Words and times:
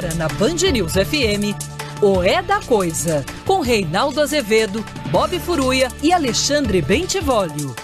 Agora 0.00 0.14
na 0.14 0.28
Band 0.28 0.72
News 0.72 0.92
FM, 0.92 1.54
o 2.00 2.22
É 2.22 2.40
da 2.40 2.58
Coisa, 2.58 3.22
com 3.44 3.60
Reinaldo 3.60 4.22
Azevedo, 4.22 4.82
Bob 5.10 5.38
Furuia 5.38 5.88
e 6.02 6.10
Alexandre 6.10 6.80
Bentivolio. 6.80 7.76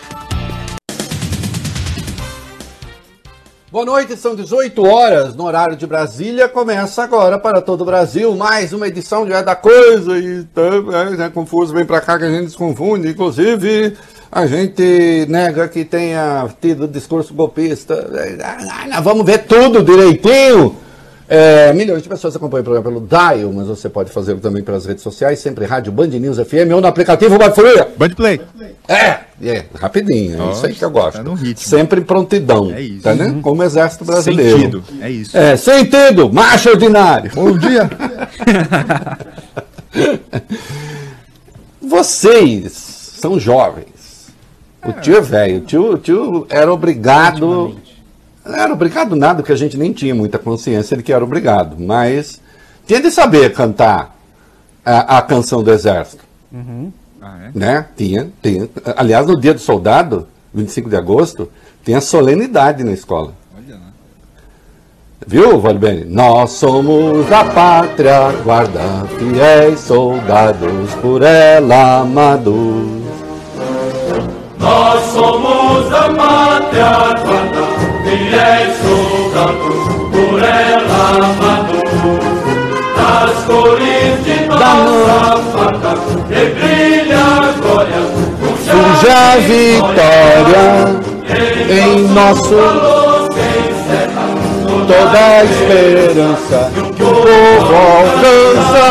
Boa 3.70 3.84
noite, 3.84 4.16
são 4.16 4.34
18 4.34 4.82
horas 4.82 5.34
no 5.34 5.44
horário 5.44 5.76
de 5.76 5.86
Brasília. 5.86 6.48
Começa 6.48 7.02
agora 7.02 7.38
para 7.38 7.60
todo 7.60 7.82
o 7.82 7.84
Brasil 7.84 8.34
mais 8.34 8.72
uma 8.72 8.88
edição 8.88 9.26
de 9.26 9.34
É 9.34 9.42
da 9.42 9.54
Coisa. 9.54 10.18
E 10.18 10.44
tá, 10.44 10.62
é, 11.20 11.26
é 11.26 11.28
confuso, 11.28 11.74
vem 11.74 11.84
para 11.84 12.00
cá 12.00 12.18
que 12.18 12.24
a 12.24 12.30
gente 12.30 12.50
se 12.50 12.56
confunde. 12.56 13.10
Inclusive, 13.10 13.94
a 14.32 14.46
gente 14.46 15.26
nega 15.28 15.68
que 15.68 15.84
tenha 15.84 16.48
tido 16.62 16.88
discurso 16.88 17.34
golpista. 17.34 18.08
Vamos 19.02 19.26
ver 19.26 19.44
tudo 19.44 19.82
direitinho. 19.82 20.85
É, 21.28 21.72
milhões 21.72 22.02
de 22.02 22.08
pessoas 22.08 22.36
acompanham 22.36 22.62
o 22.62 22.64
programa 22.64 22.88
pelo 22.88 23.06
Dial, 23.06 23.52
mas 23.52 23.66
você 23.66 23.88
pode 23.88 24.12
fazê-lo 24.12 24.38
também 24.38 24.62
pelas 24.62 24.86
redes 24.86 25.02
sociais, 25.02 25.40
sempre 25.40 25.64
Rádio 25.64 25.90
Band 25.90 26.06
News 26.06 26.38
FM 26.38 26.72
ou 26.72 26.80
no 26.80 26.86
aplicativo 26.86 27.36
Band 27.36 27.52
Folha. 27.52 27.88
Band 27.96 28.10
Play. 28.10 28.40
É, 28.86 29.18
é, 29.42 29.64
rapidinho, 29.74 30.40
é 30.40 30.52
isso 30.52 30.66
aí 30.66 30.74
que 30.74 30.84
eu 30.84 30.90
gosto. 30.90 31.16
Tá 31.16 31.24
no 31.24 31.34
ritmo. 31.34 31.68
Sempre 31.68 32.00
em 32.00 32.04
prontidão. 32.04 32.72
É 32.72 32.80
isso. 32.80 33.02
Tá, 33.02 33.14
né? 33.14 33.36
Como 33.42 33.60
o 33.60 33.64
exército 33.64 34.04
brasileiro. 34.04 34.58
Sentido. 34.58 34.84
É 35.00 35.10
isso. 35.10 35.36
É, 35.36 35.56
sentido, 35.56 36.32
macho 36.32 36.70
ordinário. 36.70 37.32
Bom 37.34 37.58
dia. 37.58 37.90
Vocês 41.82 42.72
são 42.72 43.40
jovens. 43.40 44.28
O 44.86 44.92
tio 44.92 45.16
é 45.16 45.20
velho. 45.20 45.58
O 45.58 45.60
tio, 45.62 45.92
o 45.92 45.98
tio 45.98 46.46
era 46.48 46.72
obrigado. 46.72 47.74
Era 48.54 48.72
obrigado 48.72 49.16
nada, 49.16 49.36
porque 49.42 49.52
a 49.52 49.56
gente 49.56 49.76
nem 49.76 49.92
tinha 49.92 50.14
muita 50.14 50.38
consciência 50.38 50.96
de 50.96 51.02
que 51.02 51.12
era 51.12 51.24
obrigado. 51.24 51.76
Mas 51.78 52.40
tinha 52.86 53.00
de 53.00 53.10
saber 53.10 53.52
cantar 53.52 54.16
a, 54.84 55.18
a 55.18 55.22
canção 55.22 55.62
do 55.62 55.72
exército. 55.72 56.24
Ah, 57.20 57.38
é? 57.46 57.50
Né? 57.58 57.86
Tinha, 57.96 58.30
tinha. 58.40 58.68
Aliás, 58.96 59.26
no 59.26 59.38
dia 59.38 59.52
do 59.52 59.60
soldado, 59.60 60.28
25 60.54 60.88
de 60.88 60.96
agosto, 60.96 61.50
tem 61.84 61.94
a 61.94 62.00
solenidade 62.00 62.84
na 62.84 62.92
escola. 62.92 63.32
Olha 63.56 63.74
lá. 63.74 63.92
Viu, 65.26 65.60
Valbene? 65.60 66.04
Nós 66.04 66.52
somos 66.52 67.30
a 67.32 67.44
pátria, 67.44 68.30
guarda 68.44 69.06
fiéis 69.18 69.80
soldados 69.80 70.94
por 71.02 71.22
ela 71.22 72.00
amados. 72.00 73.06
Nós 74.58 75.02
somos 75.12 75.92
a 75.92 76.14
pátria 76.14 77.25
fiéis 78.46 78.76
soldados, 78.78 79.82
por 80.10 80.42
ela 80.42 81.02
amados. 81.24 81.82
Das 82.96 83.34
cores 83.44 84.14
de 84.24 84.36
nossa 84.46 85.42
farda, 85.52 85.92
que 86.28 86.42
brilha 86.54 87.18
a 87.18 87.52
glória, 87.60 88.02
Surge 88.64 89.10
a 89.10 89.36
vitória 89.36 90.66
em 91.68 92.08
nosso 92.08 92.54
encerra 93.36 94.26
toda 94.86 95.18
a 95.18 95.44
esperança 95.44 96.58
que 96.74 96.80
o 96.82 97.04
povo 97.04 97.74
alcança. 97.74 98.86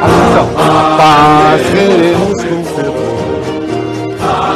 Cuja 0.00 0.42
A 0.56 0.96
paz 0.96 1.62
queremos 1.70 2.44
com 2.44 2.64
fervor. 2.74 3.16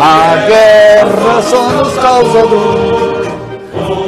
A 0.01 0.37
guerra 0.47 1.43
só 1.43 1.69
nos 1.71 1.95
causa 1.95 2.47
dor. 2.47 3.21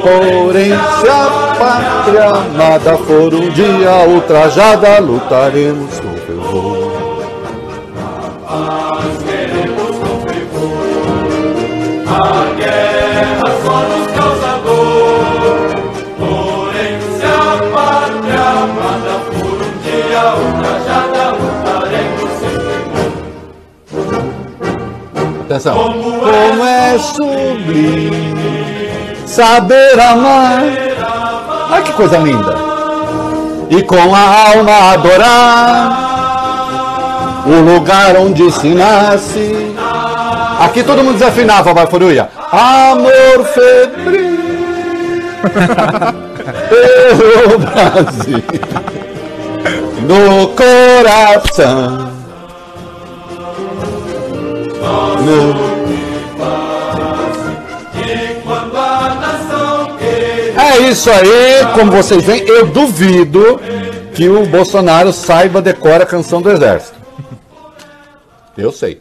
Porém, 0.03 0.71
se 0.71 1.09
a 1.09 1.55
pátria 1.59 2.27
amada 2.27 2.97
for 2.99 3.33
um 3.35 3.49
dia 3.51 4.07
ultrajada, 4.09 4.99
lutaremos 5.01 6.01
com 6.01 6.13
fervor. 6.27 6.93
A 8.49 9.52
Atenção. 25.63 25.75
Como 25.75 26.65
é 26.65 26.99
sublime 26.99 28.43
saber 29.25 30.01
amar. 30.01 30.61
Olha 31.71 31.83
que 31.83 31.93
coisa 31.93 32.19
linda. 32.19 32.57
E 33.71 33.81
com 33.83 33.95
a 33.95 34.51
alma 34.51 34.93
adorar 34.93 36.03
o 37.47 37.61
lugar 37.61 38.17
onde 38.17 38.51
se 38.51 38.71
nasce. 38.71 39.73
Aqui 40.59 40.83
todo 40.83 41.05
mundo 41.05 41.19
desafinava, 41.19 41.73
vai 41.73 41.87
Furuia. 41.87 42.29
Amor 42.51 43.45
febril 43.55 44.43
pelo 46.69 47.59
Brasil 47.59 48.43
no 50.03 50.49
coração. 50.49 52.12
É 60.57 60.79
isso 60.89 61.11
aí, 61.11 61.67
como 61.75 61.93
vocês 61.93 62.25
veem, 62.25 62.43
eu 62.49 62.67
duvido 62.67 63.61
que 64.15 64.29
o 64.29 64.47
Bolsonaro 64.47 65.13
saiba 65.13 65.61
decorar 65.61 66.03
a 66.03 66.07
canção 66.07 66.41
do 66.41 66.51
Exército. 66.51 66.99
Eu 68.57 68.73
sei. 68.73 69.01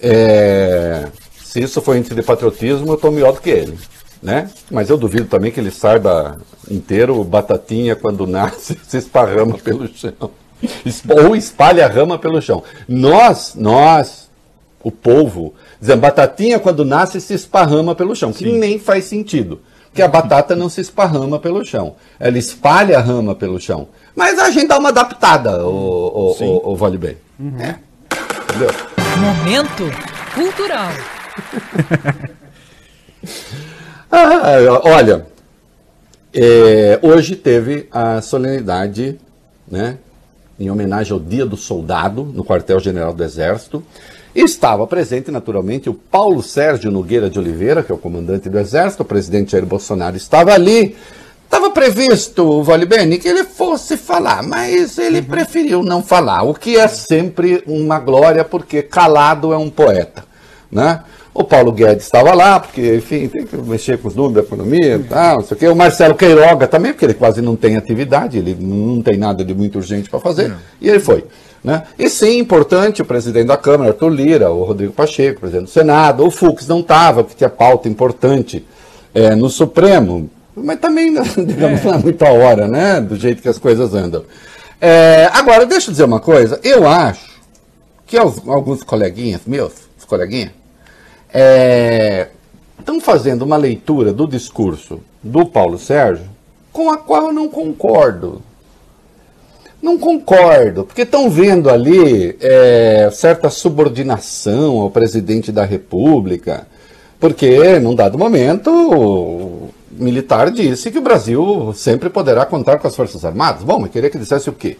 É, 0.00 1.08
se 1.42 1.60
isso 1.60 1.82
for 1.82 1.96
índice 1.96 2.14
de 2.14 2.22
patriotismo, 2.22 2.88
eu 2.88 2.94
estou 2.94 3.10
melhor 3.10 3.32
do 3.32 3.40
que 3.40 3.50
ele. 3.50 3.78
Né? 4.22 4.50
Mas 4.70 4.88
eu 4.88 4.96
duvido 4.96 5.26
também 5.26 5.50
que 5.50 5.60
ele 5.60 5.70
saiba 5.70 6.38
inteiro 6.70 7.22
batatinha 7.24 7.96
quando 7.96 8.26
nasce, 8.26 8.78
se 8.86 8.98
esparrama 8.98 9.58
pelo 9.58 9.88
chão. 9.88 10.30
Ou 11.26 11.34
espalha 11.34 11.86
a 11.86 11.88
rama 11.88 12.18
pelo 12.18 12.40
chão. 12.40 12.62
Nós, 12.86 13.54
nós, 13.54 14.29
o 14.82 14.90
povo, 14.90 15.54
dizendo 15.80 16.00
batatinha 16.00 16.58
quando 16.58 16.84
nasce 16.84 17.20
se 17.20 17.34
esparrama 17.34 17.94
pelo 17.94 18.14
chão, 18.14 18.32
que 18.32 18.50
nem 18.50 18.78
faz 18.78 19.04
sentido. 19.04 19.60
Porque 19.88 20.02
a 20.02 20.08
batata 20.08 20.54
não 20.54 20.68
se 20.68 20.80
esparrama 20.80 21.38
pelo 21.38 21.64
chão. 21.64 21.96
Ela 22.18 22.38
espalha 22.38 22.98
a 22.98 23.00
rama 23.00 23.34
pelo 23.34 23.60
chão. 23.60 23.88
Mas 24.14 24.38
a 24.38 24.48
gente 24.50 24.68
dá 24.68 24.78
uma 24.78 24.90
adaptada, 24.90 25.66
o, 25.66 25.68
o, 25.68 26.44
o, 26.44 26.72
o 26.72 26.76
Vale 26.76 26.96
Bem. 26.96 27.16
É. 27.58 27.74
Entendeu? 28.48 28.70
Momento 29.18 29.84
cultural. 30.34 30.90
Ah, 34.12 34.80
olha, 34.82 35.24
é, 36.34 36.98
hoje 37.00 37.36
teve 37.36 37.86
a 37.92 38.20
solenidade, 38.20 39.20
né, 39.70 39.98
em 40.58 40.68
homenagem 40.68 41.12
ao 41.12 41.20
Dia 41.20 41.46
do 41.46 41.56
Soldado, 41.56 42.24
no 42.24 42.44
quartel-general 42.44 43.12
do 43.12 43.22
Exército. 43.22 43.84
Estava 44.34 44.86
presente, 44.86 45.30
naturalmente, 45.30 45.90
o 45.90 45.94
Paulo 45.94 46.42
Sérgio 46.42 46.90
Nogueira 46.90 47.28
de 47.28 47.38
Oliveira, 47.38 47.82
que 47.82 47.90
é 47.90 47.94
o 47.94 47.98
comandante 47.98 48.48
do 48.48 48.58
Exército, 48.58 49.02
o 49.02 49.06
presidente 49.06 49.52
Jair 49.52 49.66
Bolsonaro 49.66 50.16
estava 50.16 50.52
ali. 50.52 50.96
Estava 51.44 51.70
previsto, 51.72 52.62
Vale 52.62 52.86
Bene, 52.86 53.18
que 53.18 53.26
ele 53.26 53.42
fosse 53.42 53.96
falar, 53.96 54.40
mas 54.40 54.96
ele 54.98 55.20
preferiu 55.20 55.82
não 55.82 56.00
falar, 56.00 56.44
o 56.44 56.54
que 56.54 56.76
é 56.76 56.86
sempre 56.86 57.64
uma 57.66 57.98
glória, 57.98 58.44
porque 58.44 58.82
calado 58.82 59.52
é 59.52 59.58
um 59.58 59.68
poeta, 59.68 60.24
né? 60.70 61.02
O 61.40 61.44
Paulo 61.44 61.72
Guedes 61.72 62.04
estava 62.04 62.34
lá, 62.34 62.60
porque, 62.60 62.96
enfim, 62.96 63.26
tem 63.28 63.44
que 63.46 63.56
mexer 63.56 63.98
com 63.98 64.08
os 64.08 64.14
números 64.14 64.34
da 64.36 64.40
economia 64.42 64.96
e 64.96 65.02
tal, 65.04 65.36
não 65.38 65.44
sei 65.44 65.56
o 65.56 65.60
quê. 65.60 65.68
O 65.68 65.74
Marcelo 65.76 66.14
Queiroga 66.14 66.66
também, 66.66 66.92
porque 66.92 67.04
ele 67.06 67.14
quase 67.14 67.40
não 67.40 67.56
tem 67.56 67.76
atividade, 67.76 68.38
ele 68.38 68.56
não 68.60 69.00
tem 69.02 69.16
nada 69.16 69.44
de 69.44 69.54
muito 69.54 69.76
urgente 69.78 70.08
para 70.10 70.20
fazer, 70.20 70.54
e 70.80 70.88
ele 70.88 71.00
foi. 71.00 71.24
Né? 71.62 71.82
E 71.98 72.08
sim, 72.08 72.38
importante, 72.38 73.02
o 73.02 73.04
presidente 73.04 73.46
da 73.46 73.56
Câmara, 73.56 73.90
Arthur 73.90 74.08
Lira, 74.08 74.50
o 74.50 74.64
Rodrigo 74.64 74.92
Pacheco, 74.92 75.38
o 75.38 75.40
presidente 75.40 75.64
do 75.64 75.70
Senado, 75.70 76.24
o 76.26 76.30
Fux 76.30 76.66
não 76.66 76.80
estava, 76.80 77.22
porque 77.22 77.36
tinha 77.36 77.50
pauta 77.50 77.86
importante 77.88 78.64
eh, 79.14 79.34
no 79.34 79.50
Supremo, 79.50 80.30
mas 80.54 80.78
também, 80.80 81.12
digamos, 81.46 81.82
não 81.84 81.94
é 81.94 81.98
muita 81.98 82.30
hora, 82.30 82.66
né? 82.66 83.00
Do 83.00 83.14
jeito 83.16 83.42
que 83.42 83.48
as 83.48 83.58
coisas 83.58 83.94
andam. 83.94 84.24
É, 84.80 85.28
agora, 85.34 85.66
deixa 85.66 85.88
eu 85.88 85.92
dizer 85.92 86.04
uma 86.04 86.20
coisa. 86.20 86.58
Eu 86.64 86.86
acho 86.88 87.28
que 88.06 88.16
al- 88.16 88.34
alguns 88.46 88.82
coleguinhas 88.82 89.42
meus, 89.46 89.72
os 89.98 90.04
coleguinhas, 90.06 90.50
estão 92.78 93.00
fazendo 93.00 93.42
uma 93.42 93.56
leitura 93.56 94.12
do 94.12 94.26
discurso 94.26 95.00
do 95.22 95.46
Paulo 95.46 95.78
Sérgio 95.78 96.26
com 96.72 96.90
a 96.90 96.96
qual 96.96 97.26
eu 97.26 97.32
não 97.32 97.48
concordo. 97.48 98.42
Não 99.82 99.98
concordo, 99.98 100.84
porque 100.84 101.02
estão 101.02 101.30
vendo 101.30 101.70
ali 101.70 102.36
é, 102.40 103.08
certa 103.12 103.48
subordinação 103.48 104.78
ao 104.78 104.90
presidente 104.90 105.50
da 105.50 105.64
República, 105.64 106.66
porque, 107.18 107.78
num 107.78 107.94
dado 107.94 108.18
momento, 108.18 108.70
o 108.70 109.70
militar 109.90 110.50
disse 110.50 110.90
que 110.90 110.98
o 110.98 111.02
Brasil 111.02 111.72
sempre 111.74 112.10
poderá 112.10 112.44
contar 112.44 112.78
com 112.78 112.86
as 112.86 112.94
Forças 112.94 113.24
Armadas. 113.24 113.62
Bom, 113.62 113.78
mas 113.78 113.90
queria 113.90 114.10
que 114.10 114.18
dissesse 114.18 114.50
o 114.50 114.52
quê? 114.52 114.76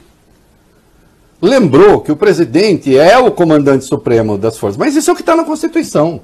Lembrou 1.40 2.00
que 2.00 2.12
o 2.12 2.16
presidente 2.16 2.96
é 2.98 3.16
o 3.16 3.30
comandante 3.30 3.86
supremo 3.86 4.36
das 4.36 4.58
forças, 4.58 4.76
mas 4.76 4.94
isso 4.94 5.08
é 5.08 5.12
o 5.12 5.16
que 5.16 5.22
está 5.22 5.34
na 5.34 5.44
Constituição. 5.44 6.20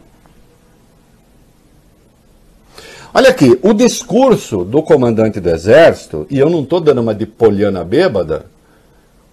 Olha 3.17 3.31
aqui, 3.31 3.59
o 3.63 3.73
discurso 3.73 4.63
do 4.63 4.83
comandante 4.83 5.41
do 5.41 5.49
Exército, 5.49 6.27
e 6.29 6.39
eu 6.39 6.51
não 6.51 6.63
estou 6.63 6.83
dando 6.83 7.01
uma 7.01 7.15
de 7.15 7.25
poliana 7.25 7.83
bêbada, 7.83 8.45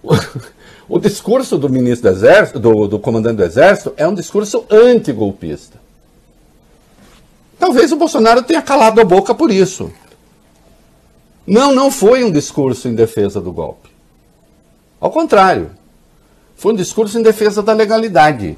o 0.88 0.98
discurso 0.98 1.58
do 1.58 1.68
ministro 1.68 2.10
do 2.10 2.16
Exército, 2.16 2.58
do, 2.58 2.88
do 2.88 2.98
comandante 2.98 3.36
do 3.36 3.44
Exército, 3.44 3.92
é 3.98 4.08
um 4.08 4.14
discurso 4.14 4.64
antigolpista. 4.70 5.78
Talvez 7.58 7.92
o 7.92 7.96
Bolsonaro 7.96 8.42
tenha 8.42 8.62
calado 8.62 9.02
a 9.02 9.04
boca 9.04 9.34
por 9.34 9.50
isso. 9.50 9.92
Não, 11.46 11.74
não 11.74 11.90
foi 11.90 12.24
um 12.24 12.30
discurso 12.30 12.88
em 12.88 12.94
defesa 12.94 13.38
do 13.38 13.52
golpe. 13.52 13.90
Ao 14.98 15.10
contrário, 15.10 15.70
foi 16.56 16.72
um 16.72 16.76
discurso 16.76 17.18
em 17.18 17.22
defesa 17.22 17.62
da 17.62 17.74
legalidade. 17.74 18.56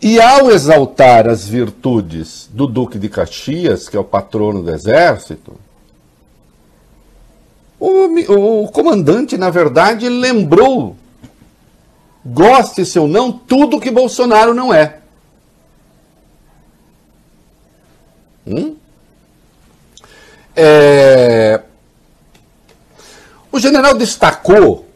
E 0.00 0.20
ao 0.20 0.50
exaltar 0.50 1.28
as 1.28 1.48
virtudes 1.48 2.48
do 2.52 2.66
Duque 2.66 2.98
de 2.98 3.08
Caxias, 3.08 3.88
que 3.88 3.96
é 3.96 4.00
o 4.00 4.04
patrono 4.04 4.62
do 4.62 4.70
exército, 4.70 5.58
o, 7.78 8.64
o 8.64 8.68
comandante, 8.68 9.36
na 9.36 9.50
verdade, 9.50 10.08
lembrou, 10.08 10.96
goste-se 12.24 12.98
ou 12.98 13.08
não, 13.08 13.32
tudo 13.32 13.80
que 13.80 13.90
Bolsonaro 13.90 14.54
não 14.54 14.72
é. 14.72 14.98
Hum? 18.46 18.76
É... 20.54 21.60
O 23.50 23.58
general 23.58 23.94
destacou 23.94 24.86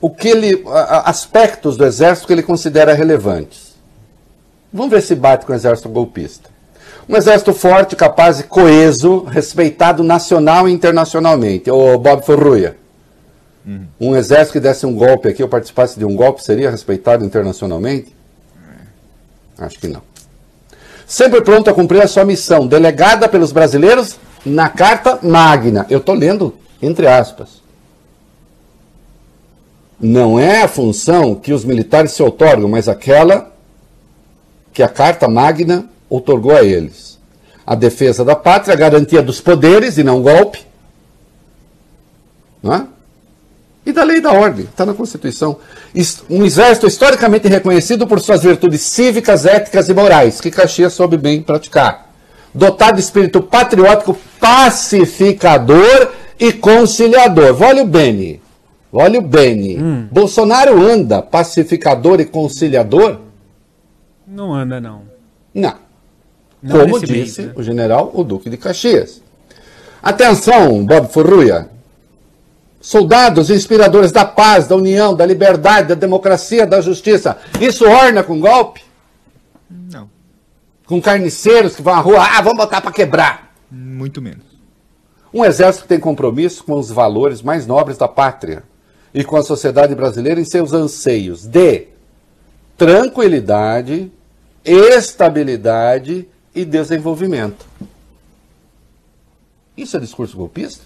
o 0.00 0.10
que 0.10 0.28
ele, 0.28 0.62
aspectos 1.04 1.76
do 1.76 1.84
exército 1.84 2.26
que 2.26 2.32
ele 2.32 2.42
considera 2.42 2.94
relevantes. 2.94 3.67
Vamos 4.72 4.90
ver 4.90 5.02
se 5.02 5.14
bate 5.14 5.46
com 5.46 5.52
o 5.52 5.54
exército 5.54 5.88
golpista. 5.88 6.50
Um 7.08 7.16
exército 7.16 7.54
forte, 7.54 7.96
capaz 7.96 8.40
e 8.40 8.44
coeso, 8.44 9.24
respeitado 9.24 10.02
nacional 10.02 10.68
e 10.68 10.72
internacionalmente. 10.72 11.70
O 11.70 11.98
Bob 11.98 12.24
Ferruia. 12.24 12.76
Uhum. 13.66 13.86
Um 13.98 14.16
exército 14.16 14.52
que 14.52 14.60
desse 14.60 14.84
um 14.84 14.94
golpe 14.94 15.28
aqui, 15.28 15.42
ou 15.42 15.48
participasse 15.48 15.98
de 15.98 16.04
um 16.04 16.14
golpe, 16.14 16.42
seria 16.42 16.70
respeitado 16.70 17.24
internacionalmente? 17.24 18.14
É. 19.58 19.64
Acho 19.64 19.78
que 19.78 19.88
não. 19.88 20.02
Sempre 21.06 21.40
pronto 21.40 21.70
a 21.70 21.74
cumprir 21.74 22.02
a 22.02 22.08
sua 22.08 22.24
missão, 22.24 22.66
delegada 22.66 23.28
pelos 23.28 23.52
brasileiros 23.52 24.18
na 24.44 24.68
Carta 24.68 25.18
Magna. 25.22 25.86
Eu 25.88 25.98
estou 25.98 26.14
lendo 26.14 26.54
entre 26.80 27.06
aspas. 27.06 27.60
Não 30.00 30.38
é 30.38 30.62
a 30.62 30.68
função 30.68 31.34
que 31.34 31.52
os 31.52 31.64
militares 31.64 32.12
se 32.12 32.22
otorgam, 32.22 32.68
mas 32.68 32.88
aquela 32.88 33.52
que 34.72 34.82
a 34.82 34.88
Carta 34.88 35.28
Magna 35.28 35.86
otorgou 36.08 36.56
a 36.56 36.62
eles. 36.62 37.18
A 37.66 37.74
defesa 37.74 38.24
da 38.24 38.34
pátria, 38.34 38.74
a 38.74 38.76
garantia 38.76 39.22
dos 39.22 39.40
poderes 39.40 39.98
e 39.98 40.04
não 40.04 40.22
golpe. 40.22 40.60
Não 42.62 42.74
é? 42.74 42.86
E 43.84 43.92
da 43.92 44.04
lei 44.04 44.18
e 44.18 44.20
da 44.20 44.32
ordem, 44.32 44.66
está 44.66 44.84
na 44.84 44.92
Constituição. 44.92 45.58
Um 46.28 46.44
exército 46.44 46.86
historicamente 46.86 47.48
reconhecido 47.48 48.06
por 48.06 48.20
suas 48.20 48.42
virtudes 48.42 48.82
cívicas, 48.82 49.46
éticas 49.46 49.88
e 49.88 49.94
morais, 49.94 50.40
que 50.40 50.50
Caxias 50.50 50.92
soube 50.92 51.16
bem 51.16 51.40
praticar. 51.40 52.12
Dotado 52.52 52.96
de 52.96 53.00
espírito 53.00 53.40
patriótico, 53.40 54.16
pacificador 54.40 56.10
e 56.38 56.52
conciliador. 56.52 57.56
Olha 57.62 57.82
o 57.82 57.86
Beni. 57.86 58.42
Olha 58.92 59.18
o 59.18 59.22
Beni. 59.22 59.78
Hum. 59.78 60.08
Bolsonaro 60.10 60.82
anda 60.82 61.22
pacificador 61.22 62.20
e 62.20 62.24
conciliador? 62.24 63.18
Não 64.28 64.52
anda, 64.52 64.78
não. 64.78 65.04
Não. 65.54 65.74
não 66.62 66.80
Como 66.80 67.00
disse 67.00 67.42
né? 67.42 67.52
o 67.56 67.62
general 67.62 68.10
o 68.12 68.22
Duque 68.22 68.50
de 68.50 68.58
Caxias. 68.58 69.22
Atenção, 70.02 70.84
Bob 70.84 71.10
Furruia. 71.10 71.70
Soldados 72.78 73.48
inspiradores 73.48 74.12
da 74.12 74.24
paz, 74.24 74.68
da 74.68 74.76
união, 74.76 75.14
da 75.14 75.24
liberdade, 75.24 75.88
da 75.88 75.94
democracia, 75.94 76.66
da 76.66 76.80
justiça. 76.80 77.38
Isso 77.58 77.88
orna 77.88 78.22
com 78.22 78.38
golpe? 78.38 78.82
Não. 79.68 80.08
Com 80.86 81.00
carniceiros 81.00 81.74
que 81.74 81.82
vão 81.82 81.94
à 81.94 82.00
rua, 82.00 82.22
ah, 82.22 82.42
vamos 82.42 82.58
botar 82.58 82.82
para 82.82 82.92
quebrar. 82.92 83.54
Muito 83.70 84.20
menos. 84.20 84.44
Um 85.32 85.44
exército 85.44 85.84
que 85.84 85.88
tem 85.88 86.00
compromisso 86.00 86.62
com 86.64 86.74
os 86.74 86.90
valores 86.90 87.40
mais 87.40 87.66
nobres 87.66 87.96
da 87.96 88.06
pátria 88.06 88.62
e 89.12 89.24
com 89.24 89.36
a 89.36 89.42
sociedade 89.42 89.94
brasileira 89.94 90.40
em 90.40 90.44
seus 90.44 90.72
anseios 90.72 91.46
de 91.46 91.88
tranquilidade, 92.76 94.12
estabilidade 94.64 96.28
e 96.54 96.64
desenvolvimento. 96.64 97.66
Isso 99.76 99.96
é 99.96 100.00
discurso 100.00 100.36
golpista? 100.36 100.84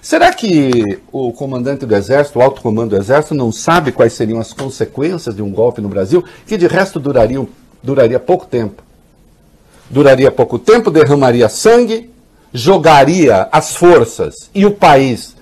Será 0.00 0.32
que 0.32 1.00
o 1.12 1.32
comandante 1.32 1.86
do 1.86 1.94
Exército, 1.94 2.38
o 2.38 2.42
alto 2.42 2.60
comando 2.60 2.90
do 2.90 2.96
Exército, 2.96 3.34
não 3.34 3.52
sabe 3.52 3.92
quais 3.92 4.12
seriam 4.12 4.40
as 4.40 4.52
consequências 4.52 5.34
de 5.34 5.42
um 5.42 5.52
golpe 5.52 5.80
no 5.80 5.88
Brasil, 5.88 6.24
que 6.46 6.58
de 6.58 6.66
resto 6.66 6.98
duraria, 6.98 7.46
duraria 7.82 8.18
pouco 8.18 8.46
tempo? 8.46 8.82
duraria 9.92 10.32
pouco 10.32 10.58
tempo, 10.58 10.90
derramaria 10.90 11.48
sangue, 11.50 12.10
jogaria 12.52 13.46
as 13.52 13.76
forças 13.76 14.50
e 14.54 14.64
o 14.64 14.70
país 14.70 15.36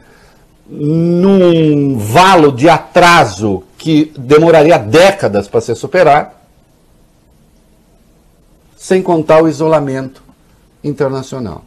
num 0.68 1.96
valo 1.96 2.52
de 2.52 2.68
atraso 2.68 3.62
que 3.80 4.12
demoraria 4.14 4.78
décadas 4.78 5.48
para 5.48 5.62
se 5.62 5.74
superar, 5.74 6.38
sem 8.76 9.02
contar 9.02 9.42
o 9.42 9.48
isolamento 9.48 10.22
internacional. 10.84 11.64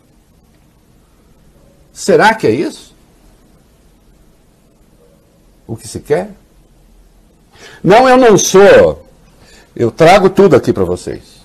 Será 1.91 2.35
que 2.35 2.45
é 2.45 2.51
isso? 2.51 2.93
O 5.65 5.75
que 5.75 5.87
se 5.87 6.01
quer? 6.01 6.29
Não, 7.83 8.07
eu 8.07 8.15
não 8.15 8.37
sou. 8.37 9.07
Eu 9.75 9.89
trago 9.89 10.29
tudo 10.29 10.55
aqui 10.55 10.71
para 10.71 10.83
vocês. 10.83 11.41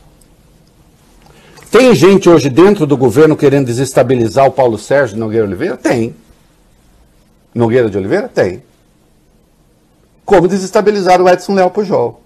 Tem 1.71 1.95
gente 1.95 2.29
hoje 2.29 2.51
dentro 2.51 2.87
do 2.87 2.97
governo 2.97 3.35
querendo 3.35 3.65
desestabilizar 3.65 4.47
o 4.47 4.53
Paulo 4.53 4.77
Sérgio 4.77 5.17
Nogueira 5.17 5.47
Oliveira? 5.47 5.79
Tem. 5.79 6.15
Nogueira 7.55 7.89
de 7.89 7.97
Oliveira? 7.97 8.29
Tem. 8.29 8.68
Como 10.29 10.47
desestabilizar 10.47 11.23
o 11.23 11.27
Edson 11.27 11.55
Léo 11.55 11.71
Pujol? 11.71 12.21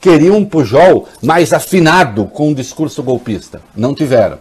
Queriam 0.00 0.38
um 0.38 0.44
Pujol 0.44 1.06
mais 1.22 1.52
afinado 1.52 2.24
com 2.24 2.48
um 2.48 2.52
discurso 2.52 3.00
golpista. 3.00 3.62
Não 3.76 3.94
tiveram. 3.94 4.40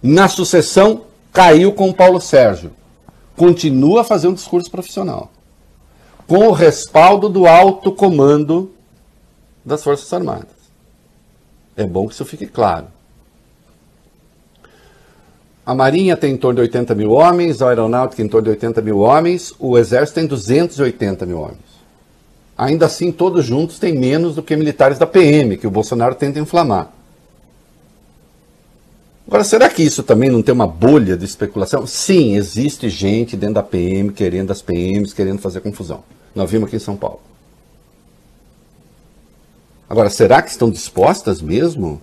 Na 0.00 0.28
sucessão, 0.28 1.06
caiu 1.32 1.72
com 1.72 1.90
o 1.90 1.92
Paulo 1.92 2.20
Sérgio. 2.20 2.70
Continua 3.36 4.02
a 4.02 4.04
fazer 4.04 4.28
um 4.28 4.34
discurso 4.34 4.70
profissional. 4.70 5.32
Com 6.28 6.46
o 6.46 6.52
respaldo 6.52 7.28
do 7.28 7.48
alto 7.48 7.90
comando 7.90 8.72
das 9.64 9.82
Forças 9.82 10.12
Armadas. 10.12 10.54
É 11.76 11.84
bom 11.84 12.06
que 12.06 12.14
isso 12.14 12.24
fique 12.24 12.46
claro. 12.46 12.86
A 15.66 15.74
Marinha 15.74 16.16
tem 16.16 16.34
em 16.34 16.36
torno 16.36 16.54
de 16.54 16.60
80 16.60 16.94
mil 16.94 17.10
homens, 17.10 17.60
a 17.60 17.70
Aeronáutica 17.70 18.22
em 18.22 18.28
torno 18.28 18.44
de 18.44 18.50
80 18.50 18.80
mil 18.82 19.00
homens, 19.00 19.52
o 19.58 19.76
Exército 19.76 20.14
tem 20.14 20.26
280 20.28 21.26
mil 21.26 21.40
homens. 21.40 21.58
Ainda 22.56 22.86
assim, 22.86 23.10
todos 23.10 23.44
juntos 23.44 23.80
têm 23.80 23.92
menos 23.92 24.36
do 24.36 24.44
que 24.44 24.54
militares 24.54 24.96
da 24.96 25.08
PM, 25.08 25.56
que 25.56 25.66
o 25.66 25.70
Bolsonaro 25.70 26.14
tenta 26.14 26.38
inflamar. 26.38 26.92
Agora, 29.26 29.42
será 29.42 29.68
que 29.68 29.82
isso 29.82 30.04
também 30.04 30.30
não 30.30 30.40
tem 30.40 30.54
uma 30.54 30.68
bolha 30.68 31.16
de 31.16 31.24
especulação? 31.24 31.84
Sim, 31.84 32.36
existe 32.36 32.88
gente 32.88 33.36
dentro 33.36 33.56
da 33.56 33.62
PM 33.62 34.12
querendo 34.12 34.52
as 34.52 34.62
PMs, 34.62 35.12
querendo 35.12 35.40
fazer 35.40 35.60
confusão. 35.60 36.04
Nós 36.32 36.48
vimos 36.48 36.68
aqui 36.68 36.76
em 36.76 36.78
São 36.78 36.96
Paulo. 36.96 37.20
Agora, 39.90 40.10
será 40.10 40.40
que 40.40 40.50
estão 40.50 40.70
dispostas 40.70 41.42
mesmo 41.42 42.00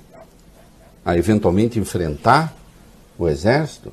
a 1.05 1.17
eventualmente 1.17 1.79
enfrentar 1.79 2.53
o 3.17 3.27
exército? 3.27 3.91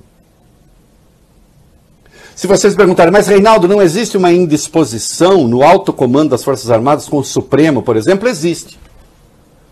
Se 2.35 2.47
vocês 2.47 2.75
perguntarem, 2.75 3.13
mas 3.13 3.27
Reinaldo, 3.27 3.69
não 3.69 3.83
existe 3.83 4.17
uma 4.17 4.33
indisposição 4.33 5.47
no 5.47 5.63
alto 5.63 5.93
comando 5.93 6.31
das 6.31 6.43
Forças 6.43 6.71
Armadas 6.71 7.07
com 7.07 7.19
o 7.19 7.25
Supremo, 7.25 7.83
por 7.83 7.97
exemplo? 7.97 8.29
Existe. 8.29 8.79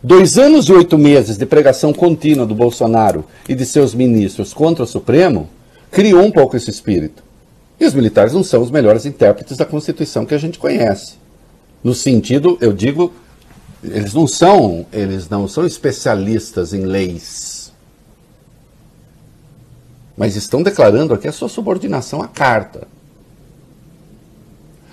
Dois 0.03 0.39
anos 0.39 0.67
e 0.69 0.73
oito 0.73 0.97
meses 0.97 1.37
de 1.37 1.47
pregação 1.47 1.93
contínua 1.93 2.47
do 2.47 2.55
Bolsonaro 2.55 3.25
e 3.49 3.55
de 3.55 3.65
seus 3.65 3.95
ministros 3.95 4.53
contra 4.53 4.85
o 4.85 4.87
Supremo 4.87 5.49
criou 5.91 6.23
um 6.23 6.31
pouco 6.31 6.57
esse 6.57 6.71
espírito. 6.71 7.23
E 7.81 7.87
os 7.87 7.95
militares 7.95 8.33
não 8.33 8.45
são 8.45 8.63
os 8.63 8.71
melhores 8.71 9.07
intérpretes 9.07 9.57
da 9.57 9.65
Constituição 9.65 10.27
que 10.27 10.35
a 10.35 10.39
gente 10.39 10.59
conhece. 10.59 11.15
No 11.83 11.95
sentido, 11.95 12.59
eu 12.61 12.73
digo, 12.73 13.13
eles 13.83 14.13
não 14.13 14.27
são, 14.27 14.85
eles 14.93 15.29
não 15.29 15.49
são 15.49 15.65
especialistas 15.65 16.73
em 16.73 16.85
leis. 16.85 17.58
Mas 20.19 20.35
estão 20.35 20.63
declarando 20.63 21.15
aqui 21.15 21.29
a 21.29 21.33
sua 21.33 21.49
subordinação 21.49 22.21
à 22.21 22.27
carta. 22.27 22.89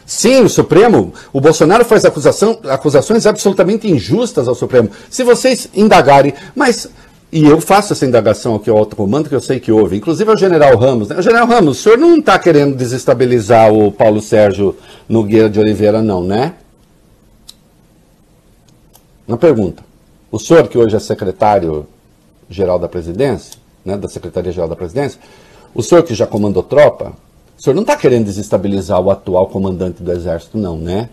Sim, 0.05 0.41
o 0.41 0.49
Supremo, 0.49 1.11
o 1.33 1.41
Bolsonaro 1.41 1.83
faz 1.83 2.05
acusação, 2.05 2.59
acusações 2.69 3.25
absolutamente 3.25 3.89
injustas 3.89 4.47
ao 4.47 4.53
Supremo. 4.53 4.91
Se 5.09 5.23
vocês 5.23 5.67
indagarem, 5.73 6.33
mas. 6.55 6.87
E 7.31 7.43
eu 7.43 7.59
faço 7.59 7.91
essa 7.91 8.05
indagação 8.05 8.55
aqui 8.55 8.69
ao 8.69 8.77
alto 8.77 8.95
comando, 8.95 9.27
que 9.27 9.35
eu 9.35 9.41
sei 9.41 9.59
que 9.59 9.71
houve, 9.71 9.97
inclusive 9.97 10.29
ao 10.29 10.37
general 10.37 10.77
Ramos. 10.77 11.09
Né? 11.09 11.21
General 11.21 11.45
Ramos, 11.45 11.79
o 11.79 11.83
senhor 11.83 11.97
não 11.97 12.17
está 12.17 12.37
querendo 12.39 12.77
desestabilizar 12.77 13.73
o 13.73 13.91
Paulo 13.91 14.21
Sérgio 14.21 14.77
Nogueira 15.09 15.49
de 15.49 15.59
Oliveira, 15.59 16.01
não, 16.01 16.23
né? 16.23 16.53
Uma 19.27 19.37
pergunta. 19.37 19.83
O 20.31 20.39
senhor, 20.39 20.67
que 20.67 20.77
hoje 20.77 20.95
é 20.95 20.99
secretário-geral 20.99 22.79
da 22.79 22.87
presidência, 22.87 23.57
né, 23.85 23.95
da 23.95 24.09
Secretaria-Geral 24.09 24.67
da 24.67 24.75
Presidência, 24.75 25.21
o 25.73 25.83
senhor 25.83 26.03
que 26.03 26.15
já 26.15 26.25
comandou 26.25 26.63
tropa, 26.63 27.13
o 27.57 27.61
senhor 27.61 27.75
não 27.75 27.83
está 27.83 27.95
querendo 27.95 28.25
desestabilizar 28.25 28.99
o 28.99 29.11
atual 29.11 29.47
comandante 29.47 30.01
do 30.01 30.11
Exército, 30.11 30.57
não, 30.57 30.77
né? 30.77 31.09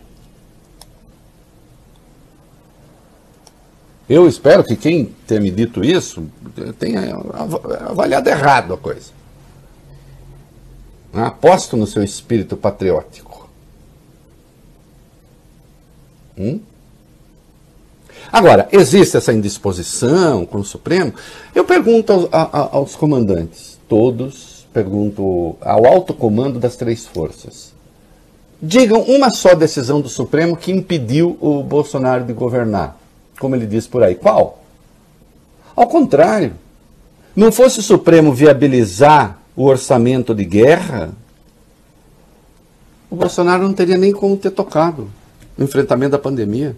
Eu 4.09 4.26
espero 4.26 4.64
que 4.64 4.76
quem 4.76 5.07
tenha 5.26 5.41
me 5.41 5.50
dito 5.50 5.85
isso 5.85 6.26
tenha 6.79 7.17
avaliado 7.88 8.29
errado 8.29 8.75
a 8.75 8.76
coisa. 8.76 9.11
Aposto 11.12 11.76
no 11.76 11.87
seu 11.87 12.02
espírito 12.02 12.57
patriótico. 12.57 13.49
Hum? 16.37 16.61
Agora, 18.32 18.66
existe 18.72 19.16
essa 19.16 19.32
indisposição 19.32 20.46
com 20.46 20.58
o 20.58 20.64
Supremo? 20.64 21.12
Eu 21.54 21.64
pergunto 21.64 22.12
aos, 22.12 22.28
aos 22.72 22.96
comandantes, 22.96 23.78
todos 23.86 24.66
pergunto 24.72 25.54
ao 25.60 25.86
alto 25.86 26.14
comando 26.14 26.58
das 26.58 26.76
três 26.76 27.06
forças. 27.06 27.72
Digam 28.60 29.02
uma 29.02 29.28
só 29.28 29.54
decisão 29.54 30.00
do 30.00 30.08
Supremo 30.08 30.56
que 30.56 30.72
impediu 30.72 31.36
o 31.40 31.62
Bolsonaro 31.62 32.24
de 32.24 32.32
governar. 32.32 32.96
Como 33.38 33.54
ele 33.54 33.66
diz 33.66 33.86
por 33.86 34.02
aí. 34.02 34.14
Qual? 34.14 34.62
Ao 35.76 35.86
contrário. 35.86 36.54
Não 37.34 37.50
fosse 37.50 37.80
o 37.80 37.82
Supremo 37.82 38.32
viabilizar 38.32 39.38
o 39.56 39.64
orçamento 39.64 40.34
de 40.34 40.44
guerra, 40.44 41.10
o 43.10 43.16
Bolsonaro 43.16 43.62
não 43.62 43.74
teria 43.74 43.98
nem 43.98 44.12
como 44.12 44.36
ter 44.36 44.50
tocado 44.50 45.10
no 45.56 45.64
enfrentamento 45.64 46.12
da 46.12 46.18
pandemia. 46.18 46.74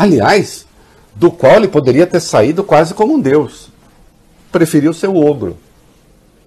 Aliás, 0.00 0.66
do 1.14 1.30
qual 1.30 1.56
ele 1.56 1.68
poderia 1.68 2.06
ter 2.06 2.20
saído 2.20 2.64
quase 2.64 2.94
como 2.94 3.14
um 3.14 3.20
deus. 3.20 3.68
Preferiu 4.50 4.94
ser 4.94 5.08
o 5.08 5.16
ogro 5.16 5.56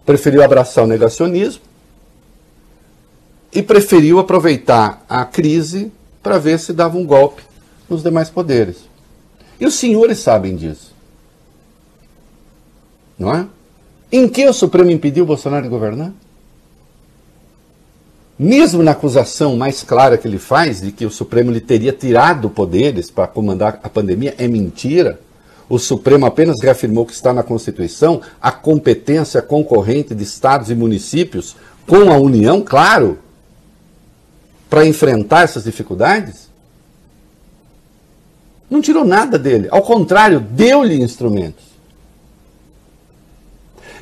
preferiu 0.06 0.44
abraçar 0.44 0.84
o 0.84 0.88
negacionismo 0.88 1.62
e 3.52 3.62
preferiu 3.62 4.20
aproveitar 4.20 5.04
a 5.08 5.26
crise 5.26 5.92
para 6.22 6.38
ver 6.38 6.60
se 6.60 6.74
dava 6.74 6.98
um 6.98 7.06
golpe 7.06 7.44
nos 7.90 8.02
demais 8.02 8.30
poderes. 8.30 8.78
E 9.60 9.66
os 9.66 9.76
senhores 9.76 10.20
sabem 10.20 10.56
disso. 10.56 10.94
Não 13.18 13.34
é? 13.34 13.48
Em 14.12 14.28
que 14.28 14.48
o 14.48 14.54
Supremo 14.54 14.90
impediu 14.90 15.24
o 15.24 15.28
Bolsonaro 15.28 15.64
de 15.64 15.70
governar? 15.70 16.12
Mesmo 18.44 18.84
na 18.84 18.92
acusação 18.92 19.56
mais 19.56 19.84
clara 19.84 20.18
que 20.18 20.28
ele 20.28 20.38
faz 20.38 20.82
de 20.82 20.92
que 20.92 21.06
o 21.06 21.10
Supremo 21.10 21.50
lhe 21.50 21.62
teria 21.62 21.94
tirado 21.94 22.50
poderes 22.50 23.10
para 23.10 23.26
comandar 23.26 23.80
a 23.82 23.88
pandemia, 23.88 24.36
é 24.38 24.50
mentira. 24.50 25.18
O 25.70 25.80
Supremo 25.80 26.26
apenas 26.26 26.62
reafirmou 26.62 27.06
que 27.06 27.14
está 27.14 27.32
na 27.32 27.42
Constituição 27.42 28.20
a 28.42 28.52
competência 28.52 29.42
concorrente 29.42 30.14
de 30.14 30.24
estados 30.24 30.70
e 30.70 30.76
municípios 30.76 31.56
com 31.88 32.12
a 32.12 32.18
União, 32.18 32.62
claro, 32.62 33.18
para 34.70 34.86
enfrentar 34.86 35.44
essas 35.44 35.64
dificuldades? 35.64 36.50
Não 38.70 38.82
tirou 38.82 39.06
nada 39.06 39.40
dele, 39.40 39.70
ao 39.72 39.84
contrário, 39.84 40.42
deu-lhe 40.42 41.02
instrumentos. 41.02 41.64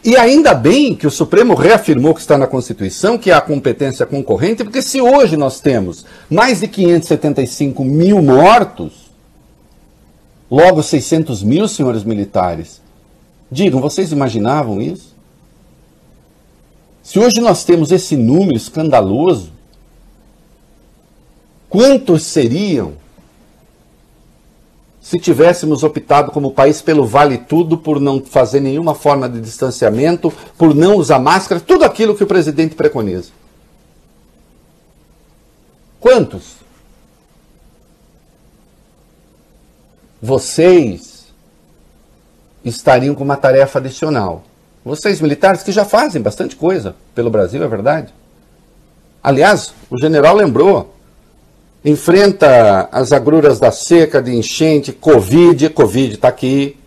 E 0.03 0.17
ainda 0.17 0.53
bem 0.53 0.95
que 0.95 1.05
o 1.05 1.11
Supremo 1.11 1.53
reafirmou 1.53 2.13
que 2.13 2.21
está 2.21 2.37
na 2.37 2.47
Constituição, 2.47 3.17
que 3.17 3.31
há 3.31 3.39
competência 3.39 4.05
concorrente, 4.05 4.63
porque 4.63 4.81
se 4.81 4.99
hoje 4.99 5.37
nós 5.37 5.59
temos 5.59 6.05
mais 6.29 6.59
de 6.61 6.67
575 6.67 7.83
mil 7.83 8.21
mortos, 8.21 9.11
Logo 10.51 10.83
600 10.83 11.43
mil 11.43 11.65
senhores 11.65 12.03
militares. 12.03 12.81
Digam, 13.49 13.79
vocês 13.79 14.11
imaginavam 14.11 14.81
isso? 14.81 15.15
Se 17.01 17.17
hoje 17.17 17.39
nós 17.39 17.63
temos 17.63 17.89
esse 17.89 18.17
número 18.17 18.57
escandaloso, 18.57 19.53
quantos 21.69 22.23
seriam 22.23 22.95
se 25.11 25.19
tivéssemos 25.19 25.83
optado 25.83 26.31
como 26.31 26.53
país 26.53 26.81
pelo 26.81 27.05
vale 27.05 27.37
tudo, 27.37 27.77
por 27.77 27.99
não 27.99 28.23
fazer 28.23 28.61
nenhuma 28.61 28.95
forma 28.95 29.27
de 29.27 29.41
distanciamento, 29.41 30.31
por 30.57 30.73
não 30.73 30.95
usar 30.95 31.19
máscara, 31.19 31.59
tudo 31.59 31.83
aquilo 31.83 32.15
que 32.15 32.23
o 32.23 32.27
presidente 32.27 32.75
preconiza? 32.75 33.29
Quantos? 35.99 36.61
vocês 40.21 41.25
estariam 42.63 43.15
com 43.15 43.23
uma 43.23 43.37
tarefa 43.37 43.79
adicional. 43.79 44.43
Vocês 44.85 45.19
militares 45.19 45.63
que 45.63 45.71
já 45.71 45.83
fazem 45.83 46.21
bastante 46.21 46.55
coisa 46.55 46.95
pelo 47.15 47.31
Brasil, 47.31 47.63
é 47.63 47.67
verdade. 47.67 48.13
Aliás, 49.23 49.73
o 49.89 49.97
general 49.97 50.35
lembrou, 50.35 50.93
enfrenta 51.83 52.87
as 52.91 53.11
agruras 53.11 53.59
da 53.59 53.71
seca, 53.71 54.21
de 54.21 54.35
enchente, 54.35 54.91
Covid, 54.91 55.69
Covid 55.69 56.13
está 56.13 56.27
aqui. 56.27 56.77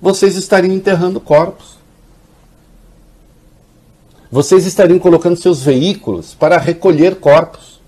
Vocês 0.00 0.36
estariam 0.36 0.74
enterrando 0.74 1.20
corpos. 1.20 1.76
Vocês 4.30 4.66
estariam 4.66 4.98
colocando 4.98 5.36
seus 5.36 5.62
veículos 5.62 6.34
para 6.34 6.58
recolher 6.58 7.16
corpos. 7.16 7.80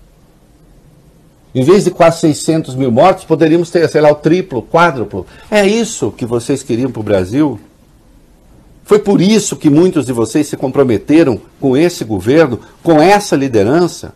Em 1.53 1.63
vez 1.63 1.83
de 1.83 1.91
quase 1.91 2.21
600 2.21 2.75
mil 2.75 2.91
mortos, 2.91 3.25
poderíamos 3.25 3.69
ter, 3.69 3.87
sei 3.89 4.01
lá, 4.01 4.11
o 4.11 4.15
triplo, 4.15 4.61
quádruplo. 4.61 5.25
É 5.51 5.67
isso 5.67 6.11
que 6.11 6.25
vocês 6.25 6.63
queriam 6.63 6.91
para 6.91 6.99
o 6.99 7.03
Brasil? 7.03 7.59
Foi 8.85 8.99
por 8.99 9.19
isso 9.19 9.55
que 9.55 9.69
muitos 9.69 10.05
de 10.05 10.13
vocês 10.13 10.47
se 10.47 10.57
comprometeram 10.57 11.39
com 11.59 11.75
esse 11.75 12.03
governo, 12.03 12.59
com 12.81 13.01
essa 13.01 13.35
liderança? 13.35 14.13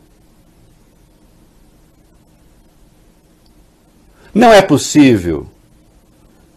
Não 4.34 4.52
é 4.52 4.62
possível 4.62 5.48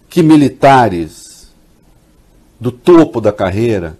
que 0.08 0.22
militares 0.22 1.48
do 2.58 2.72
topo 2.72 3.20
da 3.20 3.32
carreira 3.32 3.98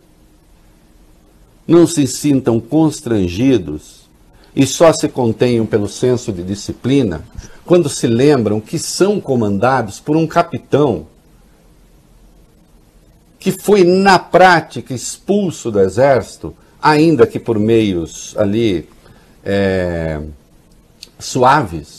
não 1.69 1.87
se 1.87 2.07
sintam 2.07 2.59
constrangidos 2.59 4.07
e 4.55 4.67
só 4.67 4.93
se 4.93 5.09
contenham 5.09 5.67
pelo 5.67 5.89
senso 5.89 6.33
de 6.33 6.43
disciplina 6.43 7.23
quando 7.67 7.89
se 7.89 8.07
lembram 8.07 8.61
que 8.61 8.79
são 8.79 9.21
comandados 9.21 10.01
por 10.01 10.17
um 10.17 10.27
capitão 10.27 11.07
que 13.39 13.53
foi 13.53 13.85
na 13.85 14.19
prática 14.19 14.95
expulso 14.95 15.71
do 15.71 15.81
exército, 15.81 16.55
ainda 16.81 17.27
que 17.27 17.39
por 17.39 17.59
meios 17.59 18.35
ali 18.39 18.89
é, 19.45 20.21
suaves, 21.19 21.96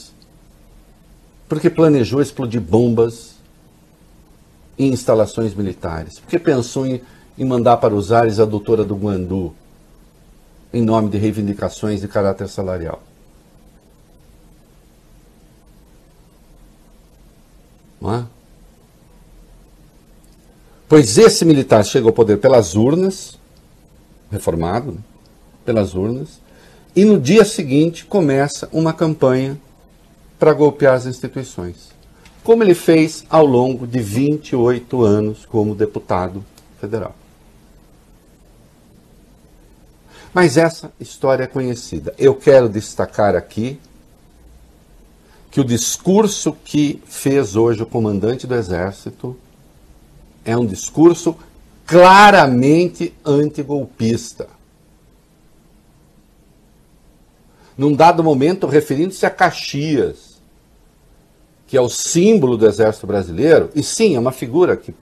porque 1.48 1.70
planejou 1.70 2.22
explodir 2.22 2.62
bombas 2.62 3.36
em 4.78 4.92
instalações 4.92 5.54
militares, 5.56 6.20
porque 6.20 6.38
pensou 6.38 6.86
em, 6.86 7.02
em 7.38 7.46
mandar 7.46 7.78
para 7.78 7.96
os 7.96 8.12
ares 8.12 8.40
a 8.40 8.46
doutora 8.46 8.84
do 8.84 8.96
Guandu, 8.96 9.54
em 10.74 10.82
nome 10.82 11.10
de 11.10 11.18
reivindicações 11.18 12.02
de 12.02 12.08
caráter 12.08 12.48
salarial. 12.48 13.02
Não 18.00 18.14
é? 18.14 18.26
Pois 20.88 21.18
esse 21.18 21.44
militar 21.44 21.84
chega 21.84 22.08
ao 22.08 22.14
poder 22.14 22.38
pelas 22.38 22.76
urnas, 22.76 23.38
reformado, 24.32 24.92
né? 24.92 25.00
pelas 25.66 25.96
urnas, 25.96 26.40
e 26.96 27.04
no 27.04 27.20
dia 27.20 27.44
seguinte 27.44 28.06
começa 28.06 28.70
uma 28.72 28.94
campanha 28.94 29.60
para 30.40 30.54
golpear 30.54 30.94
as 30.94 31.06
instituições, 31.06 31.90
como 32.44 32.64
ele 32.64 32.76
fez 32.76 33.26
ao 33.30 33.46
longo 33.46 33.88
de 33.88 34.00
28 34.00 35.04
anos 35.04 35.46
como 35.46 35.76
deputado 35.76 36.44
federal. 36.80 37.16
Mas 40.34 40.58
essa 40.58 40.92
história 41.00 41.46
é 41.46 41.48
conhecida. 41.48 42.14
Eu 42.18 42.36
quero 42.36 42.70
destacar 42.70 43.36
aqui 43.36 43.80
que 45.50 45.60
o 45.60 45.66
discurso 45.66 46.56
que 46.64 47.02
fez 47.06 47.56
hoje 47.56 47.82
o 47.82 47.86
comandante 47.88 48.46
do 48.46 48.54
Exército 48.54 49.36
é 50.46 50.56
um 50.56 50.66
discurso 50.66 51.36
claramente 51.86 53.14
antigolpista. 53.26 54.48
Num 57.78 57.94
dado 57.94 58.24
momento, 58.24 58.68
referindo-se 58.68 59.26
a 59.26 59.30
Caxias, 59.30 60.27
que 61.68 61.76
é 61.76 61.82
o 61.82 61.90
símbolo 61.90 62.58
do 62.58 62.66
Exército 62.66 63.06
Brasileiro, 63.06 63.70
e 63.76 63.84
sim, 63.84 64.16
é 64.16 64.20
uma 64.20 64.32
figura 64.32 64.78
que 64.78 64.96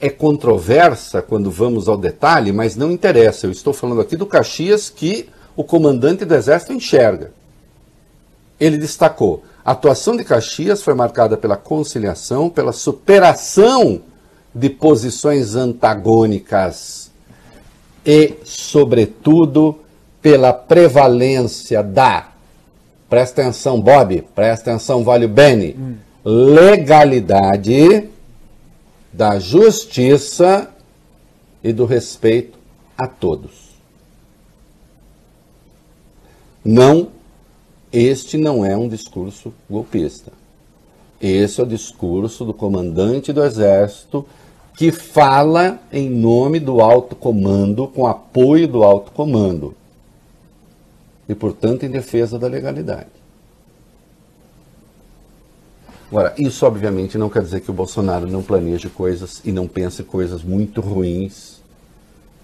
é 0.00 0.10
controversa 0.10 1.22
quando 1.22 1.50
vamos 1.50 1.88
ao 1.88 1.96
detalhe, 1.96 2.52
mas 2.52 2.74
não 2.74 2.90
interessa. 2.90 3.46
Eu 3.46 3.52
estou 3.52 3.72
falando 3.72 4.00
aqui 4.00 4.16
do 4.16 4.26
Caxias 4.26 4.90
que 4.90 5.28
o 5.54 5.62
comandante 5.62 6.24
do 6.24 6.34
Exército 6.34 6.72
enxerga. 6.72 7.32
Ele 8.58 8.76
destacou: 8.76 9.44
a 9.64 9.72
atuação 9.72 10.16
de 10.16 10.24
Caxias 10.24 10.82
foi 10.82 10.94
marcada 10.94 11.36
pela 11.36 11.56
conciliação, 11.56 12.48
pela 12.48 12.72
superação 12.72 14.00
de 14.54 14.68
posições 14.68 15.54
antagônicas 15.54 17.10
e, 18.04 18.34
sobretudo, 18.44 19.78
pela 20.20 20.52
prevalência 20.52 21.82
da, 21.82 22.30
presta 23.10 23.42
atenção, 23.42 23.80
Bob, 23.80 24.22
presta 24.34 24.70
atenção, 24.70 25.04
Vale 25.04 25.26
Bene, 25.26 25.76
hum. 25.76 25.96
legalidade 26.24 28.08
da 29.12 29.38
justiça 29.40 30.70
e 31.62 31.72
do 31.72 31.84
respeito 31.84 32.56
a 32.96 33.08
todos. 33.08 33.70
Não, 36.64 37.08
este 37.92 38.38
não 38.38 38.64
é 38.64 38.76
um 38.76 38.88
discurso 38.88 39.52
golpista. 39.68 40.32
Esse 41.20 41.60
é 41.60 41.64
o 41.64 41.66
discurso 41.66 42.44
do 42.44 42.54
comandante 42.54 43.32
do 43.32 43.44
Exército 43.44 44.24
que 44.76 44.90
fala 44.92 45.78
em 45.92 46.08
nome 46.08 46.60
do 46.60 46.80
alto 46.80 47.14
comando, 47.16 47.88
com 47.88 48.06
apoio 48.06 48.66
do 48.68 48.82
alto 48.82 49.12
comando. 49.12 49.74
E, 51.30 51.34
portanto, 51.36 51.84
em 51.84 51.88
defesa 51.88 52.40
da 52.40 52.48
legalidade. 52.48 53.06
Agora, 56.08 56.34
isso 56.36 56.66
obviamente 56.66 57.16
não 57.16 57.30
quer 57.30 57.44
dizer 57.44 57.60
que 57.60 57.70
o 57.70 57.72
Bolsonaro 57.72 58.26
não 58.26 58.42
planeje 58.42 58.88
coisas 58.88 59.40
e 59.44 59.52
não 59.52 59.68
pense 59.68 60.02
coisas 60.02 60.42
muito 60.42 60.80
ruins, 60.80 61.62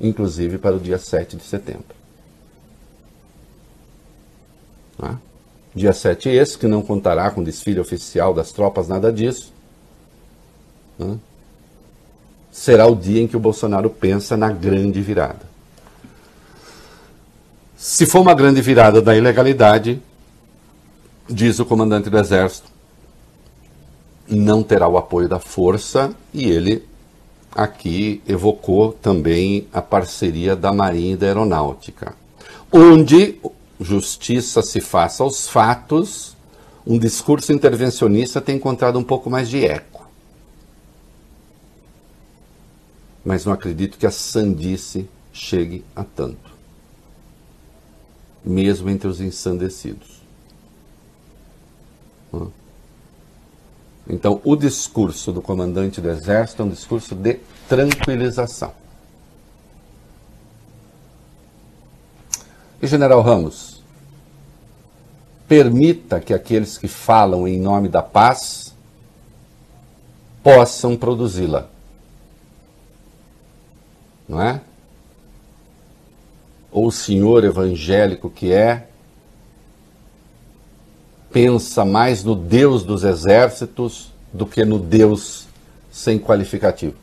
inclusive 0.01 0.57
para 0.57 0.77
o 0.77 0.79
dia 0.79 0.99
7 0.99 1.37
de 1.37 1.43
setembro. 1.43 1.97
Tá? 4.97 5.19
Dia 5.75 5.93
7 5.93 6.29
é 6.29 6.35
esse, 6.35 6.57
que 6.57 6.69
não 6.69 6.81
contará 6.81 7.29
com 7.33 7.43
desfile 7.43 7.81
oficial 7.81 8.33
das 8.33 8.53
tropas, 8.53 8.87
nada 8.87 9.13
disso. 9.13 9.53
Será 12.53 12.87
o 12.87 12.95
dia 12.95 13.21
em 13.21 13.27
que 13.27 13.37
o 13.37 13.41
Bolsonaro 13.41 13.91
pensa 13.91 14.37
na 14.37 14.53
grande 14.53 15.03
virada. 15.03 15.56
Se 17.77 18.07
for 18.07 18.21
uma 18.21 18.33
grande 18.33 18.63
virada 18.63 19.03
da 19.03 19.15
ilegalidade, 19.15 20.01
diz 21.29 21.59
o 21.59 21.67
comandante 21.67 22.09
do 22.09 22.19
Exército, 22.19 22.71
não 24.27 24.63
terá 24.63 24.89
o 24.89 24.97
apoio 24.97 25.29
da 25.29 25.39
força 25.39 26.15
e 26.33 26.45
ele 26.45 26.83
aqui 27.55 28.23
evocou 28.27 28.93
também 28.93 29.69
a 29.73 29.83
parceria 29.83 30.57
da 30.57 30.73
Marinha 30.73 31.13
e 31.13 31.17
da 31.17 31.27
Aeronáutica, 31.27 32.15
onde 32.73 33.39
justiça 33.79 34.63
se 34.63 34.81
faça 34.81 35.23
aos 35.23 35.47
fatos, 35.47 36.35
um 36.87 36.99
discurso 36.99 37.53
intervencionista 37.53 38.41
tem 38.41 38.57
encontrado 38.57 38.99
um 38.99 39.05
pouco 39.05 39.29
mais 39.29 39.51
de 39.51 39.65
eco. 39.65 40.09
Mas 43.23 43.45
não 43.45 43.53
acredito 43.53 43.99
que 43.99 44.07
a 44.07 44.11
sandice 44.11 45.09
chegue 45.31 45.85
a 45.95 46.05
tanto, 46.05 46.56
mesmo 48.47 48.89
entre 48.89 49.09
os 49.09 49.21
ensandecidos. 49.21 50.23
Hum. 52.33 52.49
Então, 54.09 54.41
o 54.45 54.55
discurso 54.55 55.33
do 55.33 55.43
comandante 55.43 56.01
do 56.01 56.09
Exército 56.09 56.63
é 56.63 56.65
um 56.65 56.69
discurso 56.69 57.17
de 57.17 57.41
tranquilização. 57.69 58.73
E, 62.81 62.87
General 62.87 63.21
Ramos, 63.21 63.83
permita 65.49 66.21
que 66.21 66.33
aqueles 66.33 66.79
que 66.79 66.87
falam 66.87 67.49
em 67.49 67.59
nome 67.59 67.89
da 67.89 68.03
paz 68.03 68.73
possam 70.41 70.97
produzi-la. 70.97 71.67
Não 74.29 74.41
é? 74.41 74.61
Ou 76.77 76.89
o 76.89 76.93
senhor 76.93 77.43
evangélico 77.43 78.29
que 78.29 78.53
é, 78.53 78.87
pensa 81.33 81.87
mais 81.87 82.23
no 82.23 82.35
Deus 82.35 82.83
dos 82.83 83.03
exércitos 83.03 84.13
do 84.31 84.45
que 84.45 84.63
no 84.63 84.79
Deus 84.79 85.47
sem 85.91 86.19
qualificativo. 86.19 86.95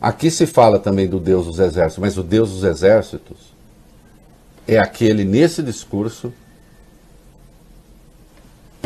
Aqui 0.00 0.30
se 0.30 0.46
fala 0.46 0.78
também 0.78 1.06
do 1.06 1.20
Deus 1.20 1.44
dos 1.44 1.58
exércitos, 1.58 1.98
mas 1.98 2.16
o 2.16 2.22
Deus 2.22 2.50
dos 2.50 2.64
exércitos 2.64 3.52
é 4.66 4.78
aquele 4.78 5.22
nesse 5.22 5.62
discurso 5.62 6.32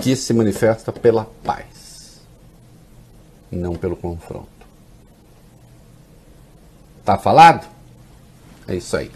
que 0.02 0.16
se 0.16 0.34
manifesta 0.34 0.90
pela 0.90 1.24
paz 1.44 1.78
não 3.52 3.76
pelo 3.76 3.94
confronto. 3.94 4.57
Tá 7.08 7.16
falado? 7.16 7.66
É 8.66 8.76
isso 8.76 8.94
aí. 8.94 9.10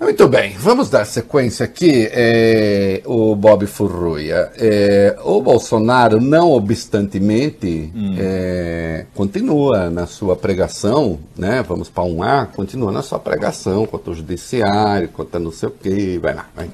Muito 0.00 0.26
bem, 0.26 0.56
vamos 0.58 0.90
dar 0.90 1.04
sequência 1.04 1.64
aqui, 1.64 2.08
é, 2.10 3.00
o 3.06 3.36
Bob 3.36 3.64
Furruia. 3.64 4.50
É, 4.56 5.16
o 5.22 5.40
Bolsonaro, 5.40 6.20
não 6.20 6.50
obstantemente, 6.50 7.92
hum. 7.94 8.16
é, 8.18 9.06
continua 9.14 9.88
na 9.88 10.08
sua 10.08 10.34
pregação, 10.34 11.20
né? 11.36 11.62
Vamos 11.62 11.88
para 11.88 12.02
um 12.02 12.24
A, 12.24 12.46
continua 12.46 12.90
na 12.90 13.02
sua 13.02 13.20
pregação 13.20 13.86
contra 13.86 14.10
o 14.10 14.14
judiciário, 14.16 15.10
contra 15.10 15.38
não 15.38 15.52
sei 15.52 15.68
o 15.68 15.72
quê, 15.72 16.18
vai 16.20 16.34
lá, 16.34 16.46
vai. 16.56 16.68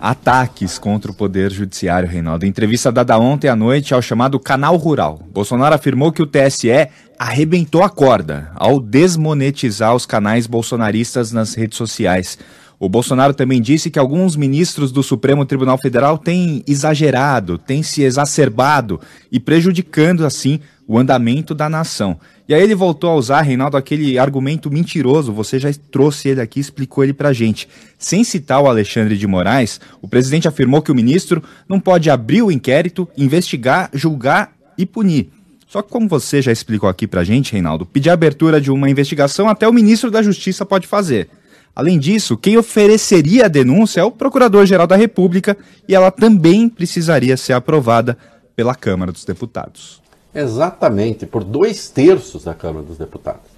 Ataques 0.00 0.78
contra 0.78 1.10
o 1.10 1.14
poder 1.14 1.52
judiciário, 1.52 2.08
Reinaldo. 2.08 2.46
Entrevista 2.46 2.90
dada 2.90 3.18
ontem 3.18 3.48
à 3.48 3.54
noite 3.54 3.92
ao 3.92 4.00
chamado 4.00 4.40
Canal 4.40 4.74
Rural, 4.76 5.20
Bolsonaro 5.30 5.74
afirmou 5.74 6.10
que 6.10 6.22
o 6.22 6.26
TSE 6.26 6.88
arrebentou 7.18 7.82
a 7.82 7.90
corda 7.90 8.50
ao 8.54 8.80
desmonetizar 8.80 9.94
os 9.94 10.06
canais 10.06 10.46
bolsonaristas 10.46 11.32
nas 11.32 11.52
redes 11.52 11.76
sociais. 11.76 12.38
O 12.78 12.88
Bolsonaro 12.88 13.34
também 13.34 13.60
disse 13.60 13.90
que 13.90 13.98
alguns 13.98 14.36
ministros 14.36 14.90
do 14.90 15.02
Supremo 15.02 15.44
Tribunal 15.44 15.76
Federal 15.76 16.16
têm 16.16 16.64
exagerado, 16.66 17.58
têm 17.58 17.82
se 17.82 18.02
exacerbado 18.02 18.98
e 19.30 19.38
prejudicando, 19.38 20.24
assim, 20.24 20.60
o 20.88 20.98
andamento 20.98 21.54
da 21.54 21.68
nação. 21.68 22.18
E 22.50 22.54
aí 22.54 22.64
ele 22.64 22.74
voltou 22.74 23.08
a 23.10 23.14
usar, 23.14 23.42
Reinaldo, 23.42 23.76
aquele 23.76 24.18
argumento 24.18 24.72
mentiroso, 24.72 25.32
você 25.32 25.56
já 25.56 25.72
trouxe 25.88 26.30
ele 26.30 26.40
aqui, 26.40 26.58
explicou 26.58 27.04
ele 27.04 27.12
pra 27.12 27.32
gente. 27.32 27.68
Sem 27.96 28.24
citar 28.24 28.60
o 28.60 28.66
Alexandre 28.66 29.16
de 29.16 29.24
Moraes, 29.24 29.80
o 30.02 30.08
presidente 30.08 30.48
afirmou 30.48 30.82
que 30.82 30.90
o 30.90 30.94
ministro 30.96 31.44
não 31.68 31.78
pode 31.78 32.10
abrir 32.10 32.42
o 32.42 32.50
inquérito, 32.50 33.08
investigar, 33.16 33.88
julgar 33.94 34.52
e 34.76 34.84
punir. 34.84 35.30
Só 35.68 35.80
que 35.80 35.90
como 35.90 36.08
você 36.08 36.42
já 36.42 36.50
explicou 36.50 36.88
aqui 36.88 37.06
pra 37.06 37.22
gente, 37.22 37.52
Reinaldo, 37.52 37.86
pedir 37.86 38.10
a 38.10 38.14
abertura 38.14 38.60
de 38.60 38.72
uma 38.72 38.90
investigação 38.90 39.48
até 39.48 39.68
o 39.68 39.72
ministro 39.72 40.10
da 40.10 40.20
Justiça 40.20 40.66
pode 40.66 40.88
fazer. 40.88 41.28
Além 41.72 42.00
disso, 42.00 42.36
quem 42.36 42.58
ofereceria 42.58 43.44
a 43.44 43.48
denúncia 43.48 44.00
é 44.00 44.04
o 44.04 44.10
Procurador-Geral 44.10 44.88
da 44.88 44.96
República 44.96 45.56
e 45.86 45.94
ela 45.94 46.10
também 46.10 46.68
precisaria 46.68 47.36
ser 47.36 47.52
aprovada 47.52 48.18
pela 48.56 48.74
Câmara 48.74 49.12
dos 49.12 49.24
Deputados. 49.24 49.99
Exatamente, 50.34 51.26
por 51.26 51.42
dois 51.42 51.88
terços 51.88 52.44
da 52.44 52.54
Câmara 52.54 52.84
dos 52.84 52.96
Deputados. 52.96 53.50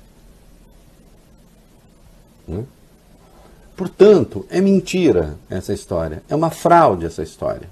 Né? 2.49 2.65
Portanto, 3.77 4.47
é 4.51 4.61
mentira 4.61 5.37
essa 5.51 5.73
história, 5.73 6.23
é 6.29 6.35
uma 6.35 6.51
fraude 6.51 7.07
essa 7.07 7.23
história. 7.23 7.69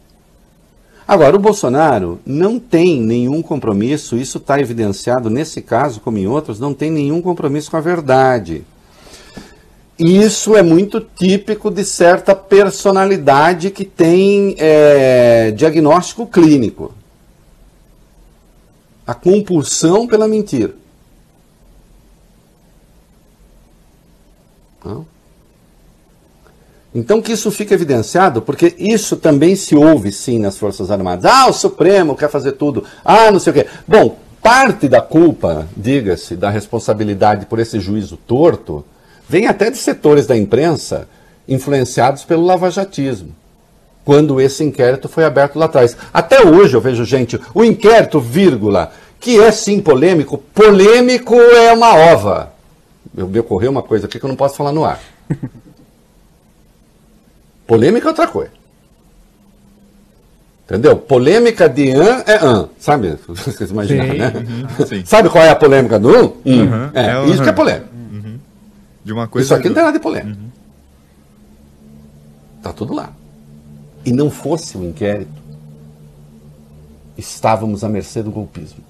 Agora, 1.07 1.35
o 1.35 1.41
Bolsonaro 1.41 2.21
não 2.25 2.59
tem 2.59 3.01
nenhum 3.01 3.43
compromisso, 3.43 4.17
isso 4.17 4.39
está 4.39 4.61
evidenciado 4.61 5.29
nesse 5.29 5.61
caso, 5.61 6.01
como 6.01 6.19
em 6.19 6.27
outros, 6.27 6.61
não 6.61 6.73
tem 6.73 6.91
nenhum 6.91 7.21
compromisso 7.21 7.71
com 7.71 7.77
a 7.77 7.81
verdade. 7.81 8.65
isso 9.99 10.57
é 10.57 10.63
muito 10.63 11.01
típico 11.01 11.71
de 11.71 11.85
certa 11.85 12.35
personalidade 12.35 13.71
que 13.71 13.85
tem 13.85 14.55
é, 14.59 15.51
diagnóstico 15.51 16.27
clínico. 16.27 16.95
A 19.11 19.15
compulsão 19.15 20.07
pela 20.07 20.29
mentira. 20.29 20.73
Então 26.95 27.21
que 27.21 27.33
isso 27.33 27.51
fica 27.51 27.75
evidenciado, 27.75 28.41
porque 28.41 28.73
isso 28.79 29.17
também 29.17 29.57
se 29.57 29.75
ouve 29.75 30.13
sim 30.13 30.39
nas 30.39 30.57
Forças 30.57 30.93
Armadas. 30.93 31.25
Ah, 31.25 31.49
o 31.49 31.53
Supremo 31.53 32.15
quer 32.15 32.31
fazer 32.31 32.53
tudo. 32.53 32.85
Ah, 33.05 33.33
não 33.33 33.41
sei 33.41 33.51
o 33.51 33.55
quê. 33.55 33.67
Bom, 33.85 34.17
parte 34.41 34.89
da 34.89 35.01
culpa, 35.01 35.67
diga-se, 35.77 36.37
da 36.37 36.49
responsabilidade 36.49 37.47
por 37.47 37.59
esse 37.59 37.81
juízo 37.81 38.17
torto, 38.17 38.85
vem 39.29 39.49
até 39.49 39.73
de 39.73 39.79
setores 39.79 40.29
da 40.29 40.37
imprensa 40.37 41.09
influenciados 41.49 42.23
pelo 42.23 42.45
lavajatismo. 42.45 43.35
Quando 44.03 44.41
esse 44.41 44.65
inquérito 44.65 45.09
foi 45.09 45.25
aberto 45.25 45.59
lá 45.59 45.67
atrás. 45.67 45.97
Até 46.13 46.45
hoje 46.45 46.75
eu 46.75 46.81
vejo 46.81 47.05
gente, 47.05 47.39
o 47.55 47.63
inquérito, 47.63 48.19
vírgula, 48.19 48.91
que 49.21 49.39
é 49.39 49.53
sim 49.53 49.81
polêmico, 49.81 50.39
polêmico 50.39 51.35
é 51.35 51.73
uma 51.73 51.95
ova. 51.95 52.55
Eu, 53.15 53.29
me 53.29 53.39
ocorreu 53.39 53.71
uma 53.71 53.83
coisa 53.83 54.07
aqui 54.07 54.19
que 54.19 54.25
eu 54.25 54.29
não 54.29 54.37
posso 54.37 54.57
falar 54.57 54.73
no 54.73 54.85
ar. 54.85 54.99
Polêmica 57.67 58.09
é 58.09 58.11
outra 58.11 58.27
coisa. 58.27 58.51
Entendeu? 60.65 60.97
Polêmica 60.97 61.69
de 61.69 61.91
an 61.93 62.25
é 62.27 62.45
an, 62.45 62.69
sabe? 62.79 63.17
Vocês 63.29 63.71
imaginam, 63.71 64.07
sim, 64.07 64.19
né? 64.19 64.33
Uhum, 64.35 65.03
sabe 65.07 65.29
qual 65.29 65.45
é 65.45 65.51
a 65.51 65.57
polêmica 65.57 65.99
do 65.99 66.09
an? 66.09 66.33
Uhum, 66.45 66.91
é, 66.95 67.11
é 67.11 67.27
isso 67.27 67.43
que 67.43 67.49
é 67.49 67.53
polêmica. 67.53 67.91
Uhum. 67.93 68.39
De 69.05 69.13
uma 69.13 69.29
coisa 69.29 69.47
isso 69.47 69.55
aqui 69.55 69.65
do... 69.65 69.69
não 69.69 69.75
tem 69.75 69.85
nada 69.85 69.99
de 69.99 70.03
polêmica. 70.03 70.39
Uhum. 70.41 70.51
Tá 72.63 72.73
tudo 72.73 72.95
lá. 72.95 73.13
E 74.05 74.13
não 74.13 74.31
fosse 74.31 74.77
o 74.79 74.85
inquérito, 74.85 75.31
estávamos 77.19 77.85
à 77.85 77.89
mercê 77.89 78.23
do 78.23 78.31
golpismo. 78.31 78.90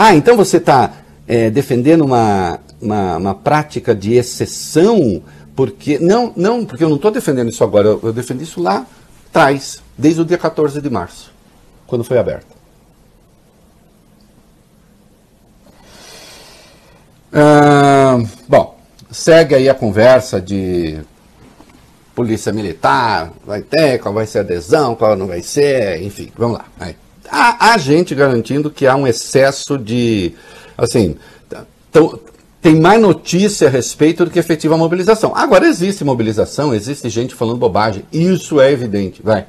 Ah, 0.00 0.14
então 0.14 0.36
você 0.36 0.58
está 0.58 0.92
é, 1.26 1.50
defendendo 1.50 2.04
uma, 2.04 2.60
uma, 2.80 3.16
uma 3.16 3.34
prática 3.34 3.96
de 3.96 4.14
exceção 4.14 5.20
porque 5.56 5.98
não, 5.98 6.32
não, 6.36 6.64
porque 6.64 6.84
eu 6.84 6.88
não 6.88 6.94
estou 6.94 7.10
defendendo 7.10 7.48
isso 7.48 7.64
agora, 7.64 7.88
eu, 7.88 8.00
eu, 8.04 8.12
defendi 8.12 8.44
isso 8.44 8.62
lá 8.62 8.86
atrás, 9.28 9.82
desde 9.96 10.20
o 10.20 10.24
dia 10.24 10.38
14 10.38 10.80
de 10.80 10.88
março, 10.88 11.32
quando 11.84 12.04
foi 12.04 12.16
aberta. 12.16 12.46
Ah, 17.32 18.18
bom, 18.46 18.78
segue 19.10 19.56
aí 19.56 19.68
a 19.68 19.74
conversa 19.74 20.40
de 20.40 21.00
polícia 22.14 22.52
militar, 22.52 23.32
vai 23.44 23.60
ter, 23.60 23.98
qual 23.98 24.14
vai 24.14 24.26
ser 24.26 24.38
a 24.38 24.42
adesão, 24.42 24.94
qual 24.94 25.16
não 25.16 25.26
vai 25.26 25.42
ser, 25.42 26.00
enfim, 26.04 26.30
vamos 26.36 26.58
lá. 26.58 26.66
Há, 27.30 27.72
há 27.72 27.78
gente 27.78 28.14
garantindo 28.14 28.70
que 28.70 28.86
há 28.86 28.96
um 28.96 29.06
excesso 29.06 29.78
de, 29.78 30.34
assim, 30.76 31.16
tão, 31.90 32.18
tem 32.60 32.80
mais 32.80 33.00
notícia 33.00 33.68
a 33.68 33.70
respeito 33.70 34.24
do 34.24 34.30
que 34.30 34.38
efetiva 34.38 34.76
mobilização. 34.76 35.34
Agora 35.34 35.66
existe 35.66 36.04
mobilização, 36.04 36.74
existe 36.74 37.08
gente 37.08 37.34
falando 37.34 37.58
bobagem, 37.58 38.04
isso 38.12 38.60
é 38.60 38.72
evidente. 38.72 39.22
Vai. 39.22 39.46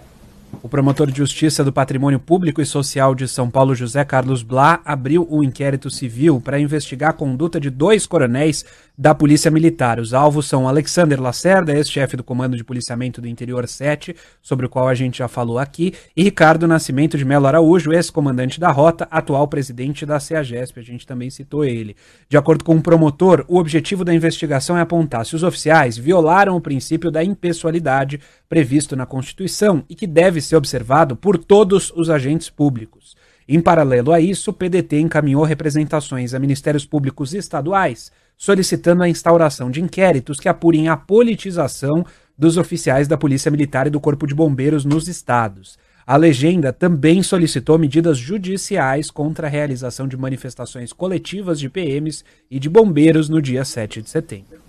O 0.61 0.67
promotor 0.67 1.09
de 1.09 1.17
justiça 1.17 1.63
do 1.63 1.71
Patrimônio 1.71 2.19
Público 2.19 2.61
e 2.61 2.65
Social 2.65 3.15
de 3.15 3.27
São 3.27 3.49
Paulo, 3.49 3.75
José 3.75 4.03
Carlos 4.03 4.43
Blá, 4.43 4.81
abriu 4.83 5.27
um 5.29 5.43
inquérito 5.43 5.89
civil 5.89 6.41
para 6.41 6.59
investigar 6.59 7.11
a 7.11 7.13
conduta 7.13 7.59
de 7.59 7.69
dois 7.69 8.05
coronéis 8.05 8.65
da 8.99 9.15
Polícia 9.15 9.49
Militar. 9.49 9.97
Os 9.97 10.13
alvos 10.13 10.45
são 10.45 10.67
Alexander 10.67 11.21
Lacerda, 11.21 11.73
ex-chefe 11.73 12.17
do 12.17 12.23
Comando 12.23 12.57
de 12.57 12.65
Policiamento 12.65 13.21
do 13.21 13.29
Interior 13.29 13.65
7, 13.65 14.13
sobre 14.41 14.65
o 14.65 14.69
qual 14.69 14.89
a 14.89 14.93
gente 14.93 15.19
já 15.19 15.29
falou 15.29 15.57
aqui, 15.57 15.93
e 16.17 16.21
Ricardo 16.21 16.67
Nascimento 16.67 17.17
de 17.17 17.23
Melo 17.23 17.47
Araújo, 17.47 17.93
ex-comandante 17.93 18.59
da 18.59 18.69
Rota, 18.69 19.07
atual 19.09 19.47
presidente 19.47 20.05
da 20.05 20.19
CEAGESP. 20.19 20.81
A 20.81 20.83
gente 20.83 21.07
também 21.07 21.29
citou 21.29 21.63
ele. 21.63 21.95
De 22.27 22.35
acordo 22.35 22.65
com 22.65 22.75
o 22.75 22.81
promotor, 22.81 23.45
o 23.47 23.57
objetivo 23.57 24.03
da 24.03 24.13
investigação 24.13 24.77
é 24.77 24.81
apontar 24.81 25.25
se 25.25 25.33
os 25.33 25.43
oficiais 25.43 25.97
violaram 25.97 26.57
o 26.57 26.61
princípio 26.61 27.09
da 27.09 27.23
impessoalidade 27.23 28.19
previsto 28.49 28.97
na 28.97 29.05
Constituição 29.05 29.81
e 29.89 29.95
que 29.95 30.05
deve 30.05 30.41
ser 30.41 30.57
observado 30.57 31.15
por 31.15 31.37
todos 31.37 31.89
os 31.95 32.09
agentes 32.09 32.49
públicos. 32.49 33.15
Em 33.51 33.59
paralelo 33.59 34.13
a 34.13 34.21
isso, 34.21 34.51
o 34.51 34.53
PDT 34.53 34.99
encaminhou 34.99 35.43
representações 35.43 36.35
a 36.35 36.39
ministérios 36.39 36.85
públicos 36.85 37.33
estaduais 37.33 38.11
solicitando 38.37 39.01
a 39.01 39.09
instauração 39.09 39.71
de 39.71 39.81
inquéritos 39.81 40.39
que 40.39 40.47
apurem 40.47 40.87
a 40.87 40.95
politização 40.95 42.05
dos 42.37 42.57
oficiais 42.57 43.07
da 43.07 43.17
Polícia 43.17 43.49
Militar 43.49 43.87
e 43.87 43.89
do 43.89 43.99
Corpo 43.99 44.27
de 44.27 44.35
Bombeiros 44.35 44.85
nos 44.85 45.07
estados. 45.07 45.79
A 46.05 46.15
legenda 46.15 46.71
também 46.71 47.23
solicitou 47.23 47.79
medidas 47.79 48.19
judiciais 48.19 49.09
contra 49.09 49.47
a 49.47 49.49
realização 49.49 50.07
de 50.07 50.15
manifestações 50.15 50.93
coletivas 50.93 51.59
de 51.59 51.69
PMs 51.69 52.23
e 52.51 52.59
de 52.59 52.69
bombeiros 52.69 53.29
no 53.29 53.41
dia 53.41 53.65
7 53.65 54.03
de 54.03 54.11
setembro. 54.11 54.59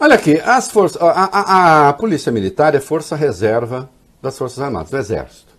Olha 0.00 0.16
aqui, 0.16 0.40
as 0.40 0.68
forças, 0.68 1.00
a, 1.00 1.06
a, 1.06 1.88
a 1.90 1.92
Polícia 1.92 2.32
Militar 2.32 2.74
é 2.74 2.80
força 2.80 3.14
reserva 3.14 3.88
das 4.20 4.36
Forças 4.36 4.58
Armadas, 4.58 4.90
do 4.90 4.98
Exército. 4.98 5.57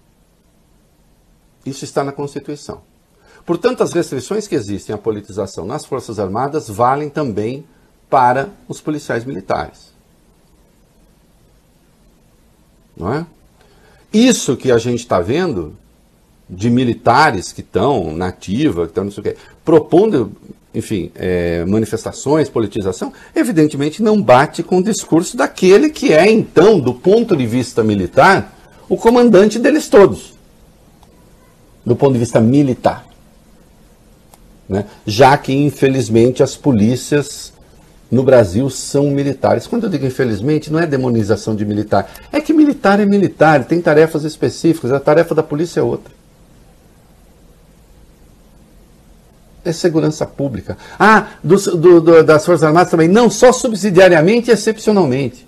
Isso 1.65 1.83
está 1.83 2.03
na 2.03 2.11
Constituição. 2.11 2.81
Portanto, 3.45 3.81
as 3.81 3.93
restrições 3.93 4.47
que 4.47 4.55
existem 4.55 4.93
à 4.93 4.97
politização 4.97 5.65
nas 5.65 5.85
Forças 5.85 6.19
Armadas 6.19 6.69
valem 6.69 7.09
também 7.09 7.65
para 8.09 8.49
os 8.67 8.81
policiais 8.81 9.25
militares. 9.25 9.91
Não 12.95 13.13
é? 13.13 13.25
Isso 14.11 14.57
que 14.57 14.71
a 14.71 14.77
gente 14.77 14.99
está 14.99 15.19
vendo 15.19 15.75
de 16.49 16.69
militares 16.69 17.51
que 17.51 17.61
estão 17.61 18.11
na 18.15 18.27
ativa, 18.27 18.85
que 18.85 18.91
estão 18.91 19.03
não 19.03 19.11
sei 19.11 19.21
o 19.21 19.23
quê, 19.23 19.37
propondo, 19.63 20.31
enfim, 20.73 21.11
é, 21.15 21.63
manifestações, 21.65 22.49
politização, 22.49 23.13
evidentemente 23.35 24.01
não 24.01 24.19
bate 24.19 24.63
com 24.63 24.77
o 24.77 24.83
discurso 24.83 25.37
daquele 25.37 25.89
que 25.89 26.11
é, 26.11 26.29
então, 26.29 26.79
do 26.79 26.93
ponto 26.93 27.37
de 27.37 27.45
vista 27.45 27.83
militar, 27.83 28.55
o 28.89 28.97
comandante 28.97 29.59
deles 29.59 29.87
todos. 29.87 30.38
Do 31.85 31.95
ponto 31.95 32.13
de 32.13 32.19
vista 32.19 32.39
militar 32.39 33.09
né? 34.69 34.85
já 35.05 35.35
que 35.35 35.51
infelizmente 35.51 36.43
as 36.43 36.55
polícias 36.55 37.51
no 38.11 38.23
Brasil 38.23 38.69
são 38.69 39.09
militares. 39.09 39.65
Quando 39.65 39.85
eu 39.85 39.89
digo 39.89 40.05
infelizmente, 40.05 40.71
não 40.71 40.79
é 40.79 40.85
demonização 40.85 41.55
de 41.55 41.65
militar, 41.65 42.09
é 42.31 42.39
que 42.39 42.53
militar 42.53 42.99
é 42.99 43.05
militar, 43.05 43.65
tem 43.65 43.81
tarefas 43.81 44.23
específicas, 44.23 44.91
a 44.91 44.99
tarefa 44.99 45.33
da 45.33 45.43
polícia 45.43 45.79
é 45.79 45.83
outra. 45.83 46.13
É 49.65 49.71
segurança 49.73 50.25
pública. 50.25 50.77
Ah, 50.97 51.27
do, 51.43 51.55
do, 51.55 52.01
do, 52.01 52.23
das 52.23 52.45
Forças 52.45 52.63
Armadas 52.63 52.89
também, 52.89 53.07
não 53.07 53.29
só 53.29 53.51
subsidiariamente 53.51 54.49
e 54.49 54.53
excepcionalmente. 54.53 55.47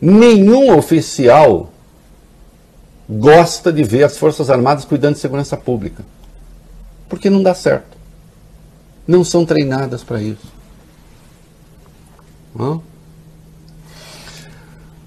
Nenhum 0.00 0.74
oficial 0.74 1.70
gosta 3.10 3.72
de 3.72 3.82
ver 3.82 4.04
as 4.04 4.16
Forças 4.16 4.48
Armadas 4.50 4.84
cuidando 4.84 5.14
de 5.14 5.20
segurança 5.20 5.56
pública 5.56 6.04
porque 7.10 7.28
não 7.28 7.42
dá 7.42 7.52
certo. 7.52 7.98
Não 9.06 9.24
são 9.24 9.44
treinadas 9.44 10.04
para 10.04 10.22
isso. 10.22 10.46
Não? 12.54 12.80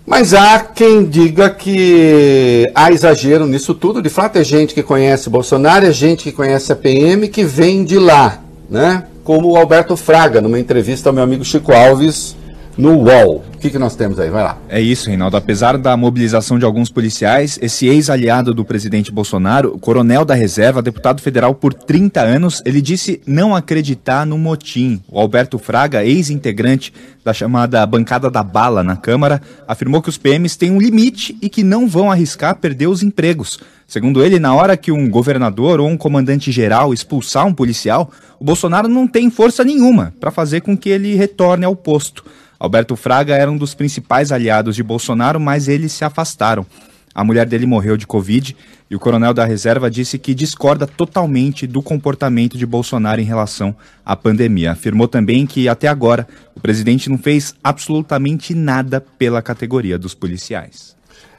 Mas 0.05 0.33
há 0.33 0.59
quem 0.59 1.05
diga 1.05 1.49
que 1.49 2.69
há 2.75 2.91
exagero 2.91 3.47
nisso 3.47 3.73
tudo. 3.73 4.01
De 4.01 4.09
fato, 4.09 4.37
é 4.37 4.43
gente 4.43 4.73
que 4.73 4.83
conhece 4.83 5.29
Bolsonaro, 5.29 5.85
é 5.85 5.93
gente 5.93 6.25
que 6.25 6.33
conhece 6.33 6.73
a 6.73 6.75
PM, 6.75 7.29
que 7.29 7.45
vem 7.45 7.85
de 7.85 7.97
lá, 7.97 8.41
né? 8.69 9.07
Como 9.23 9.51
o 9.51 9.55
Alberto 9.55 9.95
Fraga, 9.95 10.41
numa 10.41 10.59
entrevista 10.59 11.07
ao 11.07 11.13
meu 11.13 11.23
amigo 11.23 11.45
Chico 11.45 11.71
Alves, 11.71 12.35
no 12.77 12.97
UOL. 12.97 13.43
O 13.53 13.57
que, 13.63 13.69
que 13.69 13.79
nós 13.79 13.95
temos 13.95 14.19
aí? 14.19 14.29
Vai 14.29 14.43
lá. 14.43 14.57
É 14.67 14.81
isso, 14.81 15.07
Reinaldo. 15.07 15.37
Apesar 15.37 15.77
da 15.77 15.95
mobilização 15.95 16.59
de 16.59 16.65
alguns 16.65 16.89
policiais, 16.89 17.57
esse 17.61 17.87
ex-aliado 17.87 18.53
do 18.53 18.65
presidente 18.65 19.11
Bolsonaro, 19.11 19.77
coronel 19.79 20.25
da 20.25 20.33
reserva, 20.33 20.81
deputado 20.81 21.21
federal 21.21 21.55
por 21.55 21.73
30 21.73 22.21
anos, 22.21 22.61
ele 22.65 22.81
disse 22.81 23.21
não 23.25 23.55
acreditar 23.55 24.25
no 24.25 24.37
motim. 24.37 25.01
O 25.09 25.19
Alberto 25.19 25.57
Fraga, 25.57 26.03
ex-integrante 26.03 26.93
da 27.23 27.33
chamada 27.33 27.85
bancada 27.85 28.29
da 28.29 28.43
bala 28.43 28.83
na 28.83 28.97
Câmara, 28.97 29.41
afirmou 29.65 30.01
que 30.01 30.09
os 30.09 30.17
PMs 30.17 30.57
têm 30.57 30.71
um 30.71 30.79
limite 30.79 31.37
e 31.41 31.47
que 31.47 31.63
não 31.63 31.87
vão 31.87 32.11
arriscar 32.11 32.57
perder 32.57 32.87
os 32.87 33.01
empregos. 33.01 33.59
Segundo 33.87 34.23
ele, 34.23 34.39
na 34.39 34.53
hora 34.53 34.75
que 34.75 34.91
um 34.91 35.09
governador 35.09 35.79
ou 35.79 35.87
um 35.87 35.95
comandante 35.95 36.51
geral 36.51 36.93
expulsar 36.93 37.45
um 37.45 37.53
policial, 37.53 38.09
o 38.39 38.43
Bolsonaro 38.43 38.87
não 38.87 39.07
tem 39.07 39.29
força 39.29 39.63
nenhuma 39.63 40.13
para 40.19 40.31
fazer 40.31 40.61
com 40.61 40.75
que 40.75 40.89
ele 40.89 41.15
retorne 41.15 41.63
ao 41.63 41.75
posto. 41.75 42.25
Alberto 42.63 42.95
Fraga 42.95 43.35
era 43.35 43.51
um 43.51 43.57
dos 43.57 43.75
principais 43.75 44.31
aliados 44.31 44.77
de 44.77 44.81
Bolsonaro, 44.81 45.37
mas 45.37 45.67
eles 45.67 45.91
se 45.91 46.05
afastaram. 46.05 46.65
A 47.13 47.21
mulher 47.21 47.45
dele 47.45 47.65
morreu 47.65 47.97
de 47.97 48.07
Covid 48.07 48.55
e 48.89 48.95
o 48.95 48.99
coronel 49.01 49.33
da 49.33 49.43
reserva 49.43 49.91
disse 49.91 50.17
que 50.17 50.33
discorda 50.33 50.87
totalmente 50.87 51.67
do 51.67 51.81
comportamento 51.81 52.57
de 52.57 52.65
Bolsonaro 52.65 53.19
em 53.19 53.25
relação 53.25 53.75
à 54.05 54.15
pandemia. 54.15 54.71
Afirmou 54.71 55.09
também 55.09 55.45
que 55.45 55.67
até 55.67 55.89
agora 55.89 56.25
o 56.55 56.61
presidente 56.61 57.09
não 57.09 57.17
fez 57.17 57.53
absolutamente 57.61 58.55
nada 58.55 59.01
pela 59.01 59.41
categoria 59.41 59.99
dos 59.99 60.13
policiais. 60.13 60.95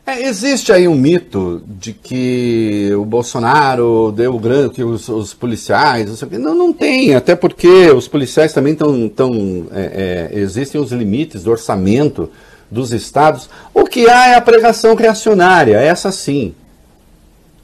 É, 0.06 0.22
existe 0.22 0.70
aí 0.70 0.86
um 0.86 0.94
mito 0.94 1.62
de 1.66 1.94
que 1.94 2.90
o 2.94 3.06
Bolsonaro 3.06 4.12
deu 4.12 4.38
grande, 4.38 4.74
que 4.74 4.84
os, 4.84 5.08
os 5.08 5.32
policiais, 5.32 6.20
não, 6.32 6.54
não 6.54 6.72
tem, 6.74 7.14
até 7.14 7.34
porque 7.34 7.90
os 7.90 8.06
policiais 8.06 8.52
também 8.52 8.74
estão, 8.74 9.08
tão, 9.08 9.66
é, 9.72 10.30
é, 10.34 10.38
existem 10.38 10.78
os 10.78 10.92
limites 10.92 11.42
do 11.42 11.50
orçamento 11.50 12.28
dos 12.70 12.92
estados. 12.92 13.48
O 13.72 13.84
que 13.84 14.06
há 14.06 14.28
é 14.28 14.34
a 14.34 14.42
pregação 14.42 14.94
reacionária, 14.94 15.80
essa 15.80 16.12
sim. 16.12 16.54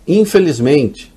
Infelizmente. 0.08 1.12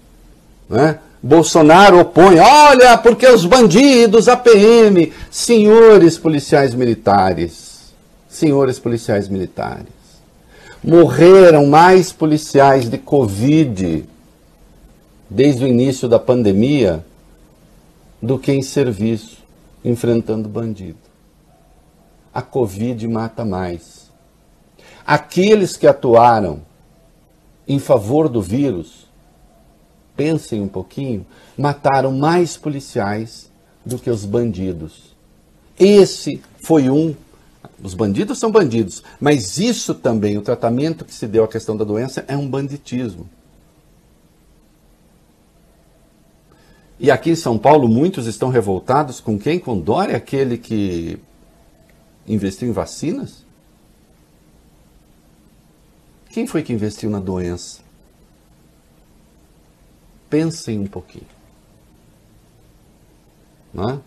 Né? 0.70 1.00
Bolsonaro 1.22 2.00
opõe, 2.02 2.38
olha, 2.38 2.98
porque 2.98 3.26
os 3.28 3.46
bandidos, 3.46 4.28
a 4.28 4.36
PM, 4.36 5.14
senhores 5.32 6.18
policiais 6.18 6.74
militares, 6.74 7.94
senhores 8.28 8.78
policiais 8.78 9.30
militares 9.30 10.03
morreram 10.84 11.66
mais 11.66 12.12
policiais 12.12 12.90
de 12.90 12.98
Covid 12.98 14.06
desde 15.30 15.64
o 15.64 15.68
início 15.68 16.10
da 16.10 16.20
pandemia 16.20 17.04
do 18.22 18.38
que 18.38 18.52
em 18.52 18.62
serviço, 18.62 19.38
enfrentando 19.84 20.50
bandido. 20.50 21.00
A 22.34 22.42
Covid 22.42 23.08
mata 23.08 23.46
mais. 23.46 24.12
Aqueles 25.06 25.78
que 25.78 25.88
atuaram 25.88 26.62
em 27.68 27.80
favor 27.80 28.28
do 28.28 28.42
vírus, 28.42 29.08
pensem 30.16 30.62
um 30.62 30.68
pouquinho, 30.68 31.26
mataram 31.58 32.12
mais 32.12 32.58
policiais 32.58 33.50
do 33.86 33.98
que 33.98 34.10
os 34.10 34.26
bandidos. 34.26 35.16
Esse 35.80 36.42
foi 36.66 36.90
um 36.90 37.16
os 37.84 37.94
bandidos 37.94 38.40
são 38.40 38.50
bandidos, 38.50 39.04
mas 39.20 39.58
isso 39.58 39.94
também, 39.94 40.38
o 40.38 40.42
tratamento 40.42 41.04
que 41.04 41.14
se 41.14 41.28
deu 41.28 41.44
à 41.44 41.48
questão 41.48 41.76
da 41.76 41.84
doença, 41.84 42.24
é 42.30 42.38
um 42.38 42.50
banditismo. 42.50 43.30
E 46.98 47.12
aqui 47.12 47.32
em 47.32 47.36
São 47.36 47.58
Paulo, 47.58 47.90
muitos 47.90 48.26
estão 48.26 48.48
revoltados 48.48 49.20
com 49.20 49.38
quem? 49.38 49.60
Com 49.60 49.78
Dória, 49.78 50.16
aquele 50.16 50.58
que 50.58 51.20
investiu 52.26 52.70
em 52.70 52.72
vacinas? 52.72 53.46
Quem 56.30 56.48
foi 56.48 56.64
que 56.64 56.72
investiu 56.72 57.10
na 57.10 57.20
doença? 57.20 57.82
Pensem 60.30 60.80
um 60.80 60.88
pouquinho. 60.88 61.28
Não 63.74 63.90
é? 63.90 64.00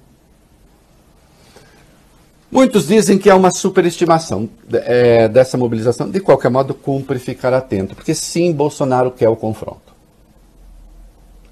Muitos 2.51 2.87
dizem 2.87 3.19
que 3.19 3.29
é 3.29 3.35
uma 3.35 3.51
superestimação 3.51 4.49
é, 4.73 5.29
dessa 5.29 5.59
mobilização. 5.59 6.09
De 6.09 6.21
qualquer 6.21 6.51
modo, 6.51 6.75
cumpre 6.75 7.19
ficar 7.19 7.53
atento, 7.53 7.95
porque 7.95 8.15
sim, 8.15 8.53
Bolsonaro 8.53 9.11
quer 9.11 9.29
o 9.29 9.37
confronto. 9.37 9.95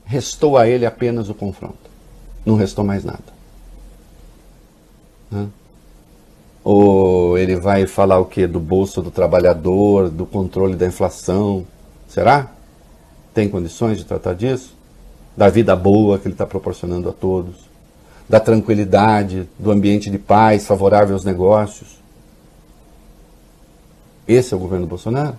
Restou 0.04 0.56
a 0.56 0.68
ele 0.68 0.86
apenas 0.86 1.28
o 1.28 1.34
confronto. 1.34 1.90
Não 2.46 2.56
restou 2.56 2.84
mais 2.84 3.04
nada. 3.04 3.24
Hã? 5.32 5.48
Ou 6.62 7.36
ele 7.36 7.56
vai 7.56 7.86
falar 7.86 8.18
o 8.18 8.26
que? 8.26 8.46
Do 8.46 8.60
bolso 8.60 9.02
do 9.02 9.10
trabalhador, 9.10 10.08
do 10.08 10.24
controle 10.24 10.76
da 10.76 10.86
inflação. 10.86 11.66
Será? 12.08 12.50
Tem 13.34 13.48
condições 13.48 13.98
de 13.98 14.04
tratar 14.04 14.34
disso? 14.34 14.74
Da 15.36 15.48
vida 15.48 15.74
boa 15.74 16.18
que 16.18 16.28
ele 16.28 16.34
está 16.34 16.46
proporcionando 16.46 17.08
a 17.08 17.12
todos 17.12 17.73
da 18.28 18.40
tranquilidade, 18.40 19.48
do 19.58 19.70
ambiente 19.70 20.10
de 20.10 20.18
paz 20.18 20.66
favorável 20.66 21.14
aos 21.14 21.24
negócios. 21.24 21.98
Esse 24.26 24.54
é 24.54 24.56
o 24.56 24.60
governo 24.60 24.86
Bolsonaro? 24.86 25.36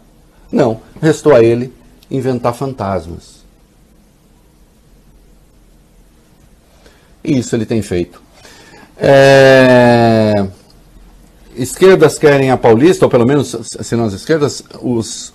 Não. 0.51 0.81
Restou 1.01 1.33
a 1.35 1.43
ele 1.43 1.73
inventar 2.09 2.53
fantasmas. 2.53 3.43
E 7.23 7.39
isso 7.39 7.55
ele 7.55 7.65
tem 7.65 7.81
feito. 7.81 8.21
É... 8.97 10.47
Esquerdas 11.55 12.17
querem 12.17 12.51
a 12.51 12.57
Paulista, 12.57 13.05
ou 13.05 13.09
pelo 13.09 13.25
menos, 13.25 13.55
se 13.61 13.95
não 13.95 14.05
as 14.05 14.13
esquerdas, 14.13 14.63
os, 14.81 15.33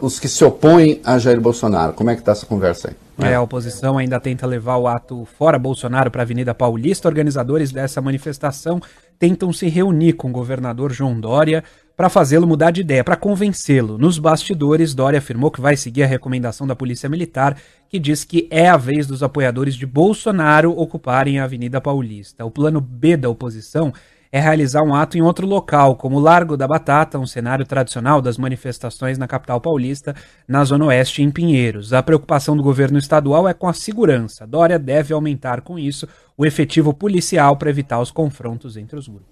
os 0.00 0.18
que 0.18 0.28
se 0.28 0.44
opõem 0.44 1.00
a 1.04 1.18
Jair 1.18 1.40
Bolsonaro. 1.40 1.92
Como 1.92 2.10
é 2.10 2.14
que 2.14 2.20
está 2.20 2.32
essa 2.32 2.46
conversa 2.46 2.88
aí? 2.88 2.96
É, 3.20 3.34
a 3.34 3.42
oposição 3.42 3.98
ainda 3.98 4.20
tenta 4.20 4.46
levar 4.46 4.76
o 4.76 4.86
ato 4.86 5.26
fora 5.36 5.58
Bolsonaro 5.58 6.10
para 6.10 6.22
a 6.22 6.24
Avenida 6.24 6.54
Paulista. 6.54 7.08
Organizadores 7.08 7.72
dessa 7.72 8.00
manifestação 8.00 8.80
tentam 9.18 9.52
se 9.52 9.68
reunir 9.68 10.12
com 10.12 10.28
o 10.28 10.32
governador 10.32 10.92
João 10.92 11.18
Dória 11.18 11.64
para 11.96 12.08
fazê-lo 12.08 12.46
mudar 12.46 12.70
de 12.70 12.82
ideia, 12.82 13.02
para 13.02 13.16
convencê-lo. 13.16 13.98
Nos 13.98 14.20
bastidores, 14.20 14.94
Dória 14.94 15.18
afirmou 15.18 15.50
que 15.50 15.60
vai 15.60 15.76
seguir 15.76 16.04
a 16.04 16.06
recomendação 16.06 16.64
da 16.64 16.76
Polícia 16.76 17.08
Militar, 17.08 17.56
que 17.88 17.98
diz 17.98 18.22
que 18.22 18.46
é 18.52 18.68
a 18.68 18.76
vez 18.76 19.04
dos 19.04 19.20
apoiadores 19.20 19.74
de 19.74 19.84
Bolsonaro 19.84 20.70
ocuparem 20.78 21.40
a 21.40 21.44
Avenida 21.44 21.80
Paulista. 21.80 22.44
O 22.44 22.52
plano 22.52 22.80
B 22.80 23.16
da 23.16 23.28
oposição 23.28 23.92
é 24.30 24.40
realizar 24.40 24.82
um 24.82 24.94
ato 24.94 25.16
em 25.16 25.22
outro 25.22 25.46
local, 25.46 25.96
como 25.96 26.16
o 26.16 26.20
Largo 26.20 26.56
da 26.56 26.68
Batata, 26.68 27.18
um 27.18 27.26
cenário 27.26 27.64
tradicional 27.64 28.20
das 28.20 28.36
manifestações 28.36 29.16
na 29.16 29.26
capital 29.26 29.60
paulista, 29.60 30.14
na 30.46 30.64
Zona 30.64 30.86
Oeste, 30.86 31.22
em 31.22 31.30
Pinheiros. 31.30 31.92
A 31.92 32.02
preocupação 32.02 32.56
do 32.56 32.62
governo 32.62 32.98
estadual 32.98 33.48
é 33.48 33.54
com 33.54 33.68
a 33.68 33.72
segurança. 33.72 34.46
Dória 34.46 34.78
deve 34.78 35.14
aumentar 35.14 35.62
com 35.62 35.78
isso 35.78 36.06
o 36.36 36.44
efetivo 36.44 36.92
policial 36.92 37.56
para 37.56 37.70
evitar 37.70 38.00
os 38.00 38.10
confrontos 38.10 38.76
entre 38.76 38.98
os 38.98 39.08
grupos. 39.08 39.26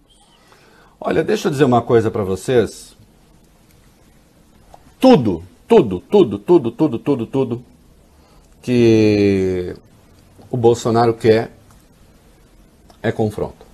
Olha, 0.98 1.22
deixa 1.22 1.48
eu 1.48 1.52
dizer 1.52 1.64
uma 1.64 1.82
coisa 1.82 2.10
para 2.10 2.24
vocês. 2.24 2.96
Tudo, 4.98 5.44
tudo, 5.68 6.00
tudo, 6.00 6.38
tudo, 6.38 6.70
tudo, 6.70 6.98
tudo, 6.98 7.26
tudo 7.26 7.64
que 8.62 9.76
o 10.50 10.56
Bolsonaro 10.56 11.12
quer 11.12 11.52
é 13.02 13.12
confronto. 13.12 13.65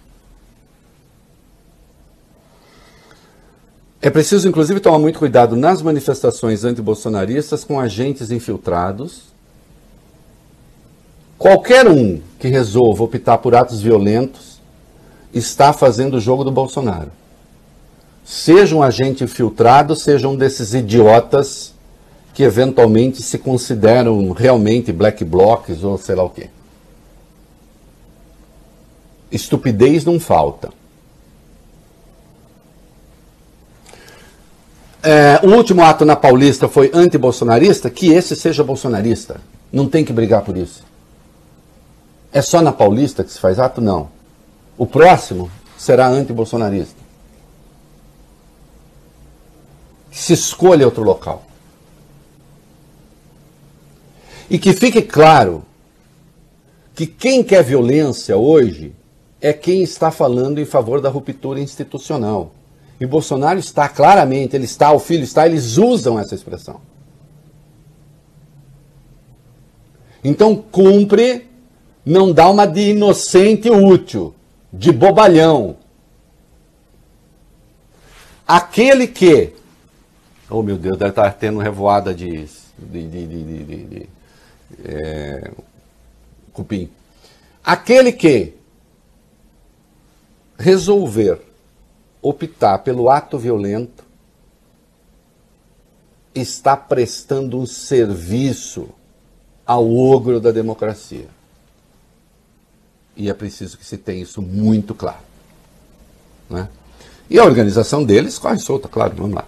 É 4.05 4.11
preciso, 4.11 4.49
inclusive, 4.49 4.81
tomar 4.81 4.99
muito 4.99 5.21
cuidado 5.21 5.55
nas 5.55 5.81
manifestações 5.81 6.65
antibolsonaristas 6.65 7.63
com 7.63 7.79
agentes 7.79 8.33
infiltrados. 8.33 9.33
Qualquer 11.39 11.87
um 11.87 12.21
que 12.37 12.49
resolva 12.49 13.05
optar 13.05 13.39
por 13.39 13.55
atos 13.55 13.81
violentos 13.81 14.61
está 15.33 15.73
fazendo 15.73 16.17
o 16.17 16.21
jogo 16.21 16.43
do 16.43 16.51
Bolsonaro. 16.51 17.13
Seja 18.25 18.75
um 18.75 18.83
agente 18.83 19.23
infiltrado, 19.23 19.95
seja 19.95 20.27
um 20.27 20.35
desses 20.35 20.75
idiotas 20.75 21.73
que 22.35 22.43
eventualmente 22.43 23.23
se 23.23 23.39
consideram 23.39 24.33
realmente 24.33 24.93
black 24.93 25.25
blocs 25.25 25.85
ou 25.85 25.97
sei 25.97 26.17
lá 26.17 26.25
o 26.25 26.31
quê. 26.31 26.51
Estupidez 29.31 30.05
não 30.05 30.19
falta. 30.19 30.82
É, 35.03 35.41
o 35.43 35.51
último 35.51 35.83
ato 35.83 36.05
na 36.05 36.15
Paulista 36.15 36.69
foi 36.69 36.91
anti-bolsonarista, 36.95 37.91
que 37.91 38.13
esse 38.13 38.37
seja 38.37 38.63
bolsonarista. 38.63 39.41
Não 39.73 39.89
tem 39.89 40.05
que 40.05 40.13
brigar 40.13 40.43
por 40.43 40.57
isso. 40.57 40.85
É 42.33 42.41
só 42.41 42.63
na 42.63 42.73
Paulista 42.73 43.25
que 43.25 43.33
se 43.33 43.41
faz 43.41 43.59
ato? 43.59 43.81
Não. 43.81 44.09
O 44.79 44.87
próximo 44.87 45.51
será 45.77 46.07
anti-bolsonarista. 46.09 47.01
Se 50.11 50.33
escolha 50.33 50.85
outro 50.85 51.03
local. 51.03 51.45
E 54.49 54.59
que 54.59 54.73
fique 54.73 55.03
claro 55.03 55.65
que 56.95 57.07
quem 57.07 57.43
quer 57.43 57.65
violência 57.65 58.37
hoje 58.37 58.95
é 59.41 59.53
quem 59.53 59.83
está 59.83 60.11
falando 60.11 60.61
em 60.61 60.65
favor 60.65 61.01
da 61.01 61.09
ruptura 61.09 61.59
institucional. 61.59 62.53
E 63.01 63.07
Bolsonaro 63.07 63.59
está 63.59 63.89
claramente, 63.89 64.55
ele 64.55 64.65
está, 64.65 64.93
o 64.93 64.99
filho 64.99 65.25
está, 65.25 65.47
eles 65.47 65.77
usam 65.77 66.19
essa 66.19 66.35
expressão. 66.35 66.81
Então 70.23 70.55
cumpre 70.57 71.49
não 72.05 72.33
dar 72.33 72.51
uma 72.51 72.67
de 72.67 72.91
inocente 72.91 73.71
útil, 73.71 74.35
de 74.73 74.93
bobalhão. 74.93 75.77
Aquele 78.47 79.07
que, 79.07 79.53
oh 80.49 80.63
meu 80.63 80.77
Deus, 80.77 80.97
deve 80.97 81.11
estar 81.11 81.33
tendo 81.35 81.59
revoada 81.59 82.15
de, 82.15 82.47
de, 82.79 83.09
de, 83.09 83.27
de, 83.27 83.65
de, 83.65 83.85
de 83.85 84.09
é, 84.85 85.51
cupim. 86.53 86.91
Aquele 87.65 88.13
que 88.13 88.55
resolver 90.59 91.41
optar 92.23 92.79
pelo 92.79 93.11
ato 93.11 93.37
violento 93.37 94.05
está 96.35 96.77
prestando 96.77 97.59
um 97.59 97.67
serviço 97.67 98.89
ao 99.67 99.91
ogro 99.93 100.41
da 100.41 100.51
democracia. 100.51 101.29
E 103.17 103.29
é 103.29 103.35
preciso 103.35 103.77
que 103.77 103.85
se 103.85 103.99
tenha 103.99 104.23
isso 104.23 104.41
muito 104.41 104.95
claro. 104.95 105.21
Né? 106.49 106.69
E 107.29 107.39
a 107.39 107.45
organização 107.45 108.05
deles 108.05 108.39
corre 108.39 108.59
solta, 108.59 108.89
claro, 108.89 109.15
vamos 109.17 109.35
lá. 109.35 109.47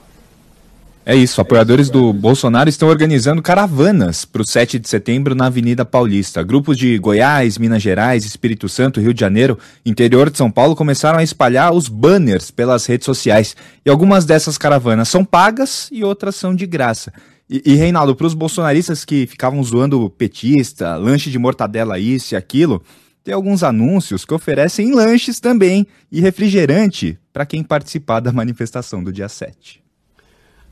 É 1.07 1.15
isso, 1.15 1.39
apoiadores 1.39 1.91
do 1.91 2.15
Bolsonaro 2.15 2.71
estão 2.71 2.89
organizando 2.89 3.43
caravanas 3.43 4.25
para 4.25 4.41
o 4.41 4.47
7 4.47 4.79
de 4.79 4.89
setembro 4.89 5.35
na 5.35 5.47
Avenida 5.47 5.85
Paulista. 5.85 6.43
Grupos 6.43 6.79
de 6.79 6.97
Goiás, 6.97 7.59
Minas 7.59 7.83
Gerais, 7.83 8.25
Espírito 8.25 8.71
Santo, 8.71 9.03
Rio 9.03 9.13
de 9.13 9.21
Janeiro, 9.21 9.59
interior 9.85 10.31
de 10.31 10.39
São 10.39 10.51
Paulo 10.51 10.75
começaram 10.75 11.19
a 11.19 11.23
espalhar 11.23 11.75
os 11.75 11.89
banners 11.89 12.51
pelas 12.51 12.87
redes 12.87 13.05
sociais. 13.05 13.55
E 13.85 13.91
algumas 13.91 14.25
dessas 14.25 14.57
caravanas 14.57 15.11
são 15.11 15.27
pagas 15.27 15.91
e 15.93 16.03
outras 16.03 16.37
são 16.37 16.55
de 16.55 16.67
graça. 16.67 17.13
E, 17.51 17.61
e 17.67 17.75
Reinaldo, 17.75 18.17
para 18.17 18.27
os 18.27 18.33
bolsonaristas 18.33 19.05
que 19.05 19.27
ficavam 19.27 19.63
zoando 19.63 20.09
petista, 20.09 20.97
lanche 20.97 21.31
de 21.31 21.39
mortadela 21.39 21.99
isso 21.99 22.33
e 22.33 22.37
aquilo, 22.37 22.83
tem 23.23 23.35
alguns 23.35 23.63
anúncios 23.63 24.25
que 24.25 24.33
oferecem 24.33 24.95
lanches 24.95 25.39
também 25.39 25.87
e 26.11 26.23
refrigerante 26.23 27.19
para 27.31 27.45
quem 27.45 27.63
participar 27.63 28.21
da 28.21 28.33
manifestação 28.33 29.05
do 29.05 29.13
dia 29.13 29.29
7. 29.29 29.84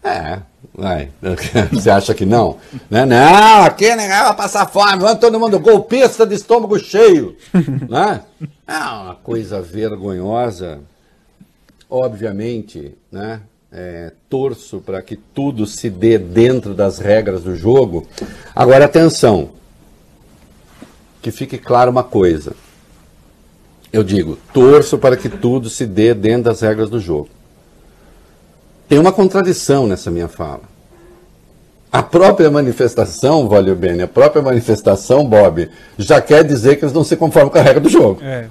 É, 0.03 0.41
vai. 0.75 1.11
Você 1.73 1.88
acha 1.88 2.12
que 2.12 2.27
não? 2.27 2.59
Né? 2.91 3.07
Não, 3.07 3.65
aqui 3.65 3.88
ninguém 3.91 4.09
vai 4.09 4.35
passar 4.35 4.67
fome, 4.67 5.03
vamos 5.03 5.21
todo 5.21 5.38
mundo 5.38 5.61
golpista 5.61 6.27
de 6.27 6.35
estômago 6.35 6.79
cheio. 6.79 7.37
né? 7.88 8.23
É 8.67 8.79
uma 8.79 9.15
coisa 9.15 9.62
vergonhosa. 9.62 10.81
Obviamente, 11.88 12.95
né? 13.11 13.41
É, 13.71 14.12
torço 14.29 14.81
para 14.81 15.01
que 15.01 15.17
tudo 15.17 15.67
se 15.67 15.88
dê 15.88 16.19
dentro 16.19 16.75
das 16.75 16.99
regras 16.99 17.43
do 17.43 17.57
jogo. 17.57 18.07
Agora, 18.55 18.85
atenção, 18.85 19.51
que 21.23 21.31
fique 21.31 21.57
claro 21.57 21.91
uma 21.91 22.03
coisa. 22.03 22.55
Eu 23.91 24.03
digo, 24.03 24.38
torço 24.53 24.99
para 24.99 25.17
que 25.17 25.29
tudo 25.29 25.71
se 25.71 25.87
dê 25.87 26.12
dentro 26.12 26.45
das 26.45 26.61
regras 26.61 26.91
do 26.91 26.99
jogo. 26.99 27.29
Tem 28.92 28.98
uma 28.98 29.11
contradição 29.11 29.87
nessa 29.87 30.11
minha 30.11 30.28
fala. 30.28 30.61
A 31.90 32.02
própria 32.02 32.50
manifestação, 32.50 33.48
Valeu 33.48 33.74
Bene, 33.74 34.02
a 34.02 34.07
própria 34.07 34.42
manifestação, 34.42 35.26
Bob, 35.26 35.70
já 35.96 36.20
quer 36.20 36.44
dizer 36.44 36.76
que 36.76 36.85
eles 36.85 36.92
não 36.92 37.02
se 37.02 37.16
conformam 37.16 37.48
com 37.50 37.57
a 37.57 37.62
regra 37.62 37.81
do 37.81 37.88
jogo. 37.88 38.22
É. 38.22 38.50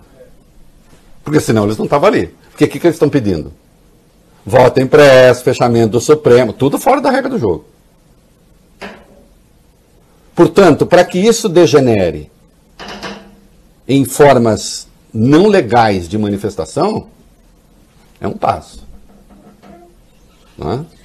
Porque 1.24 1.40
senão 1.40 1.66
eles 1.66 1.78
não 1.78 1.86
estavam 1.86 2.10
ali. 2.10 2.36
Porque 2.50 2.66
o 2.66 2.68
que, 2.68 2.80
que 2.80 2.88
eles 2.88 2.96
estão 2.96 3.08
pedindo? 3.08 3.54
Voto 4.44 4.80
impresso, 4.80 5.44
fechamento 5.44 5.92
do 5.92 6.02
Supremo, 6.02 6.54
tudo 6.54 6.80
fora 6.80 7.00
da 7.02 7.12
regra 7.12 7.30
do 7.30 7.38
jogo. 7.38 7.64
Portanto, 10.36 10.88
para 10.88 11.06
que 11.06 11.20
isso 11.20 11.48
degenere 11.48 12.32
em 13.88 14.04
formas 14.06 14.88
não 15.14 15.46
legais 15.46 16.10
de 16.10 16.18
manifestação, 16.18 17.10
é 18.20 18.28
um 18.28 18.34
passo. 18.34 18.90
É? 20.62 21.02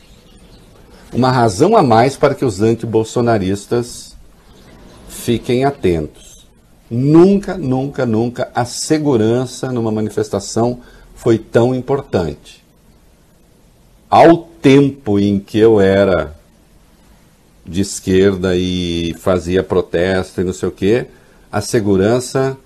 Uma 1.17 1.31
razão 1.31 1.77
a 1.77 1.83
mais 1.83 2.17
para 2.17 2.35
que 2.35 2.45
os 2.45 2.61
antibolsonaristas 2.61 4.15
fiquem 5.09 5.65
atentos. 5.65 6.47
Nunca, 6.91 7.57
nunca, 7.57 8.07
nunca 8.07 8.51
a 8.55 8.65
segurança 8.65 9.73
numa 9.73 9.91
manifestação 9.91 10.81
foi 11.15 11.39
tão 11.39 11.75
importante. 11.75 12.65
Ao 14.09 14.37
tempo 14.37 15.19
em 15.19 15.41
que 15.41 15.59
eu 15.59 15.81
era 15.81 16.37
de 17.65 17.81
esquerda 17.81 18.55
e 18.55 19.15
fazia 19.19 19.63
protesto 19.63 20.41
e 20.41 20.45
não 20.45 20.53
sei 20.53 20.69
o 20.69 20.73
quê, 20.73 21.07
a 21.51 21.61
segurança, 21.61 22.57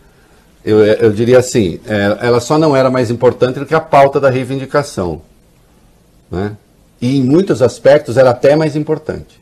eu, 0.64 0.84
eu 0.84 1.12
diria 1.12 1.38
assim, 1.38 1.80
é, 1.86 2.18
ela 2.20 2.40
só 2.40 2.58
não 2.58 2.76
era 2.76 2.90
mais 2.90 3.10
importante 3.10 3.58
do 3.58 3.66
que 3.66 3.74
a 3.74 3.80
pauta 3.80 4.20
da 4.20 4.28
reivindicação. 4.28 5.22
Né? 6.30 6.56
E 7.00 7.16
em 7.16 7.22
muitos 7.22 7.62
aspectos 7.62 8.16
era 8.16 8.30
até 8.30 8.54
mais 8.54 8.76
importante. 8.76 9.40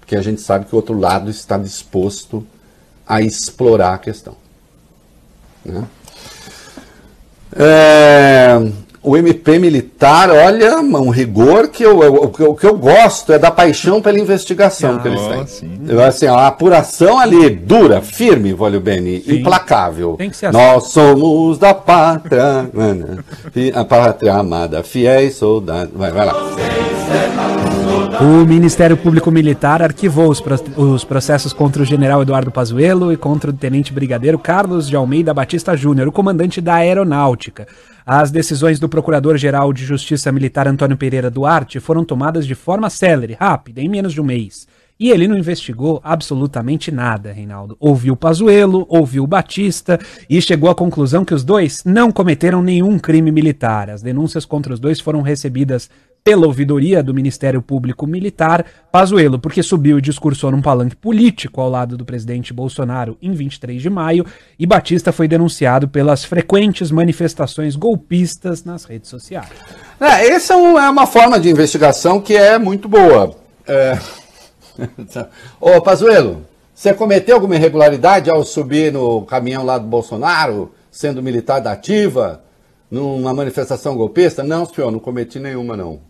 Porque 0.00 0.16
a 0.16 0.22
gente 0.22 0.40
sabe 0.40 0.66
que 0.66 0.74
o 0.74 0.76
outro 0.76 0.98
lado 0.98 1.30
está 1.30 1.56
disposto 1.56 2.46
a 3.06 3.22
explorar 3.22 3.94
a 3.94 3.98
questão. 3.98 4.36
Né? 5.64 5.86
É, 7.56 8.72
o 9.02 9.16
MP 9.16 9.58
militar, 9.58 10.30
olha, 10.30 10.78
um 10.78 11.08
rigor 11.08 11.68
que 11.68 11.82
eu, 11.82 12.02
eu, 12.02 12.14
o 12.14 12.54
que 12.54 12.66
eu 12.66 12.76
gosto 12.76 13.32
é 13.32 13.38
da 13.38 13.50
paixão 13.50 14.02
pela 14.02 14.18
investigação 14.18 14.96
ah, 14.96 14.98
que 14.98 15.08
eles 15.08 15.20
têm. 15.20 15.46
Sim. 15.46 16.00
Assim, 16.06 16.26
a 16.26 16.46
apuração 16.46 17.18
ali, 17.18 17.48
dura, 17.48 18.02
firme, 18.02 18.52
Volio 18.52 18.80
Beni, 18.80 19.22
sim. 19.22 19.36
implacável. 19.36 20.16
Tem 20.18 20.28
que 20.28 20.36
ser 20.36 20.46
assim. 20.46 20.58
Nós 20.58 20.88
somos 20.88 21.58
da 21.58 21.72
pátria, 21.72 22.68
a 23.74 23.84
pátria 23.84 24.34
amada, 24.34 24.82
fiéis 24.82 25.36
soldados. 25.36 25.94
Vai, 25.94 26.10
vai 26.10 26.26
lá. 26.26 26.34
O 28.20 28.44
Ministério 28.44 28.98
Público 28.98 29.30
Militar 29.30 29.82
arquivou 29.82 30.28
os, 30.28 30.42
os, 30.76 31.04
processos 31.04 31.54
contra 31.54 31.82
o 31.82 31.86
general 31.86 32.20
Eduardo 32.20 32.50
Pazuello 32.50 33.10
e 33.10 33.16
contra 33.16 33.50
o 33.50 33.54
tenente 33.54 33.94
brigadeiro 33.94 34.38
Carlos 34.38 34.88
de 34.88 34.94
Almeida 34.94 35.32
Batista 35.32 35.74
Júnior, 35.74 36.06
o 36.06 36.12
comandante 36.12 36.60
da 36.60 36.74
Aeronáutica. 36.74 37.66
As 38.12 38.32
decisões 38.32 38.80
do 38.80 38.88
Procurador-Geral 38.88 39.72
de 39.72 39.84
Justiça 39.84 40.32
Militar 40.32 40.66
Antônio 40.66 40.96
Pereira 40.96 41.30
Duarte 41.30 41.78
foram 41.78 42.04
tomadas 42.04 42.44
de 42.44 42.56
forma 42.56 42.90
célere, 42.90 43.36
rápida, 43.38 43.80
em 43.80 43.88
menos 43.88 44.12
de 44.12 44.20
um 44.20 44.24
mês. 44.24 44.66
E 44.98 45.10
ele 45.10 45.28
não 45.28 45.38
investigou 45.38 46.00
absolutamente 46.02 46.90
nada, 46.90 47.30
Reinaldo. 47.30 47.76
Ouviu 47.78 48.16
Pazuello, 48.16 48.84
ouviu 48.88 49.24
Batista 49.28 49.96
e 50.28 50.42
chegou 50.42 50.68
à 50.68 50.74
conclusão 50.74 51.24
que 51.24 51.32
os 51.32 51.44
dois 51.44 51.84
não 51.84 52.10
cometeram 52.10 52.60
nenhum 52.60 52.98
crime 52.98 53.30
militar. 53.30 53.88
As 53.88 54.02
denúncias 54.02 54.44
contra 54.44 54.74
os 54.74 54.80
dois 54.80 54.98
foram 54.98 55.22
recebidas 55.22 55.88
pela 56.22 56.46
ouvidoria 56.46 57.02
do 57.02 57.14
Ministério 57.14 57.62
Público 57.62 58.06
Militar, 58.06 58.64
Pazuello, 58.92 59.38
porque 59.38 59.62
subiu 59.62 59.98
e 59.98 60.02
discursou 60.02 60.50
num 60.50 60.60
palanque 60.60 60.96
político 60.96 61.60
ao 61.60 61.70
lado 61.70 61.96
do 61.96 62.04
presidente 62.04 62.52
Bolsonaro 62.52 63.16
em 63.22 63.32
23 63.32 63.80
de 63.80 63.88
maio, 63.88 64.26
e 64.58 64.66
Batista 64.66 65.12
foi 65.12 65.26
denunciado 65.26 65.88
pelas 65.88 66.24
frequentes 66.24 66.90
manifestações 66.90 67.74
golpistas 67.74 68.64
nas 68.64 68.84
redes 68.84 69.08
sociais. 69.08 69.48
É, 70.00 70.28
essa 70.28 70.54
é 70.54 70.56
uma 70.56 71.06
forma 71.06 71.40
de 71.40 71.48
investigação 71.48 72.20
que 72.20 72.36
é 72.36 72.58
muito 72.58 72.88
boa. 72.88 73.34
É... 73.66 73.98
Ô, 75.60 75.80
Pazuello, 75.80 76.44
você 76.74 76.94
cometeu 76.94 77.34
alguma 77.34 77.56
irregularidade 77.56 78.30
ao 78.30 78.44
subir 78.44 78.92
no 78.92 79.22
caminhão 79.22 79.64
lá 79.64 79.78
do 79.78 79.86
Bolsonaro, 79.86 80.72
sendo 80.90 81.22
militar 81.22 81.60
da 81.60 81.72
ativa, 81.72 82.42
numa 82.90 83.34
manifestação 83.34 83.96
golpista? 83.96 84.42
Não, 84.42 84.64
senhor, 84.64 84.90
não 84.90 84.98
cometi 84.98 85.38
nenhuma, 85.38 85.76
não. 85.76 86.09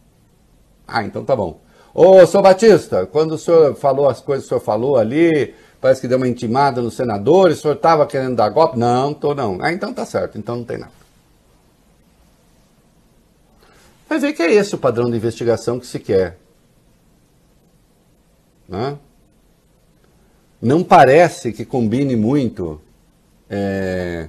Ah, 0.90 1.04
então 1.04 1.24
tá 1.24 1.34
bom. 1.36 1.60
Ô, 1.94 2.24
senhor 2.26 2.42
Batista, 2.42 3.06
quando 3.06 3.32
o 3.32 3.38
senhor 3.38 3.74
falou 3.74 4.08
as 4.08 4.20
coisas 4.20 4.44
que 4.44 4.54
o 4.54 4.58
senhor 4.58 4.64
falou 4.64 4.96
ali, 4.96 5.54
parece 5.80 6.00
que 6.00 6.08
deu 6.08 6.18
uma 6.18 6.28
intimada 6.28 6.80
nos 6.80 6.94
senadores, 6.94 7.58
o 7.58 7.62
senhor 7.62 7.74
estava 7.74 8.06
querendo 8.06 8.36
dar 8.36 8.48
golpe? 8.48 8.78
Não, 8.78 9.12
tô 9.12 9.34
não. 9.34 9.58
Ah, 9.60 9.72
então 9.72 9.92
tá 9.92 10.04
certo, 10.04 10.38
então 10.38 10.56
não 10.56 10.64
tem 10.64 10.78
nada. 10.78 10.92
Vai 14.08 14.18
ver 14.18 14.32
que 14.32 14.42
é 14.42 14.52
esse 14.52 14.74
o 14.74 14.78
padrão 14.78 15.08
de 15.08 15.16
investigação 15.16 15.78
que 15.78 15.86
se 15.86 15.98
quer. 15.98 16.36
Né? 18.68 18.98
Não 20.60 20.82
parece 20.82 21.52
que 21.52 21.64
combine 21.64 22.14
muito 22.16 22.80
é, 23.48 24.28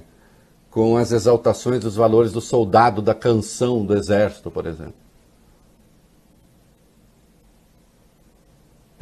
com 0.70 0.96
as 0.96 1.12
exaltações 1.12 1.80
dos 1.80 1.94
valores 1.96 2.32
do 2.32 2.40
soldado 2.40 3.02
da 3.02 3.14
canção 3.14 3.84
do 3.84 3.96
exército, 3.96 4.50
por 4.50 4.66
exemplo. 4.66 4.94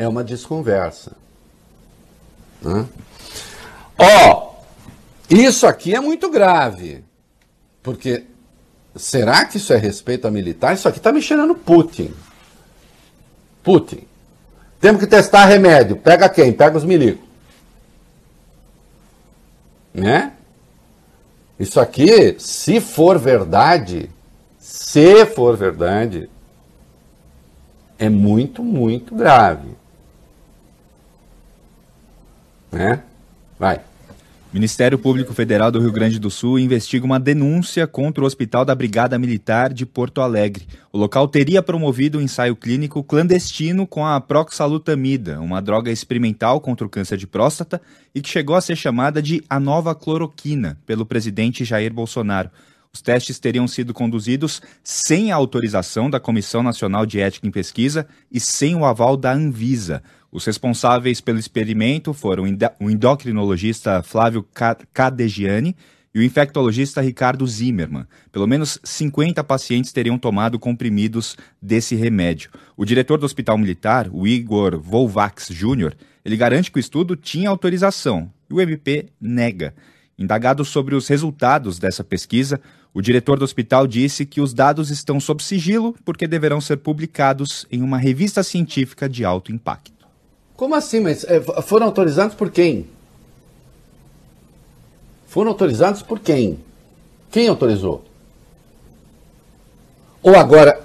É 0.01 0.09
uma 0.09 0.25
desconversa. 0.25 1.13
Né? 2.63 2.89
Ó, 3.99 4.55
isso 5.29 5.67
aqui 5.67 5.95
é 5.95 6.01
muito 6.01 6.31
grave, 6.31 7.05
porque 7.83 8.25
será 8.97 9.45
que 9.45 9.59
isso 9.59 9.75
é 9.75 9.77
respeito 9.77 10.27
a 10.27 10.31
militar? 10.31 10.73
Isso 10.73 10.89
aqui 10.89 10.97
está 10.97 11.13
mexendo 11.13 11.45
no 11.45 11.55
Putin. 11.55 12.15
Putin. 13.63 14.01
Temos 14.81 15.03
que 15.03 15.07
testar 15.07 15.45
remédio. 15.45 15.97
Pega 15.97 16.31
quem? 16.31 16.51
Pega 16.51 16.79
os 16.79 16.85
milicos. 16.85 17.29
Né? 19.93 20.33
Isso 21.59 21.79
aqui, 21.79 22.37
se 22.39 22.81
for 22.81 23.19
verdade, 23.19 24.09
se 24.59 25.27
for 25.27 25.59
verdade, 25.59 26.31
é 27.99 28.09
muito, 28.09 28.65
muito 28.65 29.15
grave. 29.15 29.79
Né? 32.73 33.03
Vai. 33.59 33.81
Ministério 34.53 34.99
Público 34.99 35.33
Federal 35.33 35.71
do 35.71 35.79
Rio 35.79 35.93
Grande 35.93 36.19
do 36.19 36.29
Sul 36.29 36.59
investiga 36.59 37.07
uma 37.07 37.21
denúncia 37.21 37.87
contra 37.87 38.25
o 38.25 38.27
Hospital 38.27 38.65
da 38.65 38.75
Brigada 38.75 39.17
Militar 39.17 39.73
de 39.73 39.87
Porto 39.87 40.21
Alegre. 40.21 40.67
O 40.93 40.99
local 40.99 41.29
teria 41.29 41.63
promovido 41.63 42.19
um 42.19 42.21
ensaio 42.21 42.57
clínico 42.57 43.05
clandestino 43.05 43.87
com 43.87 44.05
a 44.05 44.21
proxalutamida, 44.21 45.41
uma 45.41 45.63
droga 45.63 45.93
experimental 45.93 46.61
contra 46.61 46.85
o 46.85 46.91
câncer 46.91 47.17
de 47.17 47.29
próstata 47.29 47.81
e 48.13 48.21
que 48.21 48.29
chegou 48.29 48.57
a 48.57 48.61
ser 48.61 48.75
chamada 48.75 49.23
de 49.23 49.41
a 49.49 49.61
nova 49.61 49.95
cloroquina 49.95 50.77
pelo 50.85 51.07
presidente 51.07 51.65
Jair 51.65 51.95
Bolsonaro. 51.95 52.51
Os 52.93 53.01
testes 53.01 53.39
teriam 53.39 53.69
sido 53.69 53.95
conduzidos 53.95 54.61
sem 54.83 55.31
a 55.31 55.37
autorização 55.37 56.11
da 56.11 56.19
Comissão 56.19 56.61
Nacional 56.61 57.07
de 57.07 57.21
Ética 57.21 57.47
em 57.47 57.51
Pesquisa 57.53 58.05
e 58.33 58.41
sem 58.41 58.75
o 58.75 58.85
aval 58.85 59.17
da 59.17 59.33
Anvisa. 59.33 60.03
Os 60.33 60.45
responsáveis 60.45 61.21
pelo 61.21 61.39
experimento 61.39 62.13
foram 62.13 62.45
o 62.79 62.91
endocrinologista 62.91 64.03
Flávio 64.03 64.47
Cadegiani 64.93 65.75
e 66.15 66.21
o 66.21 66.23
infectologista 66.23 67.01
Ricardo 67.01 67.47
Zimmermann. 67.47 68.07
Pelo 68.31 68.47
menos 68.47 68.79
50 68.85 69.43
pacientes 69.43 69.93
teriam 69.93 70.19
tomado 70.19 70.59
comprimidos 70.59 71.37
desse 71.61 71.95
remédio. 71.97 72.51
O 72.77 72.85
diretor 72.85 73.19
do 73.19 73.27
Hospital 73.27 73.59
Militar, 73.59 74.09
o 74.13 74.27
Igor 74.27 74.79
Volvax 74.81 75.49
Jr., 75.49 75.95
ele 76.25 76.37
garante 76.37 76.71
que 76.71 76.79
o 76.79 76.81
estudo 76.81 77.17
tinha 77.17 77.49
autorização 77.49 78.31
e 78.49 78.55
o 78.55 78.61
MP 78.61 79.07
nega. 79.21 79.75
Indagado 80.19 80.65
sobre 80.65 80.95
os 80.95 81.09
resultados 81.09 81.79
dessa 81.79 82.05
pesquisa, 82.05 82.61
o 82.93 83.01
diretor 83.01 83.39
do 83.39 83.45
hospital 83.45 83.87
disse 83.87 84.27
que 84.27 84.41
os 84.41 84.53
dados 84.53 84.91
estão 84.91 85.19
sob 85.19 85.43
sigilo 85.43 85.97
porque 86.05 86.27
deverão 86.27 86.61
ser 86.61 86.77
publicados 86.77 87.67
em 87.71 87.83
uma 87.83 87.99
revista 87.99 88.43
científica 88.43 89.09
de 89.09 89.25
alto 89.25 89.51
impacto. 89.51 90.00
Como 90.61 90.75
assim? 90.75 91.01
Mas 91.01 91.25
é, 91.25 91.41
foram 91.63 91.87
autorizados 91.87 92.35
por 92.35 92.51
quem? 92.51 92.87
Foram 95.27 95.53
autorizados 95.53 96.03
por 96.03 96.21
quem? 96.21 96.59
Quem 97.31 97.49
autorizou? 97.49 98.05
Ou 100.23 100.37
agora, 100.37 100.79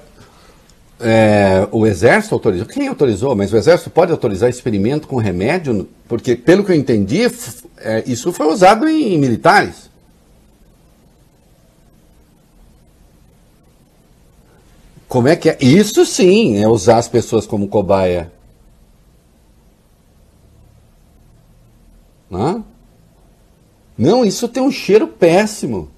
é, 0.97 1.67
o 1.73 1.85
Exército 1.85 2.35
autorizou? 2.35 2.65
Quem 2.65 2.87
autorizou? 2.87 3.35
Mas 3.35 3.51
o 3.51 3.57
Exército 3.57 3.89
pode 3.89 4.13
autorizar 4.13 4.49
experimento 4.49 5.09
com 5.09 5.17
remédio? 5.17 5.89
Porque, 6.07 6.37
pelo 6.37 6.63
que 6.63 6.71
eu 6.71 6.75
entendi, 6.77 7.23
é, 7.79 8.01
isso 8.07 8.31
foi 8.31 8.47
usado 8.47 8.87
em, 8.87 9.15
em 9.15 9.17
militares. 9.17 9.89
Como 15.09 15.27
é 15.27 15.35
que 15.35 15.49
é? 15.49 15.57
Isso 15.59 16.05
sim 16.05 16.63
é 16.63 16.65
usar 16.65 16.95
as 16.95 17.09
pessoas 17.09 17.45
como 17.45 17.67
cobaia. 17.67 18.31
Não, 23.97 24.25
isso 24.25 24.47
tem 24.47 24.61
um 24.61 24.71
cheiro 24.71 25.07
péssimo. 25.07 25.89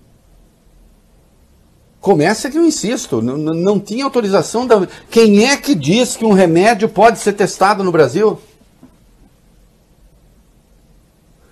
Começa 2.00 2.50
que 2.50 2.58
eu 2.58 2.64
insisto, 2.64 3.22
não, 3.22 3.38
não 3.38 3.80
tinha 3.80 4.06
autorização 4.06 4.66
da. 4.66 4.88
Quem 5.10 5.46
é 5.46 5.58
que 5.58 5.74
diz 5.74 6.16
que 6.16 6.24
um 6.24 6.32
remédio 6.32 6.88
pode 6.88 7.20
ser 7.20 7.34
testado 7.34 7.84
no 7.84 7.92
Brasil? 7.92 8.40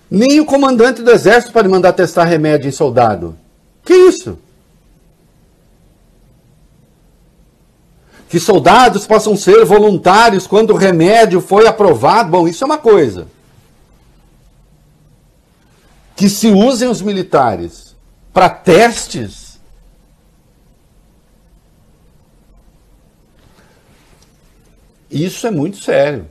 Nem 0.08 0.40
o 0.40 0.46
comandante 0.46 1.02
do 1.02 1.10
exército 1.10 1.52
pode 1.52 1.68
mandar 1.68 1.92
testar 1.92 2.24
remédio 2.24 2.68
em 2.68 2.72
soldado. 2.72 3.36
Que 3.84 3.92
isso? 3.92 4.38
Que 8.28 8.38
soldados 8.38 9.06
possam 9.06 9.36
ser 9.36 9.64
voluntários 9.64 10.46
quando 10.46 10.70
o 10.70 10.76
remédio 10.76 11.40
foi 11.40 11.66
aprovado. 11.66 12.30
Bom, 12.30 12.48
isso 12.48 12.62
é 12.62 12.66
uma 12.66 12.78
coisa 12.78 13.26
que 16.16 16.30
se 16.30 16.48
usem 16.48 16.88
os 16.88 17.02
militares 17.02 17.94
para 18.32 18.48
testes, 18.48 19.60
isso 25.10 25.46
é 25.46 25.50
muito 25.50 25.76
sério. 25.76 26.28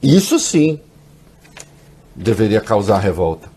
Isso 0.00 0.38
sim 0.38 0.80
deveria 2.14 2.60
causar 2.60 2.98
revolta. 2.98 3.50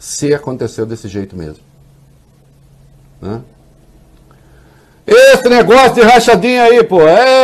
Se 0.00 0.34
aconteceu 0.34 0.84
desse 0.84 1.06
jeito 1.08 1.36
mesmo. 1.36 1.62
Né? 3.20 3.42
Esse 5.06 5.48
negócio 5.48 5.94
de 5.94 6.00
rachadinha 6.00 6.64
aí, 6.64 6.82
pô. 6.82 6.98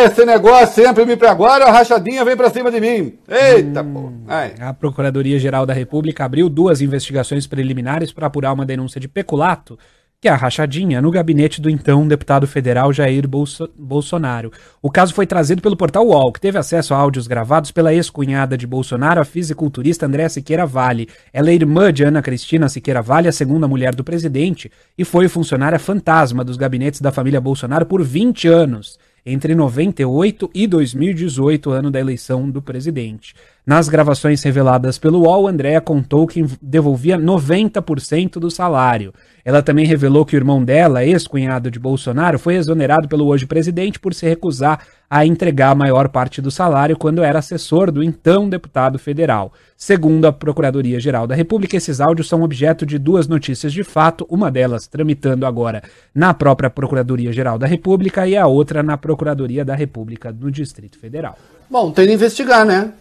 Esse 0.04 0.24
negócio 0.24 0.82
sempre 0.82 1.04
me 1.06 1.12
agora, 1.26 1.66
a 1.66 1.70
rachadinha 1.70 2.24
vem 2.24 2.36
pra 2.36 2.50
cima 2.50 2.72
de 2.72 2.80
mim. 2.80 3.18
Eita, 3.28 3.82
hum, 3.82 3.92
pô. 3.94 4.12
Ai. 4.26 4.54
A 4.58 4.74
Procuradoria-Geral 4.74 5.64
da 5.64 5.72
República 5.72 6.24
abriu 6.24 6.48
duas 6.48 6.80
investigações 6.80 7.46
preliminares 7.46 8.12
para 8.12 8.26
apurar 8.26 8.52
uma 8.52 8.66
denúncia 8.66 9.00
de 9.00 9.06
peculato 9.06 9.78
que 10.22 10.28
é 10.28 10.30
a 10.30 10.36
rachadinha 10.36 11.02
no 11.02 11.10
gabinete 11.10 11.60
do 11.60 11.68
então 11.68 12.06
deputado 12.06 12.46
federal 12.46 12.92
Jair 12.92 13.26
Bolso 13.26 13.68
Bolsonaro. 13.76 14.52
O 14.80 14.88
caso 14.88 15.12
foi 15.12 15.26
trazido 15.26 15.60
pelo 15.60 15.76
portal 15.76 16.06
UOL, 16.06 16.32
que 16.32 16.40
teve 16.40 16.56
acesso 16.56 16.94
a 16.94 16.96
áudios 16.96 17.26
gravados 17.26 17.72
pela 17.72 17.92
ex-cunhada 17.92 18.56
de 18.56 18.64
Bolsonaro, 18.64 19.20
a 19.20 19.24
fisiculturista 19.24 20.06
Andréa 20.06 20.28
Siqueira 20.28 20.64
Vale. 20.64 21.08
Ela 21.32 21.50
é 21.50 21.54
irmã 21.54 21.92
de 21.92 22.04
Ana 22.04 22.22
Cristina 22.22 22.68
Siqueira 22.68 23.02
Vale, 23.02 23.26
a 23.26 23.32
segunda 23.32 23.66
mulher 23.66 23.96
do 23.96 24.04
presidente, 24.04 24.70
e 24.96 25.04
foi 25.04 25.26
funcionária 25.26 25.76
fantasma 25.76 26.44
dos 26.44 26.56
gabinetes 26.56 27.00
da 27.00 27.10
família 27.10 27.40
Bolsonaro 27.40 27.84
por 27.84 28.00
20 28.00 28.46
anos 28.46 29.00
entre 29.26 29.54
98 29.54 30.50
e 30.54 30.66
2018, 30.66 31.70
ano 31.70 31.90
da 31.90 32.00
eleição 32.00 32.50
do 32.50 32.60
presidente. 32.60 33.34
Nas 33.64 33.88
gravações 33.88 34.42
reveladas 34.42 34.98
pelo 34.98 35.20
UOL, 35.20 35.46
Andréa 35.46 35.80
contou 35.80 36.26
que 36.26 36.44
devolvia 36.60 37.16
90% 37.16 38.40
do 38.40 38.50
salário. 38.50 39.14
Ela 39.44 39.62
também 39.62 39.86
revelou 39.86 40.26
que 40.26 40.34
o 40.34 40.38
irmão 40.38 40.64
dela, 40.64 41.04
ex-cunhado 41.04 41.70
de 41.70 41.78
Bolsonaro, 41.78 42.40
foi 42.40 42.56
exonerado 42.56 43.06
pelo 43.06 43.24
hoje 43.24 43.46
presidente 43.46 44.00
por 44.00 44.14
se 44.14 44.28
recusar 44.28 44.84
a 45.08 45.24
entregar 45.24 45.70
a 45.70 45.74
maior 45.76 46.08
parte 46.08 46.42
do 46.42 46.50
salário 46.50 46.96
quando 46.96 47.22
era 47.22 47.38
assessor 47.38 47.92
do 47.92 48.02
então 48.02 48.48
deputado 48.48 48.98
federal. 48.98 49.52
Segundo 49.76 50.24
a 50.24 50.32
Procuradoria-Geral 50.32 51.28
da 51.28 51.36
República, 51.36 51.76
esses 51.76 52.00
áudios 52.00 52.28
são 52.28 52.42
objeto 52.42 52.84
de 52.84 52.98
duas 52.98 53.28
notícias 53.28 53.72
de 53.72 53.84
fato, 53.84 54.26
uma 54.28 54.50
delas 54.50 54.88
tramitando 54.88 55.46
agora 55.46 55.84
na 56.12 56.34
própria 56.34 56.68
Procuradoria-Geral 56.68 57.60
da 57.60 57.66
República 57.68 58.26
e 58.26 58.36
a 58.36 58.48
outra 58.48 58.82
na 58.82 58.96
Procuradoria 58.96 59.64
da 59.64 59.76
República 59.76 60.32
do 60.32 60.50
Distrito 60.50 60.98
Federal. 60.98 61.38
Bom, 61.70 61.92
tem 61.92 62.08
que 62.08 62.14
investigar, 62.14 62.66
né? 62.66 62.92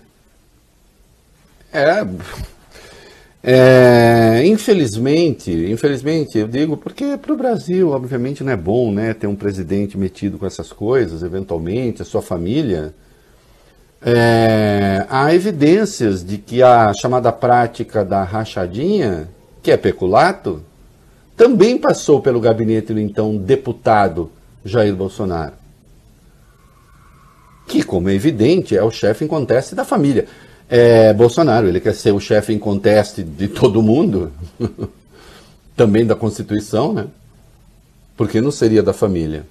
É, 1.74 2.06
é, 3.44 4.46
infelizmente, 4.46 5.52
infelizmente, 5.72 6.38
eu 6.38 6.48
digo 6.48 6.78
porque 6.78 7.18
para 7.18 7.34
o 7.34 7.38
Brasil, 7.38 7.90
obviamente, 7.90 8.44
não 8.44 8.52
é 8.52 8.58
bom 8.58 8.92
né, 8.92 9.14
ter 9.14 9.28
um 9.28 9.36
presidente 9.36 9.98
metido 9.98 10.38
com 10.38 10.46
essas 10.46 10.72
coisas, 10.74 11.24
eventualmente, 11.24 12.02
a 12.02 12.06
sua 12.06 12.22
família. 12.22 12.94
É, 14.04 15.06
há 15.10 15.34
evidências 15.34 16.26
de 16.26 16.38
que 16.38 16.62
a 16.62 16.92
chamada 16.94 17.32
prática 17.32 18.04
da 18.04 18.24
rachadinha, 18.24 19.30
que 19.64 19.72
é 19.72 19.78
peculato, 19.78 20.62
também 21.38 21.78
passou 21.78 22.22
pelo 22.22 22.40
gabinete 22.40 22.94
do 22.94 23.00
então 23.00 23.38
deputado 23.38 24.30
Jair 24.64 24.96
Bolsonaro. 24.96 25.54
Que, 27.66 27.82
como 27.82 28.10
é 28.10 28.14
evidente, 28.14 28.76
é 28.76 28.84
o 28.84 28.92
chefe 28.92 29.24
em 29.24 29.28
conteste 29.28 29.74
da 29.74 29.86
família 29.86 30.28
é 30.72 31.14
Bolsonaro. 31.14 31.68
Ele 31.68 31.82
quer 31.82 31.94
ser 31.94 32.14
o 32.14 32.20
chefe 32.20 32.54
em 32.54 32.58
conteste 32.58 33.22
de 33.22 33.50
todo 33.50 33.84
mundo, 33.84 34.32
também 35.76 36.06
da 36.06 36.16
Constituição, 36.16 36.94
né? 36.94 37.08
Porque 38.16 38.40
não 38.40 38.52
seria 38.52 38.82
da 38.82 38.94
família. 38.94 39.46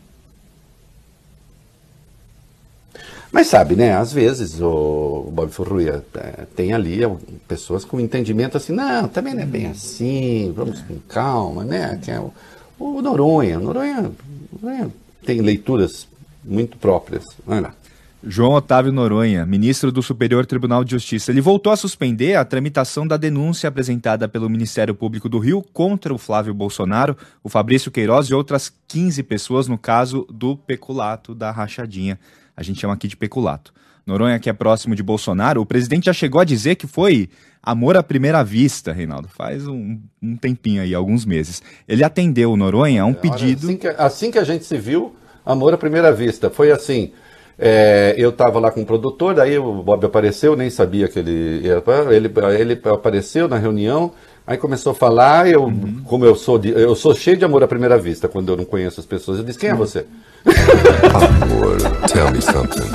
Mas 3.31 3.47
sabe, 3.47 3.77
né? 3.77 3.95
Às 3.95 4.13
vezes 4.13 4.61
o 4.61 5.31
Bob 5.31 5.53
Furruia 5.53 6.03
é, 6.15 6.47
tem 6.57 6.73
ali 6.73 7.01
pessoas 7.47 7.85
com 7.85 8.01
entendimento 8.01 8.57
assim, 8.57 8.73
não, 8.73 9.07
também 9.07 9.35
não 9.35 9.43
é 9.43 9.47
bem 9.47 9.67
assim, 9.67 10.53
vamos 10.57 10.81
com 10.81 10.99
calma, 11.07 11.63
né? 11.63 12.01
É 12.09 12.19
o 12.19 13.03
Noronha. 13.03 13.59
O 13.59 13.63
Noronha, 13.63 14.11
Noronha 14.61 14.91
tem 15.25 15.41
leituras 15.43 16.09
muito 16.45 16.77
próprias. 16.79 17.25
Olha 17.47 17.61
lá. 17.61 17.80
João 18.23 18.53
Otávio 18.53 18.93
Noronha, 18.93 19.47
ministro 19.47 19.91
do 19.91 20.03
Superior 20.03 20.45
Tribunal 20.45 20.85
de 20.85 20.91
Justiça, 20.91 21.31
ele 21.31 21.41
voltou 21.41 21.73
a 21.73 21.77
suspender 21.77 22.35
a 22.35 22.45
tramitação 22.45 23.07
da 23.07 23.17
denúncia 23.17 23.67
apresentada 23.67 24.29
pelo 24.29 24.51
Ministério 24.51 24.95
Público 24.95 25.27
do 25.27 25.39
Rio 25.39 25.65
contra 25.73 26.13
o 26.13 26.19
Flávio 26.19 26.53
Bolsonaro, 26.53 27.17
o 27.43 27.49
Fabrício 27.49 27.91
Queiroz 27.91 28.27
e 28.27 28.35
outras 28.35 28.71
15 28.89 29.23
pessoas 29.23 29.69
no 29.69 29.79
caso 29.79 30.27
do 30.31 30.55
peculato 30.55 31.35
da 31.35 31.51
rachadinha. 31.51 32.19
A 32.55 32.63
gente 32.63 32.79
chama 32.79 32.93
aqui 32.93 33.09
de 33.09 33.17
peculato. 33.17 33.73
Noronha, 34.07 34.39
que 34.39 34.51
é 34.51 34.53
próximo 34.53 34.95
de 34.95 35.03
Bolsonaro, 35.03 35.63
o 35.63 35.67
presidente 35.67 36.07
já 36.07 36.13
chegou 36.13 36.43
a 36.43 36.45
dizer 36.45 36.75
que 36.75 36.87
foi 36.87 37.31
amor 37.63 37.97
à 37.97 38.03
primeira 38.03 38.45
vista, 38.45 38.93
Reinaldo, 38.93 39.29
faz 39.29 39.67
um, 39.67 39.99
um 40.21 40.37
tempinho 40.37 40.83
aí, 40.83 40.95
alguns 40.95 41.25
meses. 41.25 41.63
Ele 41.89 42.05
atendeu 42.05 42.53
o 42.53 42.57
Noronha 42.57 43.03
a 43.03 43.07
um 43.07 43.15
pedido. 43.15 43.67
Assim 43.67 43.77
que, 43.79 43.89
assim 43.89 44.31
que 44.31 44.39
a 44.39 44.45
gente 44.45 44.67
se 44.67 44.77
viu, 44.77 45.17
amor 45.45 45.73
à 45.73 45.79
primeira 45.79 46.13
vista. 46.13 46.51
Foi 46.51 46.71
assim. 46.71 47.13
É, 47.63 48.15
eu 48.17 48.31
estava 48.31 48.59
lá 48.59 48.71
com 48.71 48.81
o 48.81 48.87
produtor, 48.87 49.35
daí 49.35 49.59
o 49.59 49.83
Bob 49.83 50.03
apareceu, 50.07 50.57
nem 50.57 50.71
sabia 50.71 51.09
que 51.09 51.19
ele 51.19 51.61
ia. 51.63 51.83
Ele, 52.11 52.33
ele 52.59 52.81
apareceu 52.91 53.47
na 53.49 53.59
reunião, 53.59 54.13
aí 54.47 54.57
começou 54.57 54.93
a 54.93 54.95
falar, 54.95 55.47
eu, 55.47 55.65
Uhum. 55.65 56.01
como 56.07 56.25
eu 56.25 56.35
sou, 56.35 56.59
de- 56.59 56.71
eu 56.71 56.95
sou 56.95 57.15
cheio 57.15 57.37
de 57.37 57.45
amor 57.45 57.63
à 57.63 57.69
primeira 57.69 57.99
vista, 57.99 58.29
quando 58.29 58.49
eu 58.51 58.57
não 58.57 58.65
conheço 58.65 58.99
as 58.99 59.05
pessoas. 59.05 59.39
Eu 59.39 59.45
disse, 59.45 59.59
quem 59.59 59.69
é 59.69 59.75
você? 59.75 60.07
Amor, 61.13 61.77
tell 62.09 62.31
me 62.31 62.41
something. 62.41 62.91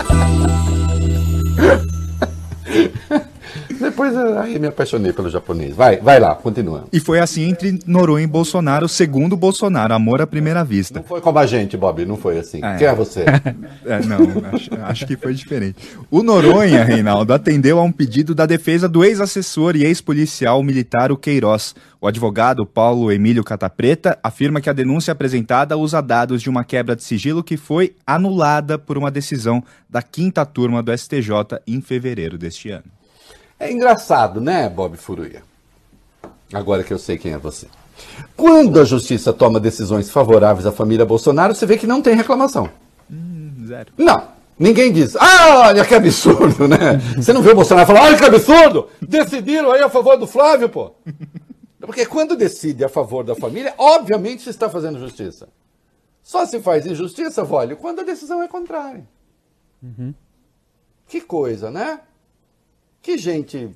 Depois 3.80 4.16
eh, 4.16 4.38
aí 4.40 4.60
me 4.60 4.68
apaixonei 4.68 5.14
pelo 5.14 5.30
japonês. 5.30 5.76
Vai, 5.76 5.98
vai 5.98 6.20
lá, 6.20 6.36
continua. 6.36 6.86
E 6.92 7.00
foi 7.00 7.20
assim 7.20 7.44
entre 7.50 7.80
Noronha 7.86 8.24
e 8.24 8.28
Bolsonaro, 8.28 8.88
segundo 8.88 9.36
Bolsonaro, 9.36 9.94
amor 9.94 10.22
à 10.22 10.28
primeira 10.28 10.64
vista. 10.64 11.00
Não 11.00 11.06
foi 11.06 11.22
como 11.22 11.40
a 11.40 11.46
gente, 11.46 11.76
Bob, 11.78 12.06
não 12.06 12.18
foi 12.18 12.40
assim. 12.40 12.64
É. 12.64 12.76
Quem 12.78 12.88
é 12.88 12.96
você? 12.96 13.26
É, 13.86 14.00
não, 14.04 14.18
acho, 14.52 14.70
acho 14.82 15.08
que 15.08 15.16
foi 15.16 15.34
diferente. 15.34 15.78
O 16.10 16.24
Noronha, 16.24 16.84
Reinaldo, 16.84 17.34
atendeu 17.34 17.80
a 17.80 17.84
um 17.84 17.92
pedido 17.92 18.34
da 18.34 18.46
defesa 18.46 18.90
do 18.90 19.04
ex-assessor 19.04 19.76
e 19.76 19.84
ex-policial 19.84 20.62
militar, 20.64 21.12
o 21.12 21.18
Queiroz. 21.18 21.76
O 22.02 22.08
advogado 22.08 22.66
Paulo 22.66 23.12
Emílio 23.12 23.44
Catapreta 23.44 24.18
afirma 24.24 24.62
que 24.62 24.70
a 24.70 24.74
denúncia 24.74 25.12
apresentada 25.12 25.78
usa 25.78 26.02
dados 26.02 26.42
de 26.42 26.50
uma 26.50 26.64
quebra 26.64 26.96
de 26.96 27.04
sigilo 27.04 27.44
que 27.44 27.58
foi 27.58 27.96
anulada 28.06 28.78
por 28.78 28.98
uma 28.98 29.12
decisão 29.12 29.64
da 29.90 30.02
quinta 30.02 30.46
turma 30.46 30.84
do 30.84 30.96
STJ 30.96 31.60
em 31.68 31.82
fevereiro 31.82 32.38
deste 32.38 32.70
ano. 32.70 32.95
É 33.60 33.72
engraçado, 33.72 34.42
né, 34.42 34.70
Bob 34.70 34.98
Furuia? 34.98 35.44
Agora 36.54 36.84
que 36.84 36.94
eu 36.94 37.00
sei 37.00 37.18
quem 37.18 37.34
é 37.34 37.38
você. 37.38 37.68
Quando 38.36 38.80
a 38.80 38.84
justiça 38.84 39.32
toma 39.32 39.60
decisões 39.60 40.10
favoráveis 40.10 40.66
à 40.66 40.72
família 40.72 41.06
Bolsonaro, 41.06 41.56
você 41.56 41.66
vê 41.66 41.78
que 41.78 41.88
não 41.88 42.02
tem 42.02 42.16
reclamação. 42.16 42.70
Zero. 43.66 43.94
Não. 43.98 44.36
Ninguém 44.58 44.92
diz, 44.92 45.16
ah, 45.18 45.68
olha 45.68 45.84
que 45.84 45.94
absurdo, 45.94 46.66
né? 46.66 46.98
Você 47.18 47.34
não 47.34 47.42
vê 47.42 47.52
o 47.52 47.56
Bolsonaro 47.56 47.86
falar, 47.86 48.04
olha 48.04 48.18
que 48.18 48.24
absurdo! 48.24 48.88
Decidiram 49.02 49.70
aí 49.70 49.82
a 49.82 49.90
favor 49.90 50.16
do 50.18 50.26
Flávio, 50.26 50.70
pô! 50.70 50.92
Porque 51.82 52.06
quando 52.06 52.38
decide 52.38 52.86
a 52.86 52.88
favor 52.88 53.26
da 53.26 53.36
família, 53.36 53.74
obviamente 53.78 54.44
se 54.44 54.50
está 54.50 54.70
fazendo 54.70 54.98
justiça. 54.98 55.50
Só 56.24 56.46
se 56.46 56.60
faz 56.62 56.86
injustiça, 56.86 57.44
Vólio, 57.44 57.76
quando 57.76 58.00
a 58.00 58.04
decisão 58.04 58.42
é 58.42 58.48
contrária. 58.48 59.06
Que 61.08 61.20
coisa, 61.20 61.70
né? 61.70 62.00
Que 63.06 63.20
gente 63.20 63.70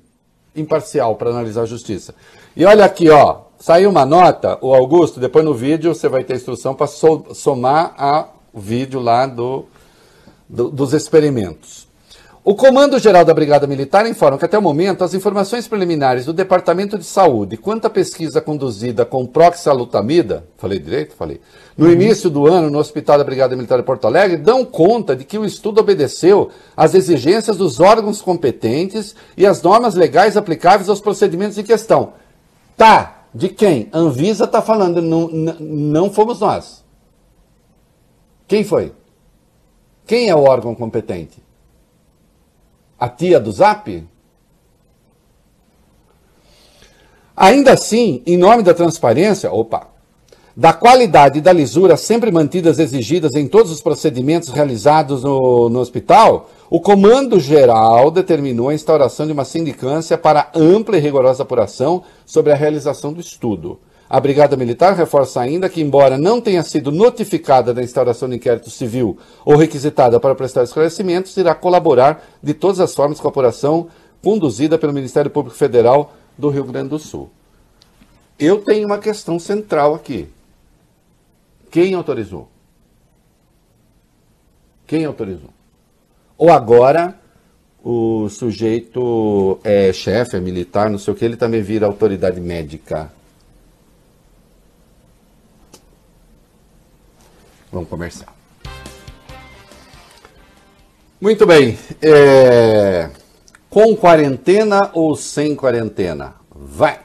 imparcial 0.56 1.14
para 1.14 1.30
analisar 1.30 1.62
a 1.62 1.66
justiça. 1.66 2.12
E 2.56 2.64
olha 2.64 2.84
aqui, 2.84 3.08
ó, 3.08 3.42
saiu 3.60 3.88
uma 3.88 4.04
nota, 4.04 4.58
o 4.60 4.74
Augusto, 4.74 5.20
depois 5.20 5.44
no 5.44 5.54
vídeo 5.54 5.94
você 5.94 6.08
vai 6.08 6.24
ter 6.24 6.34
instrução 6.34 6.74
para 6.74 6.88
somar 6.88 7.94
ao 7.96 8.34
vídeo 8.52 8.98
lá 8.98 9.26
do, 9.26 9.66
do- 10.48 10.68
dos 10.68 10.92
experimentos. 10.92 11.86
O 12.42 12.54
Comando 12.54 12.98
Geral 12.98 13.22
da 13.22 13.34
Brigada 13.34 13.66
Militar 13.66 14.06
informa 14.06 14.38
que 14.38 14.46
até 14.46 14.56
o 14.56 14.62
momento 14.62 15.04
as 15.04 15.12
informações 15.12 15.68
preliminares 15.68 16.24
do 16.24 16.32
Departamento 16.32 16.96
de 16.96 17.04
Saúde 17.04 17.58
quanto 17.58 17.84
à 17.84 17.90
pesquisa 17.90 18.40
conduzida 18.40 19.04
com 19.04 19.26
proxalutamida, 19.26 20.46
falei 20.56 20.78
direito? 20.78 21.14
Falei. 21.14 21.38
No 21.76 21.92
início 21.92 22.30
do 22.30 22.46
ano, 22.46 22.70
no 22.70 22.78
Hospital 22.78 23.18
da 23.18 23.24
Brigada 23.24 23.54
Militar 23.54 23.76
de 23.76 23.84
Porto 23.84 24.06
Alegre, 24.06 24.38
dão 24.38 24.64
conta 24.64 25.14
de 25.14 25.22
que 25.22 25.36
o 25.36 25.44
estudo 25.44 25.82
obedeceu 25.82 26.48
às 26.74 26.94
exigências 26.94 27.58
dos 27.58 27.78
órgãos 27.78 28.22
competentes 28.22 29.14
e 29.36 29.46
às 29.46 29.60
normas 29.60 29.94
legais 29.94 30.34
aplicáveis 30.34 30.88
aos 30.88 31.00
procedimentos 31.00 31.58
em 31.58 31.62
questão. 31.62 32.14
Tá, 32.74 33.26
de 33.34 33.50
quem? 33.50 33.90
Anvisa 33.92 34.44
está 34.44 34.62
falando, 34.62 35.02
não, 35.02 35.28
não 35.28 36.10
fomos 36.10 36.40
nós. 36.40 36.82
Quem 38.48 38.64
foi? 38.64 38.94
Quem 40.06 40.30
é 40.30 40.34
o 40.34 40.42
órgão 40.42 40.74
competente? 40.74 41.49
A 43.00 43.08
tia 43.08 43.40
do 43.40 43.50
Zap? 43.50 44.06
Ainda 47.34 47.72
assim, 47.72 48.22
em 48.26 48.36
nome 48.36 48.62
da 48.62 48.74
transparência, 48.74 49.50
opa, 49.50 49.88
da 50.54 50.74
qualidade 50.74 51.38
e 51.38 51.40
da 51.40 51.54
lisura 51.54 51.96
sempre 51.96 52.30
mantidas 52.30 52.78
exigidas 52.78 53.34
em 53.34 53.48
todos 53.48 53.72
os 53.72 53.80
procedimentos 53.80 54.50
realizados 54.50 55.24
no, 55.24 55.70
no 55.70 55.78
hospital, 55.78 56.50
o 56.68 56.78
Comando 56.78 57.40
Geral 57.40 58.10
determinou 58.10 58.68
a 58.68 58.74
instauração 58.74 59.26
de 59.26 59.32
uma 59.32 59.46
sindicância 59.46 60.18
para 60.18 60.50
ampla 60.54 60.98
e 60.98 61.00
rigorosa 61.00 61.42
apuração 61.42 62.02
sobre 62.26 62.52
a 62.52 62.56
realização 62.56 63.14
do 63.14 63.20
estudo. 63.20 63.80
A 64.10 64.18
Brigada 64.18 64.56
Militar 64.56 64.96
reforça 64.96 65.40
ainda 65.40 65.68
que, 65.68 65.80
embora 65.80 66.18
não 66.18 66.40
tenha 66.40 66.64
sido 66.64 66.90
notificada 66.90 67.72
da 67.72 67.80
instauração 67.80 68.28
de 68.28 68.34
inquérito 68.34 68.68
civil 68.68 69.16
ou 69.44 69.54
requisitada 69.54 70.18
para 70.18 70.34
prestar 70.34 70.64
esclarecimentos, 70.64 71.36
irá 71.36 71.54
colaborar 71.54 72.20
de 72.42 72.52
todas 72.52 72.80
as 72.80 72.92
formas 72.92 73.20
com 73.20 73.28
a 73.28 73.30
apuração 73.30 73.86
conduzida 74.20 74.76
pelo 74.76 74.92
Ministério 74.92 75.30
Público 75.30 75.56
Federal 75.56 76.12
do 76.36 76.48
Rio 76.48 76.64
Grande 76.64 76.88
do 76.88 76.98
Sul. 76.98 77.30
Eu 78.36 78.60
tenho 78.62 78.84
uma 78.84 78.98
questão 78.98 79.38
central 79.38 79.94
aqui. 79.94 80.28
Quem 81.70 81.94
autorizou? 81.94 82.48
Quem 84.88 85.04
autorizou? 85.04 85.50
Ou 86.36 86.50
agora 86.50 87.14
o 87.80 88.28
sujeito 88.28 89.60
é 89.62 89.92
chefe, 89.92 90.36
é 90.36 90.40
militar, 90.40 90.90
não 90.90 90.98
sei 90.98 91.14
o 91.14 91.16
que, 91.16 91.24
ele 91.24 91.36
também 91.36 91.62
vira 91.62 91.86
autoridade 91.86 92.40
médica. 92.40 93.19
Vamos 97.72 97.88
comercial. 97.88 98.32
Muito 101.20 101.46
bem. 101.46 101.78
é, 102.02 103.10
Com 103.68 103.94
quarentena 103.94 104.90
ou 104.94 105.14
sem 105.14 105.54
quarentena? 105.54 106.34
Vai! 106.54 106.98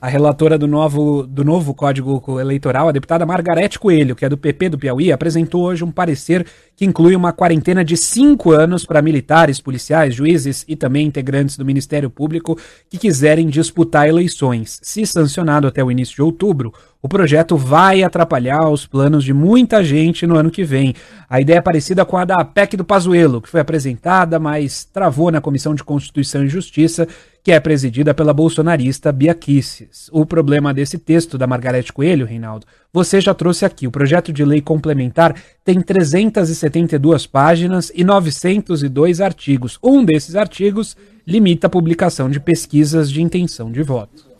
A 0.00 0.08
relatora 0.08 0.58
do 0.58 0.66
novo, 0.66 1.26
do 1.26 1.42
novo 1.42 1.72
Código 1.72 2.38
Eleitoral, 2.38 2.88
a 2.88 2.92
deputada 2.92 3.24
Margarete 3.24 3.78
Coelho, 3.78 4.14
que 4.14 4.22
é 4.22 4.28
do 4.28 4.36
PP 4.36 4.68
do 4.68 4.78
Piauí, 4.78 5.10
apresentou 5.10 5.62
hoje 5.62 5.82
um 5.82 5.90
parecer 5.90 6.46
que 6.76 6.84
inclui 6.84 7.14
uma 7.14 7.32
quarentena 7.32 7.84
de 7.84 7.96
cinco 7.96 8.50
anos 8.50 8.84
para 8.84 9.02
militares, 9.02 9.60
policiais, 9.60 10.14
juízes 10.14 10.64
e 10.66 10.74
também 10.74 11.06
integrantes 11.06 11.56
do 11.56 11.64
Ministério 11.64 12.10
Público 12.10 12.58
que 12.90 12.98
quiserem 12.98 13.48
disputar 13.48 14.08
eleições. 14.08 14.80
Se 14.82 15.06
sancionado 15.06 15.66
até 15.66 15.82
o 15.82 15.90
início 15.90 16.16
de 16.16 16.22
outubro, 16.22 16.72
o 17.00 17.08
projeto 17.08 17.56
vai 17.56 18.02
atrapalhar 18.02 18.68
os 18.70 18.86
planos 18.86 19.22
de 19.22 19.32
muita 19.32 19.84
gente 19.84 20.26
no 20.26 20.36
ano 20.36 20.50
que 20.50 20.64
vem. 20.64 20.94
A 21.28 21.40
ideia 21.40 21.58
é 21.58 21.60
parecida 21.60 22.04
com 22.04 22.16
a 22.16 22.24
da 22.24 22.42
PEC 22.44 22.76
do 22.76 22.84
Pazuello, 22.84 23.42
que 23.42 23.48
foi 23.48 23.60
apresentada, 23.60 24.38
mas 24.38 24.84
travou 24.84 25.30
na 25.30 25.40
Comissão 25.40 25.74
de 25.74 25.84
Constituição 25.84 26.44
e 26.44 26.48
Justiça, 26.48 27.06
que 27.42 27.52
é 27.52 27.60
presidida 27.60 28.14
pela 28.14 28.32
bolsonarista 28.32 29.12
Bia 29.12 29.34
Kicis. 29.34 30.08
O 30.10 30.24
problema 30.24 30.72
desse 30.72 30.96
texto 30.96 31.36
da 31.36 31.46
Margarete 31.46 31.92
Coelho, 31.92 32.24
Reinaldo, 32.24 32.66
você 32.94 33.20
já 33.20 33.34
trouxe 33.34 33.64
aqui. 33.64 33.88
O 33.88 33.90
projeto 33.90 34.32
de 34.32 34.44
lei 34.44 34.60
complementar 34.60 35.34
tem 35.64 35.80
372 35.80 37.26
páginas 37.26 37.90
e 37.92 38.04
902 38.04 39.20
artigos. 39.20 39.80
Um 39.82 40.04
desses 40.04 40.36
artigos 40.36 40.96
limita 41.26 41.66
a 41.66 41.70
publicação 41.70 42.30
de 42.30 42.38
pesquisas 42.38 43.10
de 43.10 43.20
intenção 43.20 43.72
de 43.72 43.82
voto. 43.82 44.32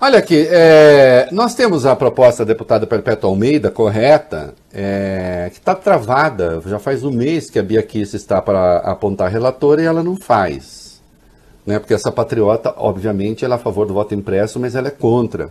Olha 0.00 0.20
aqui, 0.20 0.46
é, 0.48 1.28
nós 1.32 1.54
temos 1.54 1.84
a 1.84 1.96
proposta 1.96 2.44
da 2.44 2.52
deputada 2.52 2.86
Perpétua 2.86 3.28
Almeida, 3.28 3.68
correta, 3.68 4.54
é, 4.72 5.48
que 5.52 5.58
está 5.58 5.74
travada. 5.74 6.62
Já 6.64 6.78
faz 6.78 7.02
um 7.02 7.10
mês 7.10 7.50
que 7.50 7.58
a 7.58 7.62
Bia 7.64 7.82
Kicis 7.82 8.14
está 8.14 8.40
para 8.40 8.76
apontar 8.78 9.28
relatora 9.28 9.82
e 9.82 9.86
ela 9.86 10.04
não 10.04 10.16
faz. 10.16 11.02
Né? 11.66 11.80
Porque 11.80 11.94
essa 11.94 12.12
patriota, 12.12 12.72
obviamente, 12.76 13.44
ela 13.44 13.56
é 13.56 13.58
a 13.58 13.60
favor 13.60 13.86
do 13.86 13.92
voto 13.92 14.14
impresso, 14.14 14.60
mas 14.60 14.76
ela 14.76 14.86
é 14.86 14.92
contra 14.92 15.50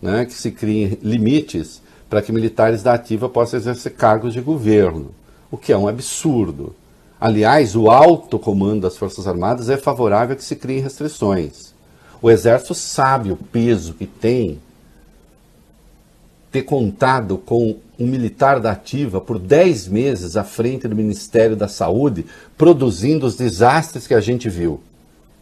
né? 0.00 0.24
que 0.24 0.34
se 0.34 0.50
criem 0.50 0.98
limites 1.02 1.82
para 2.08 2.22
que 2.22 2.32
militares 2.32 2.82
da 2.82 2.94
ativa 2.94 3.28
possam 3.28 3.58
exercer 3.58 3.92
cargos 3.92 4.32
de 4.32 4.40
governo, 4.40 5.10
o 5.50 5.56
que 5.56 5.72
é 5.72 5.76
um 5.76 5.88
absurdo. 5.88 6.74
Aliás, 7.20 7.74
o 7.74 7.90
alto 7.90 8.38
comando 8.38 8.82
das 8.82 8.96
Forças 8.96 9.26
Armadas 9.26 9.68
é 9.68 9.76
favorável 9.76 10.34
a 10.34 10.36
que 10.36 10.44
se 10.44 10.56
criem 10.56 10.80
restrições. 10.80 11.74
O 12.22 12.30
Exército 12.30 12.74
sabe 12.74 13.30
o 13.30 13.36
peso 13.36 13.94
que 13.94 14.06
tem 14.06 14.58
ter 16.50 16.62
contado 16.62 17.38
com 17.38 17.76
um 17.98 18.06
militar 18.06 18.60
da 18.60 18.72
ativa 18.72 19.20
por 19.20 19.38
10 19.38 19.88
meses 19.88 20.36
à 20.36 20.44
frente 20.44 20.88
do 20.88 20.96
Ministério 20.96 21.56
da 21.56 21.68
Saúde, 21.68 22.24
produzindo 22.56 23.26
os 23.26 23.36
desastres 23.36 24.06
que 24.06 24.14
a 24.14 24.20
gente 24.20 24.48
viu. 24.48 24.80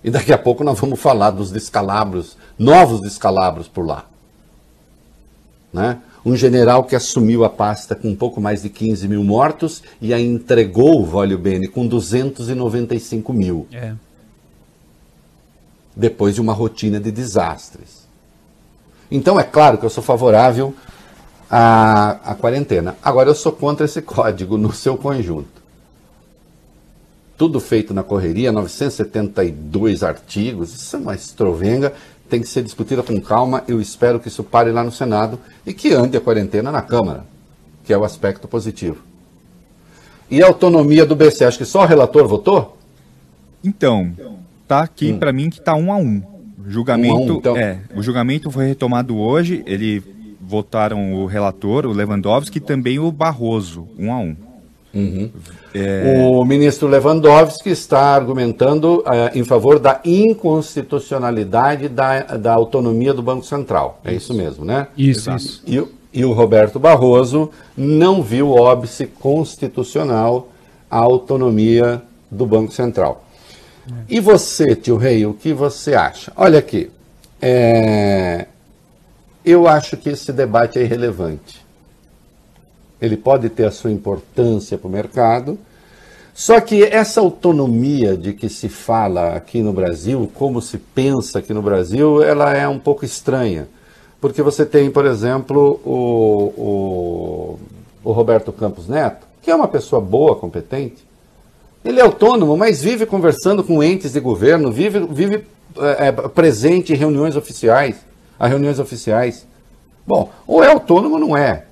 E 0.03 0.11
daqui 0.11 0.33
a 0.33 0.39
pouco 0.39 0.65
nós 0.65 0.79
vamos 0.79 0.99
falar 1.01 1.31
dos 1.31 1.51
descalabros, 1.51 2.37
novos 2.59 3.01
descalabros 3.01 3.69
por 3.69 3.87
lá. 3.87 4.07
Né? 5.73 5.99
Um 6.25 6.35
general 6.35 6.85
que 6.85 6.97
assumiu 6.97 7.45
a 7.45 7.49
pasta 7.49 7.95
com 7.95 8.09
um 8.09 8.17
pouco 8.17 8.41
mais 8.41 8.62
de 8.62 8.69
15 8.69 9.07
mil 9.07 9.23
mortos 9.23 9.83
e 10.01 10.12
a 10.12 10.21
entregou, 10.21 11.05
Vólio 11.05 11.39
Bene, 11.39 11.69
com 11.69 11.87
295 11.87 13.33
mil. 13.33 13.67
É. 13.73 13.95
Depois 15.95 16.35
de 16.35 16.41
uma 16.41 16.53
rotina 16.53 16.99
de 16.99 17.11
desastres. 17.11 18.07
Então 19.11 19.39
é 19.39 19.45
claro 19.45 19.79
que 19.79 19.85
eu 19.85 19.91
sou 19.91 20.03
favorável 20.03 20.75
à, 21.51 22.33
à 22.33 22.35
quarentena. 22.35 22.97
Agora 23.03 23.31
eu 23.31 23.35
sou 23.35 23.53
contra 23.53 23.85
esse 23.85 24.03
código 24.03 24.59
no 24.59 24.73
seu 24.73 24.97
conjunto. 24.97 25.62
tudo 27.39 27.61
feito 27.61 27.93
na 27.95 28.03
correria, 28.03 28.51
972 28.51 30.03
artigos, 30.03 30.75
isso 30.75 30.97
é 30.97 30.99
uma 30.99 31.14
estrovenga, 31.14 31.93
tem 32.29 32.41
que 32.41 32.49
ser 32.49 32.62
discutida 32.62 33.03
com 33.03 33.20
calma. 33.20 33.62
Eu 33.68 33.81
espero 33.81 34.18
que 34.20 34.29
isso 34.29 34.43
pare 34.45 34.70
lá 34.72 34.83
no 34.85 34.93
Senado 34.93 35.39
e 35.66 35.72
que 35.72 35.93
ande 35.93 36.16
a 36.16 36.20
quarentena 36.20 36.70
na 36.72 36.83
Câmara, 36.83 37.24
que 37.85 37.93
é 37.93 37.99
o 37.99 38.05
aspecto 38.05 38.47
positivo. 38.49 38.99
E 40.31 40.43
a 40.43 40.47
autonomia 40.47 41.07
do 41.07 41.14
BC, 41.14 41.45
acho 41.45 41.59
que 41.59 41.64
só 41.64 41.83
o 41.83 41.87
relator 41.87 42.27
votou? 42.27 42.77
Então, 43.62 44.12
tá 44.66 44.81
aqui 44.81 45.12
Hum. 45.12 45.18
pra 45.18 45.33
mim 45.33 45.51
que 45.51 45.61
tá 45.61 45.74
um 45.74 45.93
a 45.93 45.97
um. 45.97 46.22
O 46.66 46.70
julgamento, 46.70 47.14
Um 47.14 47.18
a 47.31 47.33
um, 47.35 47.37
então. 47.39 47.57
é, 47.57 47.79
o 47.95 48.03
julgamento 48.03 48.51
foi 48.51 48.66
retomado 48.66 49.16
hoje. 49.16 49.62
Ele 49.66 50.03
votaram 50.41 51.14
o 51.14 51.27
relator, 51.27 51.87
o 51.87 51.93
Lewandowski, 51.93 52.59
e 52.59 52.61
também 52.61 52.99
o 52.99 53.11
Barroso, 53.12 53.87
um 53.99 54.12
a 54.12 54.18
um. 54.18 54.37
O 56.30 56.44
ministro 56.44 56.88
Lewandowski 56.88 57.70
está 57.70 58.14
argumentando 58.14 59.03
eh, 59.07 59.32
em 59.38 59.44
favor 59.44 59.78
da 59.78 60.01
inconstitucionalidade 60.05 61.88
da, 61.88 62.20
da 62.22 62.55
autonomia 62.55 63.12
do 63.12 63.22
Banco 63.22 63.44
Central. 63.44 64.01
É 64.05 64.12
isso 64.14 64.32
mesmo, 64.34 64.64
né? 64.64 64.88
Isso, 64.97 65.30
isso. 65.36 65.62
E, 65.66 65.78
o- 65.80 65.88
e 66.12 66.24
o 66.24 66.32
Roberto 66.32 66.78
Barroso 66.78 67.51
não 67.76 68.22
viu 68.22 68.51
óbice 68.53 69.07
constitucional 69.07 70.49
a 70.90 70.99
autonomia 70.99 72.01
do 72.30 72.47
Banco 72.47 72.72
Central. 72.72 73.22
E 74.09 74.18
você, 74.18 74.74
tio 74.74 74.97
Rei, 74.97 75.26
o 75.26 75.34
que 75.34 75.53
você 75.53 75.94
acha? 75.94 76.32
Olha 76.36 76.59
aqui, 76.59 76.90
é, 77.40 78.47
eu 79.44 79.68
acho 79.68 79.97
que 79.97 80.09
esse 80.09 80.32
debate 80.32 80.78
é 80.78 80.82
irrelevante. 80.82 81.64
Ele 83.01 83.16
pode 83.16 83.49
ter 83.49 83.64
a 83.64 83.70
sua 83.70 83.90
importância 83.90 84.78
para 84.78 84.88
o 84.88 84.90
mercado, 84.90 85.59
só 86.34 86.61
que 86.61 86.82
essa 86.82 87.20
autonomia 87.20 88.14
de 88.14 88.34
que 88.34 88.49
se 88.49 88.68
fala 88.68 89.34
aqui 89.34 89.62
no 89.62 89.72
Brasil, 89.72 90.30
como 90.34 90.61
se 90.61 90.76
pensa 90.76 91.38
aqui 91.38 91.55
no 91.55 91.62
Brasil, 91.62 92.22
ela 92.22 92.55
é 92.55 92.68
um 92.68 92.78
pouco 92.78 93.07
estranha. 93.07 93.66
Porque 94.20 94.42
você 94.42 94.66
tem, 94.66 94.90
por 94.90 95.07
exemplo, 95.07 95.80
o, 95.82 96.53
o, 96.57 97.59
o 98.05 98.12
Roberto 98.12 98.53
Campos 98.53 98.86
Neto, 98.86 99.26
que 99.40 99.51
é 99.51 99.55
uma 99.55 99.68
pessoa 99.68 100.01
boa, 100.01 100.36
competente. 100.36 101.07
Ele 101.82 102.01
é 102.01 102.03
autônomo, 102.03 102.57
mas 102.57 102.82
vive 102.82 103.07
conversando 103.07 103.64
com 103.64 103.82
entes 103.82 104.12
de 104.12 104.20
governo, 104.20 104.70
vive, 104.70 105.07
vive 105.07 105.47
é, 105.99 106.12
presente 106.12 106.92
em 106.92 106.97
reuniões 106.97 107.36
oficiais, 107.36 107.97
a 108.38 108.47
reuniões 108.47 108.78
oficiais. 108.78 109.47
Bom, 110.07 110.30
ou 110.47 110.62
é 110.62 110.70
autônomo 110.70 111.14
ou 111.14 111.20
não 111.20 111.36
é. 111.36 111.64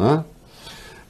Né? 0.00 0.24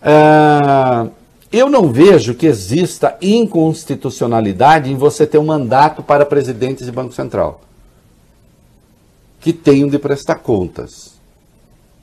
Ah, 0.03 1.07
eu 1.53 1.70
não 1.70 1.93
vejo 1.93 2.34
que 2.34 2.47
exista 2.47 3.16
inconstitucionalidade 3.22 4.91
em 4.91 4.97
você 4.97 5.26
ter 5.26 5.38
um 5.38 5.47
mandato 5.47 6.03
para 6.03 6.26
presidentes 6.26 6.86
de 6.86 6.93
Banco 6.93 7.14
Central 7.14 7.61
que 9.41 9.53
tenham 9.53 9.88
de 9.88 9.99
prestar 9.99 10.36
contas. 10.36 11.12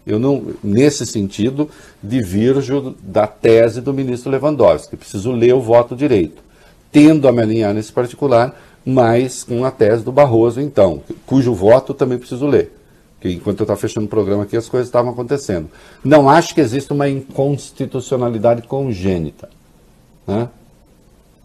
Eu 0.06 0.18
não, 0.18 0.54
nesse 0.64 1.06
sentido, 1.06 1.70
divirjo 2.02 2.96
da 3.04 3.28
tese 3.28 3.82
do 3.82 3.94
ministro 3.94 4.32
Lewandowski. 4.32 4.96
Preciso 4.96 5.32
ler 5.32 5.54
o 5.54 5.62
voto 5.62 5.96
direito. 5.96 6.42
Tendo 6.92 7.28
a 7.28 7.32
me 7.32 7.42
alinhar 7.42 7.74
nesse 7.74 7.92
particular, 7.92 8.60
mas 8.84 9.44
com 9.44 9.66
a 9.66 9.70
tese 9.70 10.04
do 10.04 10.12
Barroso, 10.12 10.62
então, 10.62 11.04
cujo 11.26 11.54
voto 11.54 11.94
também 11.94 12.18
preciso 12.18 12.48
ler. 12.48 12.77
Enquanto 13.34 13.60
eu 13.60 13.64
estava 13.64 13.80
fechando 13.80 14.06
o 14.06 14.10
programa 14.10 14.44
aqui, 14.44 14.56
as 14.56 14.70
coisas 14.70 14.88
estavam 14.88 15.12
acontecendo. 15.12 15.70
Não 16.04 16.30
acho 16.30 16.54
que 16.54 16.62
exista 16.62 16.94
uma 16.94 17.08
inconstitucionalidade 17.08 18.64
congênita. 18.64 19.50
Né? 20.26 20.50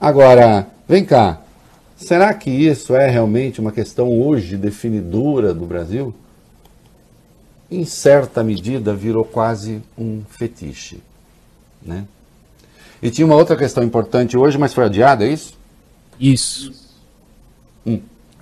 Agora, 0.00 0.66
vem 0.88 1.04
cá. 1.04 1.40
Será 1.96 2.34
que 2.34 2.50
isso 2.50 2.94
é 2.96 3.08
realmente 3.08 3.60
uma 3.60 3.70
questão 3.70 4.20
hoje 4.20 4.56
definidora 4.56 5.54
do 5.54 5.64
Brasil? 5.64 6.12
Em 7.70 7.84
certa 7.84 8.42
medida, 8.42 8.92
virou 8.94 9.24
quase 9.24 9.80
um 9.96 10.22
fetiche. 10.28 11.00
Né? 11.80 12.04
E 13.00 13.10
tinha 13.10 13.24
uma 13.24 13.36
outra 13.36 13.56
questão 13.56 13.82
importante 13.82 14.36
hoje, 14.36 14.58
mas 14.58 14.74
foi 14.74 14.84
adiada, 14.84 15.24
é 15.24 15.28
isso? 15.28 15.56
Isso. 16.18 16.81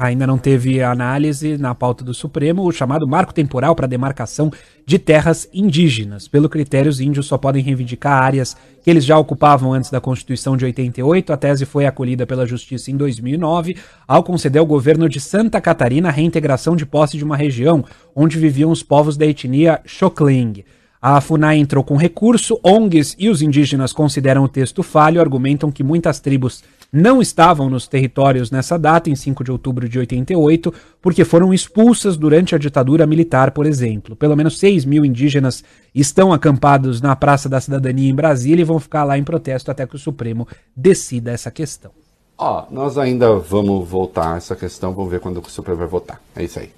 Ainda 0.00 0.26
não 0.26 0.38
teve 0.38 0.82
análise 0.82 1.58
na 1.58 1.74
pauta 1.74 2.02
do 2.02 2.14
Supremo 2.14 2.66
o 2.66 2.72
chamado 2.72 3.06
marco 3.06 3.34
temporal 3.34 3.74
para 3.76 3.86
demarcação 3.86 4.50
de 4.86 4.98
terras 4.98 5.46
indígenas. 5.52 6.26
Pelo 6.26 6.48
critério, 6.48 6.88
os 6.88 7.02
índios 7.02 7.26
só 7.26 7.36
podem 7.36 7.62
reivindicar 7.62 8.14
áreas 8.14 8.56
que 8.82 8.88
eles 8.88 9.04
já 9.04 9.18
ocupavam 9.18 9.74
antes 9.74 9.90
da 9.90 10.00
Constituição 10.00 10.56
de 10.56 10.64
88. 10.64 11.34
A 11.34 11.36
tese 11.36 11.66
foi 11.66 11.84
acolhida 11.84 12.26
pela 12.26 12.46
Justiça 12.46 12.90
em 12.90 12.96
2009, 12.96 13.76
ao 14.08 14.22
conceder 14.22 14.60
ao 14.60 14.64
governo 14.64 15.06
de 15.06 15.20
Santa 15.20 15.60
Catarina 15.60 16.08
a 16.08 16.12
reintegração 16.12 16.74
de 16.74 16.86
posse 16.86 17.18
de 17.18 17.24
uma 17.24 17.36
região 17.36 17.84
onde 18.16 18.38
viviam 18.38 18.70
os 18.70 18.82
povos 18.82 19.18
da 19.18 19.26
etnia 19.26 19.82
Xokling. 19.84 20.64
A 21.02 21.20
FUNAI 21.20 21.58
entrou 21.58 21.84
com 21.84 21.96
recurso, 21.98 22.58
ONGs 22.64 23.16
e 23.18 23.28
os 23.28 23.42
indígenas 23.42 23.92
consideram 23.92 24.44
o 24.44 24.48
texto 24.48 24.82
falho, 24.82 25.20
argumentam 25.20 25.70
que 25.70 25.84
muitas 25.84 26.20
tribos 26.20 26.62
não 26.92 27.22
estavam 27.22 27.70
nos 27.70 27.86
territórios 27.86 28.50
nessa 28.50 28.78
data, 28.78 29.08
em 29.08 29.14
5 29.14 29.44
de 29.44 29.52
outubro 29.52 29.88
de 29.88 29.98
88, 29.98 30.72
porque 31.00 31.24
foram 31.24 31.54
expulsas 31.54 32.16
durante 32.16 32.54
a 32.54 32.58
ditadura 32.58 33.06
militar, 33.06 33.52
por 33.52 33.66
exemplo. 33.66 34.16
Pelo 34.16 34.36
menos 34.36 34.58
6 34.58 34.84
mil 34.84 35.04
indígenas 35.04 35.62
estão 35.94 36.32
acampados 36.32 37.00
na 37.00 37.14
Praça 37.14 37.48
da 37.48 37.60
Cidadania 37.60 38.10
em 38.10 38.14
Brasília 38.14 38.62
e 38.62 38.64
vão 38.64 38.80
ficar 38.80 39.04
lá 39.04 39.16
em 39.16 39.24
protesto 39.24 39.70
até 39.70 39.86
que 39.86 39.96
o 39.96 39.98
Supremo 39.98 40.46
decida 40.74 41.30
essa 41.30 41.50
questão. 41.50 41.92
Ó, 42.36 42.64
nós 42.70 42.96
ainda 42.96 43.34
vamos 43.36 43.88
voltar 43.88 44.34
a 44.34 44.36
essa 44.38 44.56
questão, 44.56 44.94
vamos 44.94 45.10
ver 45.10 45.20
quando 45.20 45.40
o 45.40 45.50
Supremo 45.50 45.78
vai 45.78 45.86
votar. 45.86 46.20
É 46.34 46.42
isso 46.42 46.58
aí. 46.58 46.72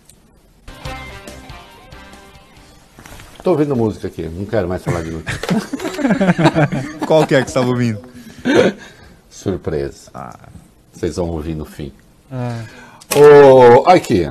Tô 3.42 3.50
ouvindo 3.50 3.74
música 3.74 4.06
aqui, 4.06 4.22
não 4.22 4.44
quero 4.44 4.68
mais 4.68 4.84
falar 4.84 5.02
de 5.02 5.10
notícia. 5.10 5.40
Qual 7.06 7.26
que 7.26 7.34
é 7.34 7.42
que 7.42 7.50
você 7.50 7.58
estava 7.58 7.68
ouvindo? 7.68 8.00
Surpresa. 9.43 10.11
Vocês 10.93 11.16
vão 11.16 11.28
ouvir 11.30 11.55
no 11.55 11.64
fim. 11.64 11.93
Ô, 13.16 13.88
aqui. 13.88 14.30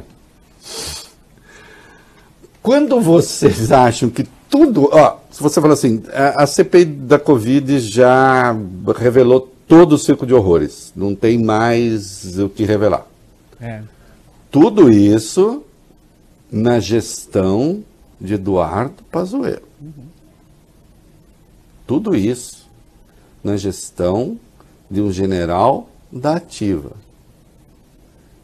Quando 2.62 3.02
vocês 3.02 3.72
acham 3.72 4.10
que 4.10 4.24
tudo. 4.50 4.90
Ó, 4.92 5.18
se 5.30 5.44
você 5.44 5.60
fala 5.60 5.74
assim, 5.74 6.04
a, 6.14 6.44
a 6.44 6.48
CPI 6.48 6.86
da 6.86 7.20
Covid 7.20 7.80
já 7.80 8.56
revelou 8.96 9.52
todo 9.68 9.94
o 9.94 9.98
circo 9.98 10.26
de 10.26 10.34
horrores. 10.34 10.94
Não 10.96 11.14
tem 11.14 11.38
mais 11.38 12.38
o 12.40 12.48
que 12.48 12.64
revelar. 12.64 13.06
É. 13.60 13.82
Tudo 14.50 14.90
isso 14.92 15.64
na 16.52 16.80
gestão 16.80 17.84
de 18.20 18.36
Eduardo 18.36 19.04
Pazuello. 19.12 19.68
Tudo 21.88 22.16
isso 22.16 22.70
na 23.44 23.58
gestão 23.58 24.38
de 24.92 25.02
um 25.02 25.10
general 25.12 25.90
da 26.12 26.36
ativa. 26.36 26.92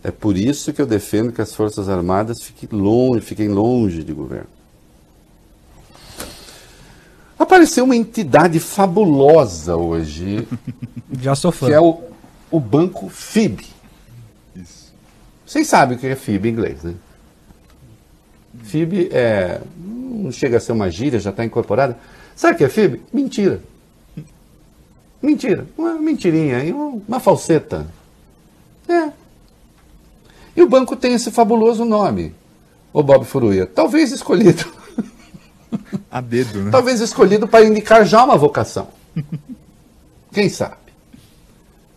É 0.01 0.09
por 0.09 0.37
isso 0.37 0.71
que 0.71 0.81
eu 0.81 0.85
defendo 0.85 1.33
que 1.33 1.41
as 1.41 1.53
Forças 1.53 1.89
Armadas 1.89 2.41
fiquem 2.41 2.69
longe, 2.79 3.19
fiquem 3.19 3.49
longe 3.49 4.01
de 4.03 4.13
governo. 4.13 4.47
Apareceu 7.37 7.83
uma 7.83 7.95
entidade 7.95 8.59
fabulosa 8.59 9.75
hoje, 9.75 10.47
Já 11.21 11.35
sou 11.35 11.51
fã. 11.51 11.67
que 11.67 11.73
é 11.73 11.81
o, 11.81 12.01
o 12.49 12.59
banco 12.59 13.09
FIB. 13.09 13.65
Vocês 15.45 15.67
sabem 15.67 15.97
o 15.97 15.99
que 15.99 16.07
é 16.07 16.15
FIB 16.15 16.47
em 16.47 16.51
inglês, 16.51 16.83
né? 16.83 16.93
FIB 18.63 19.09
é. 19.11 19.61
Não 19.77 20.31
chega 20.31 20.57
a 20.57 20.59
ser 20.59 20.71
uma 20.71 20.89
gíria, 20.89 21.19
já 21.19 21.29
está 21.29 21.43
incorporada. 21.45 21.97
Sabe 22.35 22.55
o 22.55 22.57
que 22.57 22.63
é 22.63 22.69
FIB? 22.69 23.01
Mentira. 23.13 23.61
Mentira. 25.21 25.67
Uma 25.77 25.93
mentirinha, 25.95 26.59
uma 26.75 27.19
falseta. 27.19 27.87
É. 28.87 29.11
E 30.55 30.61
o 30.61 30.69
banco 30.69 30.95
tem 30.95 31.13
esse 31.13 31.31
fabuloso 31.31 31.85
nome, 31.85 32.33
o 32.93 33.03
Bob 33.03 33.25
Furuia. 33.25 33.65
Talvez 33.65 34.11
escolhido. 34.11 34.65
A 36.09 36.21
dedo, 36.21 36.63
né? 36.63 36.71
Talvez 36.71 37.01
escolhido 37.01 37.47
para 37.47 37.65
indicar 37.65 38.05
já 38.05 38.23
uma 38.23 38.37
vocação. 38.37 38.87
Quem 40.31 40.49
sabe? 40.49 40.75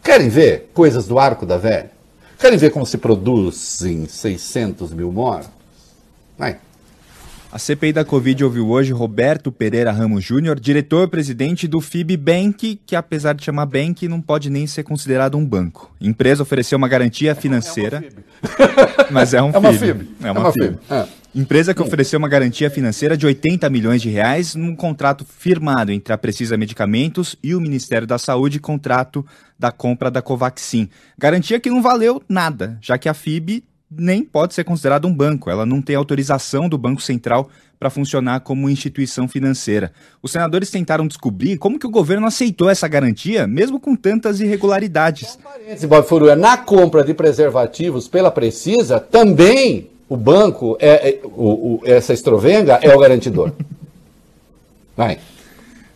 Querem 0.03 0.29
ver 0.29 0.71
coisas 0.75 1.07
do 1.07 1.19
arco 1.19 1.47
da 1.47 1.57
velha? 1.57 1.91
Querem 2.39 2.59
ver 2.59 2.71
como 2.71 2.87
se 2.87 2.99
produzem 2.99 4.07
600 4.07 4.93
mil 4.93 5.13
mortos? 5.13 5.51
Vai. 6.39 6.59
A 7.53 7.59
CPI 7.59 7.93
da 7.93 8.05
Covid 8.05 8.45
ouviu 8.45 8.69
hoje 8.71 8.93
Roberto 8.93 9.51
Pereira 9.51 9.91
Ramos 9.91 10.23
Júnior, 10.23 10.61
diretor-presidente 10.61 11.67
do 11.67 11.81
FIB 11.81 12.17
Bank, 12.17 12.81
que 12.87 12.95
apesar 12.95 13.33
de 13.33 13.45
chamar 13.45 13.67
bank, 13.67 14.07
não 14.07 14.21
pode 14.21 14.49
nem 14.49 14.69
ser 14.69 14.85
considerado 14.85 15.37
um 15.37 15.45
banco. 15.45 15.93
A 16.01 16.07
empresa 16.07 16.45
ofereceu 16.45 16.79
uma 16.79 16.87
garantia 16.87 17.35
financeira. 17.35 18.05
mas 19.11 19.35
é 19.35 19.43
um 19.43 19.51
É 19.51 19.59
uma 19.59 19.73
FIB. 19.73 19.85
FIB. 19.85 20.09
É 20.23 20.31
uma, 20.31 20.53
FIB. 20.53 20.79
É. 20.89 21.07
Empresa 21.35 21.75
que 21.75 21.83
ofereceu 21.83 22.21
uma 22.21 22.29
garantia 22.29 22.71
financeira 22.71 23.17
de 23.17 23.27
80 23.27 23.69
milhões 23.69 24.01
de 24.01 24.09
reais 24.09 24.55
num 24.55 24.77
contrato 24.77 25.25
firmado 25.25 25.91
entre 25.91 26.13
a 26.13 26.19
Precisa 26.19 26.57
Medicamentos 26.57 27.35
e 27.43 27.53
o 27.57 27.61
Ministério 27.61 28.07
da 28.07 28.17
Saúde, 28.17 28.61
contrato 28.61 29.27
da 29.59 29.73
compra 29.73 30.09
da 30.09 30.23
Covaxin. 30.23 30.89
Garantia 31.19 31.59
que 31.59 31.69
não 31.69 31.83
valeu 31.83 32.23
nada, 32.29 32.79
já 32.81 32.97
que 32.97 33.09
a 33.09 33.15
FIB 33.15 33.65
nem 33.91 34.23
pode 34.23 34.55
ser 34.55 34.65
considerada 34.65 35.07
um 35.07 35.15
banco. 35.15 35.51
Ela 35.51 35.67
não 35.67 35.83
tem 35.83 35.97
autorização 35.97 36.69
do 36.69 36.79
Banco 36.79 37.01
Central 37.03 37.49
para 37.79 37.91
funcionar 37.91 38.41
como 38.41 38.69
instituição 38.69 39.27
financeira. 39.27 39.91
Os 40.23 40.31
senadores 40.33 40.71
tentaram 40.71 41.07
descobrir 41.07 41.57
como 41.57 41.79
que 41.79 41.87
o 41.87 41.91
governo 41.91 42.27
aceitou 42.27 42.69
essa 42.69 42.87
garantia, 42.87 43.47
mesmo 43.47 43.81
com 43.81 43.97
tantas 43.97 44.39
irregularidades. 44.41 45.39
Esse 45.67 45.87
Bob 45.87 46.07
Furuia, 46.07 46.37
na 46.37 46.59
compra 46.59 47.03
de 47.03 47.15
preservativos 47.15 48.07
pela 48.07 48.31
Precisa, 48.31 49.01
também 49.01 49.89
o 50.09 50.17
banco, 50.17 50.77
é, 50.79 51.09
é- 51.11 51.21
o- 51.25 51.77
o- 51.77 51.81
essa 51.85 52.13
estrovenga, 52.13 52.79
é 52.83 52.95
o 52.95 52.99
garantidor. 52.99 53.51
Vai. 54.97 55.19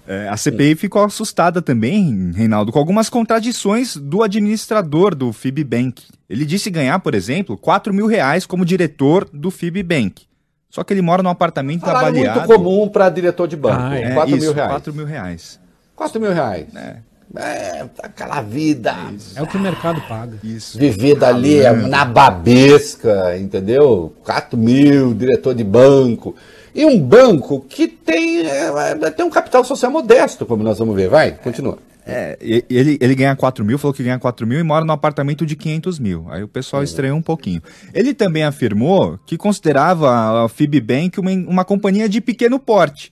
É, 0.07 0.28
a 0.28 0.36
CPI 0.36 0.74
ficou 0.74 1.02
assustada 1.02 1.62
também, 1.62 2.30
Reinaldo, 2.34 2.70
com 2.70 2.78
algumas 2.78 3.09
contradições 3.09 3.96
do 3.96 4.22
administrador 4.22 5.14
do 5.14 5.32
FIBBank. 5.32 6.05
Ele 6.28 6.44
disse 6.44 6.70
ganhar, 6.70 6.98
por 6.98 7.14
exemplo, 7.14 7.57
4 7.57 7.92
mil 7.92 8.07
reais 8.07 8.44
como 8.44 8.64
diretor 8.64 9.28
do 9.32 9.50
FIBBank. 9.50 10.22
Só 10.68 10.82
que 10.82 10.92
ele 10.92 11.02
mora 11.02 11.22
num 11.22 11.30
apartamento 11.30 11.82
Salário 11.82 12.09
avaliado. 12.09 12.40
muito 12.40 12.52
comum 12.52 12.88
para 12.88 13.09
diretor 13.09 13.46
de 13.46 13.57
banco. 13.57 13.80
Ah, 13.80 13.96
é. 13.96 14.12
4 14.12 14.36
isso, 14.36 14.44
mil 14.46 14.55
reais. 14.55 14.70
4 14.70 14.92
mil 14.94 15.07
reais. 15.07 15.61
4 15.94 16.20
mil 16.20 16.32
reais. 16.32 16.66
É. 16.74 16.96
É, 17.36 17.84
aquela 18.00 18.42
vida 18.42 18.94
É 19.34 19.42
o 19.42 19.46
que 19.46 19.57
o 19.57 19.61
mercado 19.61 20.00
paga. 20.02 20.38
Isso. 20.44 20.78
vivida 20.78 21.28
ali 21.28 21.62
na 21.88 22.05
babesca, 22.05 23.36
entendeu? 23.38 24.14
4 24.24 24.57
mil, 24.59 25.14
diretor 25.14 25.55
de 25.55 25.64
banco. 25.64 26.36
E 26.75 26.85
um 26.85 27.01
banco 27.01 27.64
que 27.68 27.87
tem, 27.87 28.47
é, 28.47 29.11
tem 29.11 29.25
um 29.25 29.31
capital 29.31 29.62
social 29.64 29.93
modesto, 29.93 30.45
como 30.45 30.62
nós 30.62 30.79
vamos 30.79 30.97
ver. 30.97 31.09
Vai, 31.09 31.33
continua. 31.33 31.79
É, 32.07 32.37
ele, 32.68 32.99
ele 33.01 33.14
ganha 33.14 33.35
4 33.35 33.64
mil, 33.64 33.79
falou 33.79 33.95
que 33.95 34.03
ganha 34.03 34.18
4 34.18 34.47
mil 34.47 34.59
e 34.59 34.62
mora 34.62 34.85
num 34.85 34.93
apartamento 34.93 35.47
de 35.47 35.57
500 35.57 35.99
mil. 35.99 36.27
Aí 36.29 36.43
o 36.43 36.49
pessoal 36.49 36.83
estranhou 36.83 37.16
um 37.16 37.22
pouquinho. 37.22 37.62
Ele 37.95 38.12
também 38.12 38.43
afirmou 38.43 39.18
que 39.25 39.39
considerava 39.39 40.45
a 40.45 40.49
FIBBank 40.49 41.18
uma, 41.18 41.31
uma 41.31 41.64
companhia 41.64 42.09
de 42.09 42.20
pequeno 42.20 42.59
porte. 42.59 43.11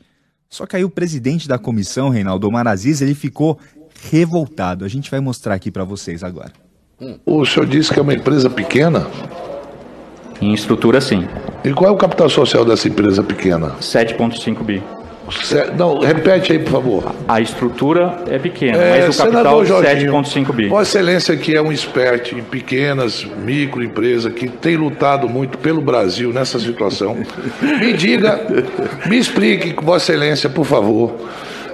Só 0.51 0.67
que 0.67 0.77
aí 0.77 0.85
o 0.85 0.91
presidente 0.91 1.49
da 1.49 1.59
comissão, 1.59 2.11
Reinaldo 2.11 2.47
Omar 2.47 2.67
Aziz, 2.67 3.01
ele 3.01 3.15
ficou 3.15 3.59
revoltado. 4.11 4.85
A 4.85 4.89
gente 4.89 5.11
vai 5.11 5.21
mostrar 5.21 5.55
aqui 5.55 5.71
pra 5.71 5.85
vocês 5.85 6.23
agora. 6.23 6.53
O 7.25 7.47
senhor 7.47 7.67
disse 7.67 7.93
que 7.93 7.99
é 7.99 8.03
uma 8.03 8.15
empresa 8.15 8.51
pequena. 8.51 9.07
Em 10.43 10.53
estrutura, 10.53 11.01
sim. 11.01 11.27
E 11.65 11.73
qual 11.73 11.89
é 11.91 11.93
o 11.93 11.97
capital 11.97 12.29
social 12.29 12.65
dessa 12.65 12.89
empresa 12.89 13.23
pequena? 13.23 13.77
7,5 13.81 14.63
bi. 14.65 14.83
Não, 15.79 16.01
repete 16.01 16.53
aí, 16.53 16.59
por 16.59 16.73
favor. 16.73 17.15
A 17.29 17.41
estrutura 17.41 18.25
é 18.29 18.41
pequena, 18.41 18.77
É, 18.77 19.07
mas 19.07 19.15
o 19.19 19.23
capital 19.23 19.65
Jorginho, 19.65 20.13
7,5 20.13 20.53
bi. 20.53 20.69
Vossa 20.69 20.99
Excelência, 20.99 21.37
que 21.37 21.55
é 21.55 21.63
um 21.63 21.71
expert 21.71 22.33
em 22.33 22.43
pequenas 22.43 23.25
microempresas, 23.25 24.33
que 24.33 24.49
tem 24.49 24.77
lutado 24.77 25.29
muito 25.29 25.59
pelo 25.59 25.81
Brasil 25.81 26.33
nessa 26.33 26.59
situação, 26.59 27.17
me 27.63 27.93
diga, 27.93 28.41
me 29.07 29.17
explique, 29.17 29.73
Vossa 29.83 30.13
Excelência, 30.13 30.51
por 30.51 30.67
favor, 30.67 31.15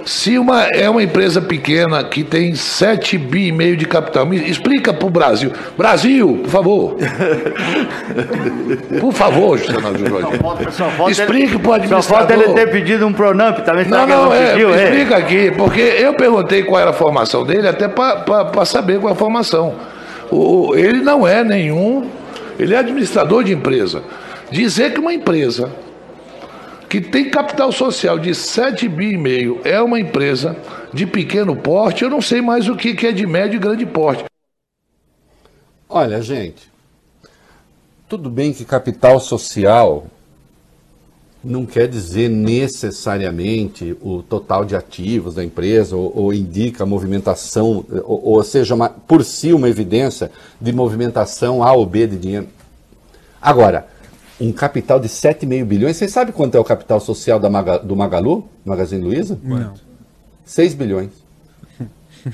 se 0.05 0.37
uma, 0.37 0.63
é 0.63 0.89
uma 0.89 1.03
empresa 1.03 1.41
pequena 1.41 2.03
que 2.03 2.23
tem 2.23 2.55
7 2.55 3.17
bi 3.17 3.47
e 3.47 3.51
meio 3.51 3.77
de 3.77 3.85
capital, 3.85 4.25
me 4.25 4.37
explica 4.49 4.93
para 4.93 5.07
o 5.07 5.09
Brasil. 5.09 5.51
Brasil, 5.77 6.39
por 6.43 6.49
favor. 6.49 6.97
Por 8.99 9.13
favor. 9.13 9.59
Só 10.71 10.89
falta 10.89 11.11
Explique 11.11 11.57
pro 11.59 11.75
ele, 11.75 11.87
só 11.87 12.01
falta 12.01 12.33
ele 12.33 12.43
administrador. 12.43 12.55
ter 12.55 12.71
pedido 12.71 13.07
um 13.07 13.13
Pronamp 13.13 13.59
também. 13.59 13.85
Não, 13.85 14.03
ele 14.03 14.11
não, 14.11 14.33
é, 14.33 14.51
pediu, 14.51 14.73
é? 14.73 14.83
explica 14.83 15.17
aqui, 15.17 15.51
porque 15.51 15.81
eu 15.81 16.13
perguntei 16.13 16.63
qual 16.63 16.79
era 16.79 16.91
a 16.91 16.93
formação 16.93 17.45
dele, 17.45 17.67
até 17.67 17.87
para 17.87 18.65
saber 18.65 18.99
qual 18.99 19.09
é 19.09 19.13
a 19.13 19.17
formação. 19.17 19.75
O, 20.31 20.75
ele 20.75 21.01
não 21.01 21.27
é 21.27 21.43
nenhum, 21.43 22.07
ele 22.57 22.73
é 22.73 22.77
administrador 22.77 23.43
de 23.43 23.53
empresa. 23.53 24.03
Dizer 24.51 24.93
que 24.93 24.99
uma 24.99 25.13
empresa 25.13 25.69
que 26.89 26.99
tem 26.99 27.29
capital 27.29 27.71
social 27.71 28.17
de 28.17 28.33
7 28.33 28.87
bi 28.89 29.13
e 29.13 29.17
meio 29.17 29.61
é 29.63 29.79
uma 29.79 29.99
empresa 29.99 30.57
de 30.91 31.05
pequeno 31.05 31.55
porte, 31.55 32.03
eu 32.03 32.09
não 32.09 32.19
sei 32.19 32.41
mais 32.41 32.67
o 32.67 32.75
que, 32.75 32.95
que 32.95 33.05
é 33.05 33.11
de 33.11 33.27
médio 33.27 33.57
e 33.57 33.59
grande 33.59 33.85
porte. 33.85 34.25
Olha, 35.87 36.19
gente, 36.21 36.67
tudo 38.07 38.29
bem 38.29 38.51
que 38.51 38.65
capital 38.65 39.19
social 39.19 40.07
não 41.43 41.65
quer 41.65 41.87
dizer 41.87 42.27
necessariamente 42.27 43.95
o 44.01 44.21
total 44.21 44.65
de 44.65 44.75
ativos 44.75 45.35
da 45.35 45.43
empresa 45.43 45.95
ou, 45.95 46.11
ou 46.15 46.33
indica 46.33 46.83
a 46.83 46.87
movimentação, 46.87 47.85
ou, 48.03 48.25
ou 48.35 48.43
seja, 48.43 48.75
uma- 48.75 48.89
por 48.89 49.23
si 49.23 49.53
uma 49.53 49.69
evidência 49.69 50.31
de 50.59 50.73
movimentação 50.73 51.63
A 51.63 51.71
ou 51.71 51.85
B 51.85 52.07
de 52.07 52.17
dinheiro. 52.17 52.47
Agora, 53.41 53.87
um 54.39 54.51
capital 54.51 54.99
de 54.99 55.07
7,5 55.09 55.65
bilhões, 55.65 55.97
vocês 55.97 56.11
sabem 56.11 56.33
quanto 56.33 56.55
é 56.55 56.59
o 56.59 56.63
capital 56.63 56.99
social 56.99 57.39
da 57.39 57.49
Maga- 57.49 57.79
do 57.79 57.95
Magalu, 57.95 58.47
Magazine 58.65 59.03
Luiza? 59.03 59.37
Não. 59.43 59.73
6 60.45 60.73
bilhões. 60.73 61.11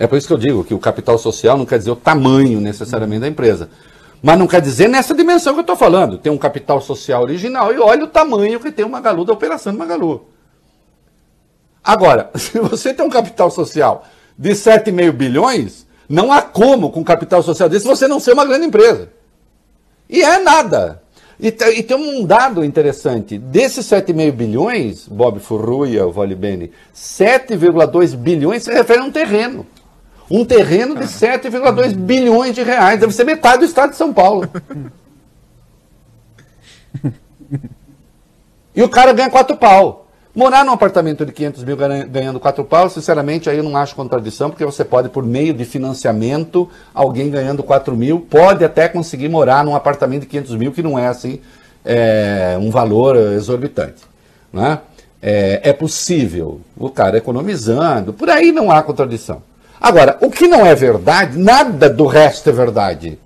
É 0.00 0.06
por 0.06 0.16
isso 0.16 0.28
que 0.28 0.32
eu 0.32 0.38
digo 0.38 0.62
que 0.62 0.72
o 0.72 0.78
capital 0.78 1.18
social 1.18 1.58
não 1.58 1.66
quer 1.66 1.76
dizer 1.76 1.90
o 1.90 1.96
tamanho 1.96 2.60
necessariamente 2.60 3.22
da 3.22 3.26
empresa. 3.26 3.68
Mas 4.22 4.38
não 4.38 4.46
quer 4.46 4.60
dizer 4.60 4.88
nessa 4.88 5.12
dimensão 5.12 5.54
que 5.54 5.58
eu 5.58 5.62
estou 5.62 5.74
falando. 5.74 6.18
Tem 6.18 6.30
um 6.30 6.38
capital 6.38 6.80
social 6.80 7.22
original 7.22 7.74
e 7.74 7.80
olha 7.80 8.04
o 8.04 8.06
tamanho 8.06 8.60
que 8.60 8.70
tem 8.70 8.84
o 8.84 8.88
Magalu 8.88 9.24
da 9.24 9.32
operação 9.32 9.72
do 9.72 9.78
Magalu. 9.80 10.28
Agora, 11.82 12.30
se 12.38 12.60
você 12.60 12.94
tem 12.94 13.04
um 13.04 13.10
capital 13.10 13.50
social 13.50 14.04
de 14.38 14.50
7,5 14.50 15.10
bilhões, 15.10 15.84
não 16.08 16.30
há 16.30 16.42
como, 16.42 16.90
com 16.92 17.00
um 17.00 17.04
capital 17.04 17.42
social 17.42 17.68
desse, 17.68 17.84
você 17.84 18.06
não 18.06 18.20
ser 18.20 18.34
uma 18.34 18.44
grande 18.44 18.66
empresa. 18.66 19.08
E 20.08 20.22
é 20.22 20.38
nada. 20.38 21.02
E, 21.40 21.48
e 21.48 21.82
tem 21.82 21.96
um 21.96 22.24
dado 22.24 22.64
interessante. 22.64 23.38
Desses 23.38 23.86
7,5 23.86 24.32
bilhões, 24.32 25.06
Bob 25.06 25.38
Furruia, 25.38 26.06
o 26.06 26.12
Vale 26.12 26.34
Bene, 26.34 26.72
7,2 26.94 28.16
bilhões 28.16 28.64
se 28.64 28.72
refere 28.72 29.00
a 29.00 29.04
um 29.04 29.10
terreno. 29.10 29.66
Um 30.30 30.44
terreno 30.44 30.96
de 30.96 31.04
7,2 31.04 31.94
bilhões 31.94 32.54
de 32.54 32.62
reais. 32.62 33.00
Deve 33.00 33.12
ser 33.12 33.24
metade 33.24 33.58
do 33.60 33.64
estado 33.64 33.90
de 33.90 33.96
São 33.96 34.12
Paulo. 34.12 34.48
E 38.78 38.82
o 38.82 38.88
cara 38.88 39.12
ganha 39.12 39.28
quatro 39.28 39.56
pau. 39.56 40.07
Morar 40.34 40.64
num 40.64 40.72
apartamento 40.72 41.24
de 41.24 41.32
500 41.32 41.64
mil 41.64 41.76
ganha- 41.76 42.04
ganhando 42.04 42.38
quatro 42.38 42.62
pau, 42.62 42.88
sinceramente, 42.88 43.48
aí 43.50 43.56
eu 43.56 43.64
não 43.64 43.76
acho 43.76 43.94
contradição, 43.94 44.50
porque 44.50 44.64
você 44.64 44.84
pode, 44.84 45.08
por 45.08 45.24
meio 45.24 45.52
de 45.52 45.64
financiamento, 45.64 46.68
alguém 46.94 47.30
ganhando 47.30 47.62
4 47.62 47.96
mil, 47.96 48.20
pode 48.20 48.64
até 48.64 48.88
conseguir 48.88 49.28
morar 49.28 49.64
num 49.64 49.74
apartamento 49.74 50.22
de 50.22 50.26
500 50.28 50.54
mil, 50.54 50.70
que 50.72 50.82
não 50.82 50.98
é 50.98 51.08
assim 51.08 51.40
é, 51.84 52.56
um 52.60 52.70
valor 52.70 53.16
exorbitante. 53.16 54.02
Né? 54.52 54.78
É, 55.20 55.70
é 55.70 55.72
possível, 55.72 56.60
o 56.76 56.90
cara 56.90 57.16
economizando, 57.18 58.12
por 58.12 58.30
aí 58.30 58.52
não 58.52 58.70
há 58.70 58.82
contradição. 58.82 59.42
Agora, 59.80 60.18
o 60.20 60.30
que 60.30 60.46
não 60.46 60.64
é 60.64 60.74
verdade, 60.74 61.38
nada 61.38 61.88
do 61.88 62.06
resto 62.06 62.50
é 62.50 62.52
verdade. 62.52 63.18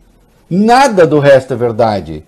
Nada 0.49 1.07
do 1.07 1.19
resto 1.19 1.53
é 1.53 1.57
verdade. 1.57 2.25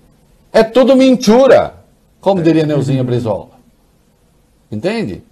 É 0.52 0.62
tudo 0.62 0.96
mentira, 0.96 1.74
como 2.20 2.42
diria 2.42 2.66
Neuzinha 2.66 3.04
Brizola. 3.04 3.53
Entende? 4.74 5.22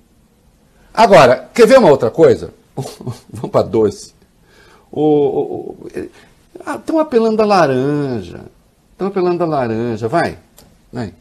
Agora, 0.95 1.49
quer 1.53 1.67
ver 1.67 1.79
uma 1.79 1.91
outra 1.91 2.11
coisa? 2.11 2.53
Vamos 2.77 3.51
para 3.51 3.63
doce. 3.67 4.15
Estão 6.77 6.99
apelando 6.99 7.43
a 7.43 7.47
laranja. 7.47 8.43
Estão 8.93 9.09
apelando 9.09 9.43
a 9.43 9.47
laranja. 9.47 10.09
Vai. 10.09 10.39
Vai. 10.93 11.13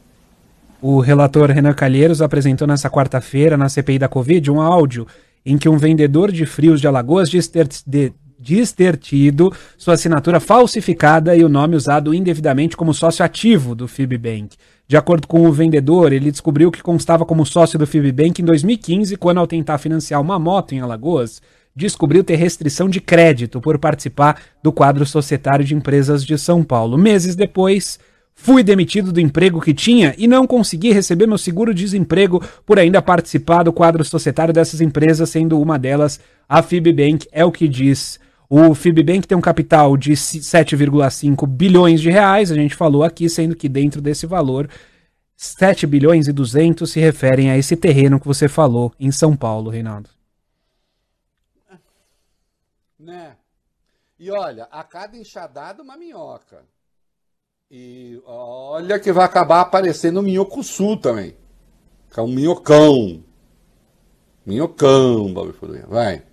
O 0.81 0.99
relator 0.99 1.49
Renan 1.51 1.73
Calheiros 1.73 2.21
apresentou 2.21 2.67
nessa 2.67 2.89
quarta-feira, 2.89 3.55
na 3.55 3.69
CPI 3.69 3.99
da 3.99 4.07
Covid, 4.07 4.49
um 4.51 4.59
áudio 4.59 5.07
em 5.45 5.57
que 5.57 5.69
um 5.69 5.77
vendedor 5.77 6.31
de 6.31 6.45
frios 6.45 6.81
de 6.81 6.87
Alagoas 6.87 7.29
diz 7.29 7.47
ter, 7.47 7.67
de- 7.85 8.13
diz 8.39 8.71
ter 8.71 8.97
tido 8.97 9.53
sua 9.77 9.93
assinatura 9.93 10.39
falsificada 10.39 11.35
e 11.35 11.43
o 11.43 11.49
nome 11.49 11.75
usado 11.75 12.13
indevidamente 12.13 12.75
como 12.75 12.93
sócio 12.93 13.23
ativo 13.23 13.75
do 13.75 13.87
FIBBank. 13.87 14.55
De 14.91 14.97
acordo 14.97 15.25
com 15.25 15.47
o 15.47 15.53
vendedor, 15.53 16.11
ele 16.11 16.29
descobriu 16.29 16.69
que 16.69 16.83
constava 16.83 17.25
como 17.25 17.45
sócio 17.45 17.79
do 17.79 17.87
FIBBank 17.87 18.41
em 18.41 18.43
2015, 18.43 19.15
quando, 19.15 19.37
ao 19.37 19.47
tentar 19.47 19.77
financiar 19.77 20.19
uma 20.19 20.37
moto 20.37 20.73
em 20.73 20.81
Alagoas, 20.81 21.41
descobriu 21.73 22.25
ter 22.25 22.35
restrição 22.35 22.89
de 22.89 22.99
crédito 22.99 23.61
por 23.61 23.79
participar 23.79 24.41
do 24.61 24.69
quadro 24.69 25.05
societário 25.05 25.63
de 25.63 25.73
empresas 25.73 26.25
de 26.25 26.37
São 26.37 26.61
Paulo. 26.61 26.97
Meses 26.97 27.37
depois, 27.37 27.97
Fui 28.33 28.63
demitido 28.63 29.13
do 29.13 29.19
emprego 29.19 29.61
que 29.61 29.73
tinha 29.73 30.15
e 30.17 30.27
não 30.27 30.47
consegui 30.47 30.91
receber 30.91 31.27
meu 31.27 31.37
seguro-desemprego 31.37 32.43
por 32.65 32.79
ainda 32.79 33.01
participar 33.01 33.63
do 33.63 33.71
quadro 33.71 34.03
societário 34.03 34.53
dessas 34.53 34.81
empresas, 34.81 35.29
sendo 35.29 35.61
uma 35.61 35.77
delas 35.77 36.19
a 36.49 36.61
Fibbank, 36.63 37.27
é 37.31 37.45
o 37.45 37.51
que 37.51 37.67
diz. 37.67 38.19
O 38.53 38.75
Fibbank 38.75 39.25
tem 39.25 39.37
um 39.37 39.41
capital 39.41 39.95
de 39.95 40.11
7,5 40.11 41.47
bilhões 41.47 42.01
de 42.01 42.09
reais, 42.09 42.51
a 42.51 42.55
gente 42.55 42.75
falou 42.75 43.01
aqui, 43.01 43.29
sendo 43.29 43.55
que 43.55 43.69
dentro 43.69 44.01
desse 44.01 44.25
valor 44.25 44.69
7 45.37 45.87
bilhões 45.87 46.27
e 46.27 46.33
200 46.33 46.91
se 46.91 46.99
referem 46.99 47.49
a 47.49 47.57
esse 47.57 47.77
terreno 47.77 48.19
que 48.19 48.27
você 48.27 48.49
falou 48.49 48.93
em 48.99 49.09
São 49.09 49.37
Paulo, 49.37 49.69
Reinaldo. 49.69 50.09
Né? 52.99 53.37
E 54.19 54.29
olha, 54.29 54.65
a 54.65 54.83
cada 54.83 55.15
enxadada 55.15 55.81
uma 55.81 55.95
minhoca. 55.95 56.65
E 57.71 58.21
olha 58.25 58.99
que 58.99 59.13
vai 59.13 59.23
acabar 59.23 59.61
aparecendo 59.61 60.19
o 60.19 60.23
minhoco 60.23 60.61
sul 60.61 60.97
também. 60.97 61.37
Que 62.13 62.19
é 62.19 62.23
um 62.23 62.27
minhocão. 62.27 63.23
Minhocão, 64.45 65.33
Bob. 65.33 65.55
Vai. 65.87 66.29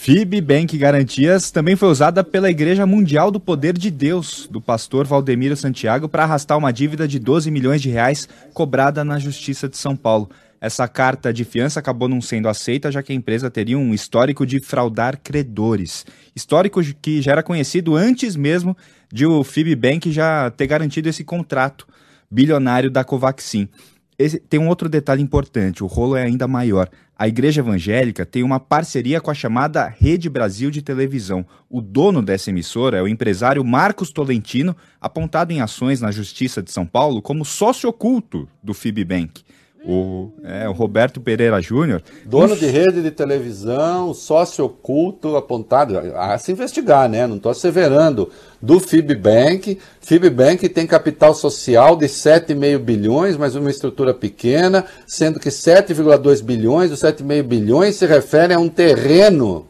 FIB 0.00 0.40
Bank 0.40 0.78
Garantias 0.78 1.50
também 1.50 1.74
foi 1.74 1.88
usada 1.88 2.22
pela 2.22 2.48
Igreja 2.48 2.86
Mundial 2.86 3.32
do 3.32 3.40
Poder 3.40 3.76
de 3.76 3.90
Deus, 3.90 4.48
do 4.48 4.60
pastor 4.60 5.04
Valdemiro 5.04 5.56
Santiago, 5.56 6.08
para 6.08 6.22
arrastar 6.22 6.56
uma 6.56 6.72
dívida 6.72 7.06
de 7.06 7.18
12 7.18 7.50
milhões 7.50 7.82
de 7.82 7.90
reais 7.90 8.28
cobrada 8.54 9.04
na 9.04 9.18
Justiça 9.18 9.68
de 9.68 9.76
São 9.76 9.96
Paulo. 9.96 10.30
Essa 10.60 10.86
carta 10.86 11.32
de 11.32 11.44
fiança 11.44 11.80
acabou 11.80 12.08
não 12.08 12.20
sendo 12.20 12.48
aceita, 12.48 12.92
já 12.92 13.02
que 13.02 13.12
a 13.12 13.14
empresa 13.14 13.50
teria 13.50 13.76
um 13.76 13.92
histórico 13.92 14.46
de 14.46 14.62
fraudar 14.62 15.18
credores. 15.20 16.06
Histórico 16.34 16.80
que 17.02 17.20
já 17.20 17.32
era 17.32 17.42
conhecido 17.42 17.96
antes 17.96 18.36
mesmo 18.36 18.76
de 19.12 19.26
o 19.26 19.42
Fibbank 19.42 20.12
já 20.12 20.48
ter 20.52 20.68
garantido 20.68 21.08
esse 21.08 21.24
contrato 21.24 21.88
bilionário 22.30 22.88
da 22.88 23.02
Covaxin. 23.02 23.68
Esse, 24.16 24.38
tem 24.38 24.58
um 24.58 24.68
outro 24.68 24.88
detalhe 24.88 25.22
importante, 25.22 25.84
o 25.84 25.86
rolo 25.86 26.16
é 26.16 26.22
ainda 26.22 26.48
maior. 26.48 26.88
A 27.20 27.26
Igreja 27.26 27.62
Evangélica 27.62 28.24
tem 28.24 28.44
uma 28.44 28.60
parceria 28.60 29.20
com 29.20 29.28
a 29.28 29.34
chamada 29.34 29.88
Rede 29.88 30.30
Brasil 30.30 30.70
de 30.70 30.80
Televisão. 30.80 31.44
O 31.68 31.80
dono 31.80 32.22
dessa 32.22 32.50
emissora 32.50 32.98
é 32.98 33.02
o 33.02 33.08
empresário 33.08 33.64
Marcos 33.64 34.12
Tolentino, 34.12 34.76
apontado 35.00 35.52
em 35.52 35.60
ações 35.60 36.00
na 36.00 36.12
Justiça 36.12 36.62
de 36.62 36.70
São 36.70 36.86
Paulo 36.86 37.20
como 37.20 37.44
sócio 37.44 37.90
oculto 37.90 38.48
do 38.62 38.72
Fibbank. 38.72 39.42
O, 39.84 40.32
é, 40.42 40.68
o 40.68 40.72
Roberto 40.72 41.20
Pereira 41.20 41.60
Júnior. 41.60 42.02
Dono 42.24 42.56
de 42.56 42.66
rede 42.66 43.00
de 43.00 43.10
televisão, 43.10 44.12
sócio 44.12 44.64
oculto 44.64 45.36
apontado 45.36 45.98
a 46.16 46.36
se 46.36 46.52
investigar, 46.52 47.08
né? 47.08 47.26
Não 47.26 47.36
estou 47.36 47.52
asseverando. 47.52 48.30
Do 48.60 48.80
Fibbank. 48.80 49.78
Fibbank 50.00 50.68
tem 50.68 50.86
capital 50.86 51.32
social 51.32 51.96
de 51.96 52.06
7,5 52.06 52.78
bilhões, 52.78 53.36
mas 53.36 53.54
uma 53.54 53.70
estrutura 53.70 54.12
pequena, 54.12 54.84
sendo 55.06 55.38
que 55.38 55.48
7,2 55.48 56.42
bilhões, 56.42 56.90
os 56.90 57.00
7,5 57.00 57.42
bilhões 57.44 57.96
se 57.96 58.04
referem 58.04 58.56
a 58.56 58.60
um 58.60 58.68
terreno 58.68 59.66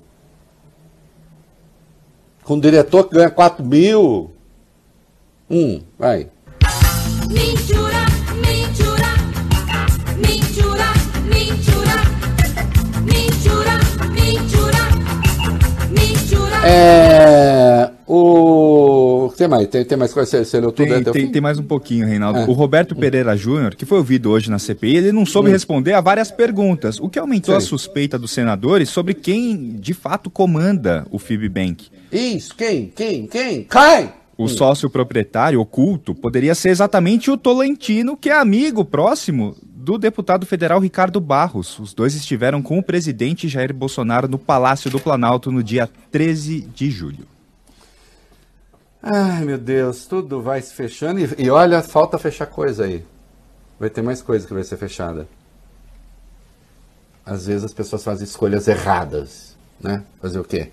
com 2.49 2.55
um 2.55 2.61
diretor 2.61 3.05
que 3.05 3.15
ganha 3.15 3.29
4 3.29 3.63
mil. 3.63 4.31
Um, 5.51 5.83
vai. 5.99 6.31
Mentira, 7.29 7.83
mentira, 7.83 7.88
É. 16.69 17.91
O. 18.07 19.33
Tem 19.37 19.47
mais, 19.47 19.69
tem, 19.69 19.85
tem 19.85 19.99
mais 19.99 20.13
coisa? 20.13 20.31
Você, 20.31 20.45
você 20.45 20.61
leu 20.61 20.73
tudo 20.73 20.89
Tem, 20.89 21.03
o 21.03 21.13
tem, 21.13 21.31
tem 21.31 21.43
mais 21.43 21.59
um 21.59 21.63
pouquinho, 21.63 22.07
Reinaldo. 22.07 22.41
É. 22.41 22.45
O 22.47 22.53
Roberto 22.53 22.97
Pereira 22.97 23.37
Júnior, 23.37 23.75
que 23.75 23.85
foi 23.85 23.99
ouvido 23.99 24.31
hoje 24.31 24.51
na 24.51 24.59
CPI, 24.59 24.97
ele 24.97 25.13
não 25.13 25.27
soube 25.27 25.51
responder 25.51 25.93
a 25.93 26.01
várias 26.01 26.31
perguntas, 26.31 26.99
o 26.99 27.09
que 27.09 27.19
aumentou 27.19 27.55
a 27.55 27.61
suspeita 27.61 28.19
dos 28.19 28.31
senadores 28.31 28.89
sobre 28.89 29.15
quem 29.15 29.77
de 29.79 29.93
fato 29.93 30.31
comanda 30.31 31.07
o 31.11 31.19
Fibbank. 31.19 31.89
Isso, 32.11 32.55
quem? 32.57 32.93
Quem? 32.95 33.27
Quem? 33.27 33.65
Quem? 33.65 34.13
O 34.39 34.47
sócio 34.47 34.89
proprietário 34.89 35.61
oculto 35.61 36.15
poderia 36.15 36.55
ser 36.55 36.69
exatamente 36.69 37.29
o 37.31 37.37
Tolentino, 37.37 38.17
que 38.17 38.31
é 38.31 38.39
amigo 38.39 38.85
próximo 38.85 39.57
do 39.79 39.97
deputado 39.97 40.45
federal 40.45 40.81
Ricardo 40.81 41.21
Barros. 41.21 41.79
Os 41.79 41.95
dois 41.95 42.15
estiveram 42.15 42.61
com 42.61 42.79
o 42.79 42.83
presidente 42.83 43.49
Jair 43.49 43.73
Bolsonaro 43.73 44.27
no 44.27 44.39
Palácio 44.39 44.91
do 44.91 44.99
Planalto 44.99 45.53
no 45.53 45.63
dia 45.63 45.89
13 46.11 46.63
de 46.63 46.91
julho. 46.91 47.27
Ai, 49.03 49.45
meu 49.45 49.57
Deus, 49.57 50.07
tudo 50.07 50.43
vai 50.43 50.61
se 50.61 50.75
fechando. 50.75 51.21
E, 51.21 51.45
e 51.45 51.51
olha, 51.51 51.81
falta 51.83 52.19
fechar 52.19 52.47
coisa 52.47 52.85
aí. 52.85 53.05
Vai 53.79 53.89
ter 53.89 54.03
mais 54.03 54.21
coisa 54.21 54.47
que 54.47 54.53
vai 54.53 54.65
ser 54.65 54.77
fechada. 54.77 55.29
Às 57.25 57.47
vezes 57.47 57.65
as 57.65 57.73
pessoas 57.73 58.03
fazem 58.03 58.25
escolhas 58.25 58.67
erradas, 58.67 59.57
né? 59.81 60.03
Fazer 60.21 60.41
o 60.41 60.45
quê? 60.45 60.73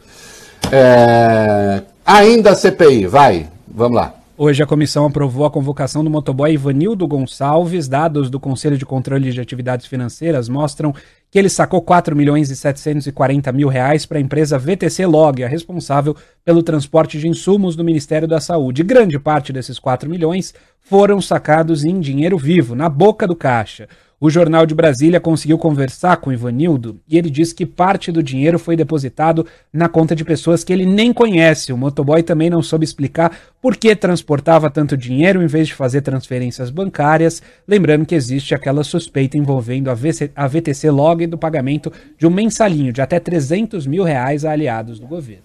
É, 0.72 1.84
Ainda 2.06 2.52
a 2.52 2.56
CPI, 2.56 3.08
vai, 3.08 3.50
vamos 3.68 3.98
lá. 3.98 4.14
Hoje 4.38 4.62
a 4.62 4.66
comissão 4.66 5.06
aprovou 5.06 5.46
a 5.46 5.50
convocação 5.50 6.04
do 6.04 6.10
motoboy 6.10 6.52
Ivanildo 6.52 7.08
Gonçalves. 7.08 7.88
Dados 7.88 8.30
do 8.30 8.38
Conselho 8.38 8.78
de 8.78 8.86
Controle 8.86 9.32
de 9.32 9.40
Atividades 9.40 9.86
Financeiras 9.86 10.50
mostram 10.50 10.94
que 11.32 11.40
ele 11.40 11.48
sacou 11.48 11.82
4 11.82 12.14
milhões 12.14 12.50
e 12.50 12.56
740 12.56 13.50
mil 13.54 13.70
reais 13.70 14.06
para 14.06 14.18
a 14.18 14.22
empresa 14.22 14.60
VTC 14.60 15.06
Log, 15.06 15.42
a 15.42 15.48
responsável 15.48 16.18
pelo 16.44 16.62
transporte 16.62 17.18
de 17.18 17.30
insumos 17.30 17.78
do 17.78 17.84
Ministério 17.84 18.28
da 18.28 18.42
Saúde. 18.42 18.84
Grande 18.84 19.18
parte 19.18 19.54
desses 19.54 19.80
4 19.80 20.10
milhões 20.10 20.54
foram 20.82 21.22
sacados 21.22 21.86
em 21.86 21.98
dinheiro 22.02 22.38
vivo, 22.38 22.76
na 22.76 22.90
boca 22.90 23.26
do 23.26 23.38
caixa. 23.38 23.88
O 24.20 24.30
Jornal 24.30 24.66
de 24.66 24.74
Brasília 24.74 25.20
conseguiu 25.20 25.58
conversar 25.58 26.18
com 26.18 26.30
o 26.30 26.34
Ivanildo 26.34 27.02
e 27.08 27.18
ele 27.18 27.30
disse 27.30 27.54
que 27.54 27.66
parte 27.66 28.14
do 28.14 28.24
dinheiro 28.24 28.58
foi 28.58 28.78
depositado 28.78 29.46
na 29.74 29.90
conta 29.90 30.16
de 30.16 30.24
pessoas 30.24 30.64
que 30.64 30.72
ele 30.72 30.86
nem 30.86 31.12
conhece. 31.12 31.74
O 31.74 31.78
motoboy 31.78 32.24
também 32.24 32.50
não 32.50 32.62
soube 32.62 32.86
explicar 32.86 33.38
por 33.62 33.76
que 33.76 33.94
transportava 33.94 34.70
tanto 34.70 34.96
dinheiro 34.96 35.44
em 35.44 35.48
vez 35.48 35.68
de 35.68 35.74
fazer 35.74 36.00
transferências 36.00 36.70
bancárias. 36.70 37.42
Lembrando 37.68 38.06
que 38.06 38.16
existe 38.16 38.56
aquela 38.56 38.86
suspeita 38.86 39.38
envolvendo 39.38 39.90
a, 39.90 39.94
VC 39.94 40.32
a 40.34 40.48
VTC 40.48 40.90
Log 40.90 41.28
do 41.28 41.38
pagamento 41.38 41.92
de 42.18 42.26
um 42.26 42.32
mensalinho 42.32 42.94
de 42.94 43.02
até 43.02 43.20
300 43.20 43.86
mil 43.86 44.04
reais 44.04 44.46
a 44.46 44.52
aliados 44.52 44.98
do 44.98 45.08
governo. 45.08 45.44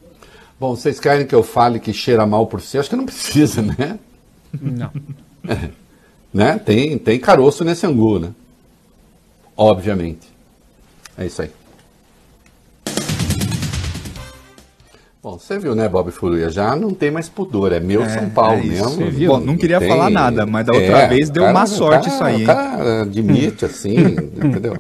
Bom, 0.60 0.76
vocês 0.76 1.00
querem 1.00 1.26
que 1.26 1.34
eu 1.34 1.42
fale 1.42 1.80
que 1.80 1.92
cheira 1.92 2.24
mal 2.24 2.46
por 2.46 2.60
si? 2.60 2.78
Acho 2.78 2.90
que 2.90 2.96
não 2.96 3.06
precisa, 3.06 3.62
né? 3.62 3.98
Não. 4.60 4.92
né? 6.32 6.60
Tem, 6.64 6.98
tem 6.98 7.18
caroço 7.18 7.64
nesse 7.64 7.84
angu, 7.84 8.20
né? 8.20 8.30
Obviamente. 9.60 10.26
É 11.18 11.26
isso 11.26 11.42
aí. 11.42 11.50
Bom, 15.22 15.38
você 15.38 15.58
viu, 15.58 15.74
né, 15.74 15.86
Bob 15.86 16.10
Furuia? 16.10 16.48
Já 16.48 16.74
não 16.74 16.94
tem 16.94 17.10
mais 17.10 17.28
pudor, 17.28 17.70
é 17.70 17.78
meu 17.78 18.08
São 18.08 18.30
Paulo 18.30 18.54
é 18.54 18.64
isso, 18.64 18.72
mesmo. 18.72 19.04
você 19.04 19.10
viu? 19.10 19.38
Não 19.38 19.54
queria 19.58 19.78
tem- 19.78 19.86
falar 19.86 20.08
nada, 20.08 20.46
mas 20.46 20.64
da 20.64 20.72
outra 20.72 21.06
vez 21.08 21.28
o 21.28 21.32
deu 21.32 21.52
má 21.52 21.66
sorte 21.66 22.08
o 22.08 22.12
isso 22.12 22.24
aí, 22.24 22.42
O 22.42 22.46
cara 22.46 23.02
admite, 23.02 23.66
assim, 23.66 23.96
entendeu? 24.42 24.78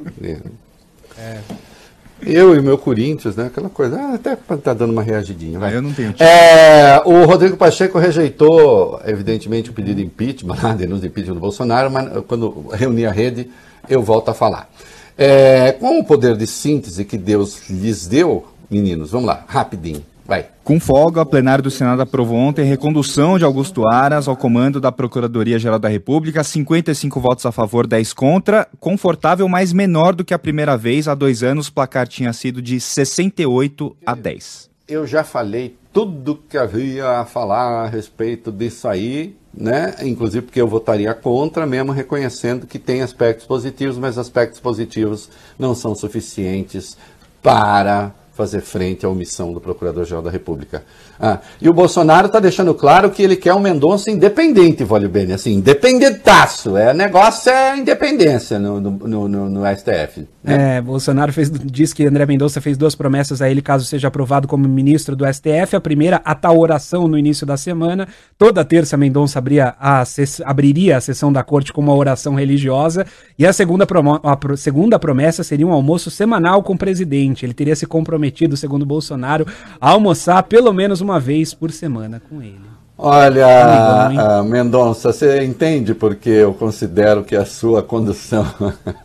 Eu 2.22 2.54
e 2.54 2.58
o 2.58 2.62
meu 2.62 2.78
Corinthians, 2.78 3.36
né? 3.36 3.48
Aquela 3.48 3.68
coisa, 3.68 4.00
ah, 4.00 4.14
até 4.14 4.34
tá 4.34 4.72
dando 4.72 4.92
uma 4.92 5.02
reagidinha. 5.02 5.58
vai. 5.58 5.72
Ah, 5.72 5.74
eu 5.74 5.82
não 5.82 5.92
tenho. 5.92 6.14
É, 6.18 7.02
o 7.04 7.26
Rodrigo 7.26 7.58
Pacheco 7.58 7.98
rejeitou, 7.98 8.98
evidentemente, 9.04 9.68
o 9.68 9.74
pedido 9.74 9.96
de 9.96 10.06
impeachment, 10.06 10.56
a 10.64 10.72
denúncia 10.72 11.02
de 11.02 11.08
impeachment 11.08 11.34
do 11.34 11.40
Bolsonaro, 11.40 11.90
mas 11.90 12.08
quando 12.26 12.66
reunir 12.72 13.04
a 13.04 13.12
rede, 13.12 13.50
eu 13.90 14.02
volto 14.02 14.30
a 14.30 14.34
falar. 14.34 14.70
É, 15.18 15.72
com 15.72 15.98
o 15.98 16.04
poder 16.04 16.36
de 16.36 16.46
síntese 16.46 17.04
que 17.04 17.18
Deus 17.18 17.68
lhes 17.68 18.06
deu, 18.06 18.46
meninos, 18.70 19.10
vamos 19.10 19.26
lá, 19.26 19.44
rapidinho, 19.46 20.02
vai. 20.24 20.46
Com 20.64 20.78
folga, 20.78 21.20
o 21.22 21.26
plenário 21.26 21.64
do 21.64 21.70
Senado 21.70 22.00
aprovou 22.00 22.38
ontem 22.38 22.62
a 22.62 22.64
recondução 22.64 23.36
de 23.36 23.44
Augusto 23.44 23.86
Aras 23.86 24.28
ao 24.28 24.36
comando 24.36 24.80
da 24.80 24.92
Procuradoria-Geral 24.92 25.78
da 25.78 25.88
República, 25.88 26.44
55 26.44 27.20
votos 27.20 27.44
a 27.44 27.52
favor, 27.52 27.86
10 27.86 28.12
contra, 28.12 28.66
confortável, 28.78 29.46
mas 29.48 29.72
menor 29.72 30.14
do 30.14 30.24
que 30.24 30.32
a 30.32 30.38
primeira 30.38 30.76
vez, 30.76 31.08
há 31.08 31.14
dois 31.14 31.42
anos 31.42 31.68
o 31.68 31.72
placar 31.72 32.06
tinha 32.06 32.32
sido 32.32 32.62
de 32.62 32.80
68 32.80 33.96
a 34.06 34.14
10. 34.14 34.70
Eu 34.88 35.06
já 35.06 35.22
falei 35.22 35.76
tudo 35.92 36.40
que 36.48 36.56
havia 36.56 37.18
a 37.18 37.24
falar 37.24 37.84
a 37.84 37.86
respeito 37.88 38.50
disso 38.50 38.88
aí, 38.88 39.36
né? 39.52 39.94
Inclusive 40.02 40.46
porque 40.46 40.60
eu 40.60 40.68
votaria 40.68 41.12
contra, 41.14 41.66
mesmo 41.66 41.92
reconhecendo 41.92 42.66
que 42.66 42.78
tem 42.78 43.02
aspectos 43.02 43.46
positivos, 43.46 43.98
mas 43.98 44.18
aspectos 44.18 44.60
positivos 44.60 45.28
não 45.58 45.74
são 45.74 45.94
suficientes 45.94 46.96
para 47.42 48.12
fazer 48.32 48.60
frente 48.60 49.04
à 49.04 49.08
omissão 49.08 49.52
do 49.52 49.60
Procurador-Geral 49.60 50.22
da 50.22 50.30
República. 50.30 50.84
Ah, 51.20 51.38
e 51.60 51.68
o 51.68 51.72
Bolsonaro 51.74 52.28
está 52.28 52.40
deixando 52.40 52.72
claro 52.74 53.10
que 53.10 53.22
ele 53.22 53.36
quer 53.36 53.52
um 53.52 53.60
Mendonça 53.60 54.10
independente, 54.10 54.82
Vólio 54.84 55.08
Bene, 55.08 55.34
assim, 55.34 55.52
independentaço. 55.54 56.76
É, 56.76 56.94
negócio 56.94 57.50
é 57.50 57.76
independência 57.76 58.58
no, 58.58 58.80
no, 58.80 59.28
no, 59.28 59.50
no- 59.50 59.70
STF. 59.76 60.26
né? 60.42 60.76
É, 60.78 60.80
Bolsonaro 60.80 61.32
fez, 61.32 61.50
diz 61.50 61.92
que 61.92 62.06
André 62.06 62.24
Mendonça 62.26 62.60
fez 62.60 62.76
duas 62.78 62.94
promessas 62.94 63.42
a 63.42 63.50
ele 63.50 63.60
caso 63.60 63.84
seja 63.84 64.08
aprovado 64.08 64.48
como 64.48 64.66
ministro 64.68 65.14
do 65.14 65.24
STF. 65.30 65.76
A 65.76 65.80
primeira, 65.80 66.20
a 66.24 66.34
tal 66.34 66.58
oração 66.58 67.06
no 67.06 67.18
início 67.18 67.46
da 67.46 67.56
semana. 67.56 68.08
Toda 68.38 68.64
terça, 68.64 68.96
Mendonça 68.96 69.38
abria 69.38 69.74
a 69.78 70.04
abriria 70.44 70.96
a 70.96 71.00
sessão 71.00 71.32
da 71.32 71.42
corte 71.42 71.72
com 71.72 71.80
uma 71.80 71.94
oração 71.94 72.34
religiosa. 72.34 73.06
E 73.38 73.46
a 73.46 73.52
segunda, 73.52 73.86
a 74.22 74.56
segunda 74.56 74.98
promessa 74.98 75.44
seria 75.44 75.66
um 75.66 75.72
almoço 75.72 76.10
semanal 76.10 76.62
com 76.62 76.72
o 76.72 76.78
presidente. 76.78 77.44
Ele 77.44 77.54
teria 77.54 77.76
se 77.76 77.86
comprometido, 77.86 78.56
segundo 78.56 78.86
Bolsonaro, 78.86 79.46
a 79.80 79.90
almoçar 79.90 80.42
pelo 80.44 80.72
menos 80.72 81.00
uma 81.00 81.09
vez 81.18 81.54
por 81.54 81.72
semana 81.72 82.20
com 82.20 82.42
ele. 82.42 82.80
Olha, 83.02 84.38
ah, 84.38 84.42
Mendonça, 84.42 85.10
você 85.10 85.42
entende 85.42 85.94
porque 85.94 86.28
eu 86.28 86.52
considero 86.52 87.24
que 87.24 87.34
a 87.34 87.46
sua 87.46 87.82
condução 87.82 88.44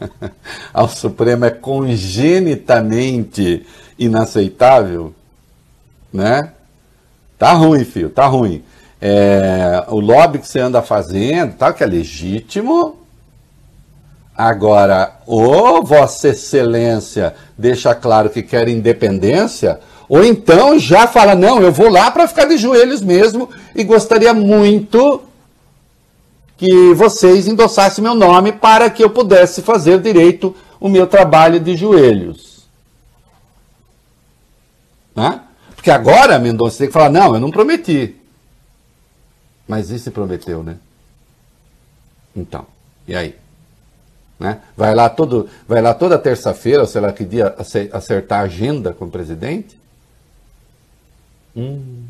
ao 0.74 0.90
Supremo 0.90 1.46
é 1.46 1.50
congenitamente 1.50 3.66
inaceitável? 3.98 5.14
Né? 6.12 6.52
Tá 7.38 7.54
ruim, 7.54 7.86
filho, 7.86 8.10
tá 8.10 8.28
ruim. 8.28 8.66
É, 9.00 9.86
o 9.88 10.02
lobby 10.02 10.40
que 10.40 10.48
você 10.48 10.60
anda 10.60 10.82
fazendo, 10.82 11.54
tal, 11.54 11.74
que 11.74 11.82
é 11.82 11.88
legítimo. 11.88 12.98
Agora, 14.36 15.20
ou 15.26 15.82
Vossa 15.82 16.28
Excelência 16.30 17.34
deixa 17.58 17.96
claro 17.96 18.30
que 18.30 18.44
quer 18.44 18.68
independência, 18.68 19.80
ou 20.08 20.24
então 20.24 20.78
já 20.78 21.08
fala: 21.08 21.36
não, 21.36 21.62
eu 21.62 21.72
vou 21.72 21.90
lá 21.90 22.12
para 22.12 22.28
ficar 22.28 22.46
de 22.46 22.58
joelhos 22.58 23.02
mesmo 23.02 23.50
e 23.76 23.84
gostaria 23.84 24.34
muito 24.34 25.22
que 26.58 26.94
vocês 26.94 27.48
endossassem 27.48 28.04
meu 28.04 28.16
nome 28.16 28.52
para 28.52 28.90
que 28.90 29.04
eu 29.04 29.10
pudesse 29.10 29.62
fazer 29.62 30.00
direito 30.00 30.56
o 30.80 30.88
meu 30.88 31.06
trabalho 31.08 31.60
de 31.60 31.76
joelhos. 31.76 32.66
Né? 35.16 35.42
Porque 35.76 35.92
agora, 35.92 36.40
Mendonça, 36.40 36.78
tem 36.78 36.88
que 36.88 36.94
falar: 36.94 37.10
não, 37.10 37.34
eu 37.34 37.40
não 37.40 37.52
prometi. 37.52 38.16
Mas 39.68 39.90
e 39.90 39.98
se 39.98 40.12
prometeu, 40.12 40.62
né? 40.64 40.78
Então, 42.36 42.66
e 43.08 43.16
aí? 43.16 43.36
Né? 44.40 44.60
Vai 44.76 44.94
lá 44.94 45.10
todo, 45.10 45.50
vai 45.68 45.82
lá 45.82 45.94
toda 45.94 46.20
terça-feira, 46.20 46.86
sei 46.86 47.02
lá 47.02 47.12
que 47.14 47.24
dia, 47.24 47.56
ace- 47.58 47.90
acertar 47.92 48.42
a 48.42 48.44
agenda 48.44 48.94
com 48.94 49.06
o 49.06 49.10
presidente? 49.10 49.80
Hum. 51.56 52.04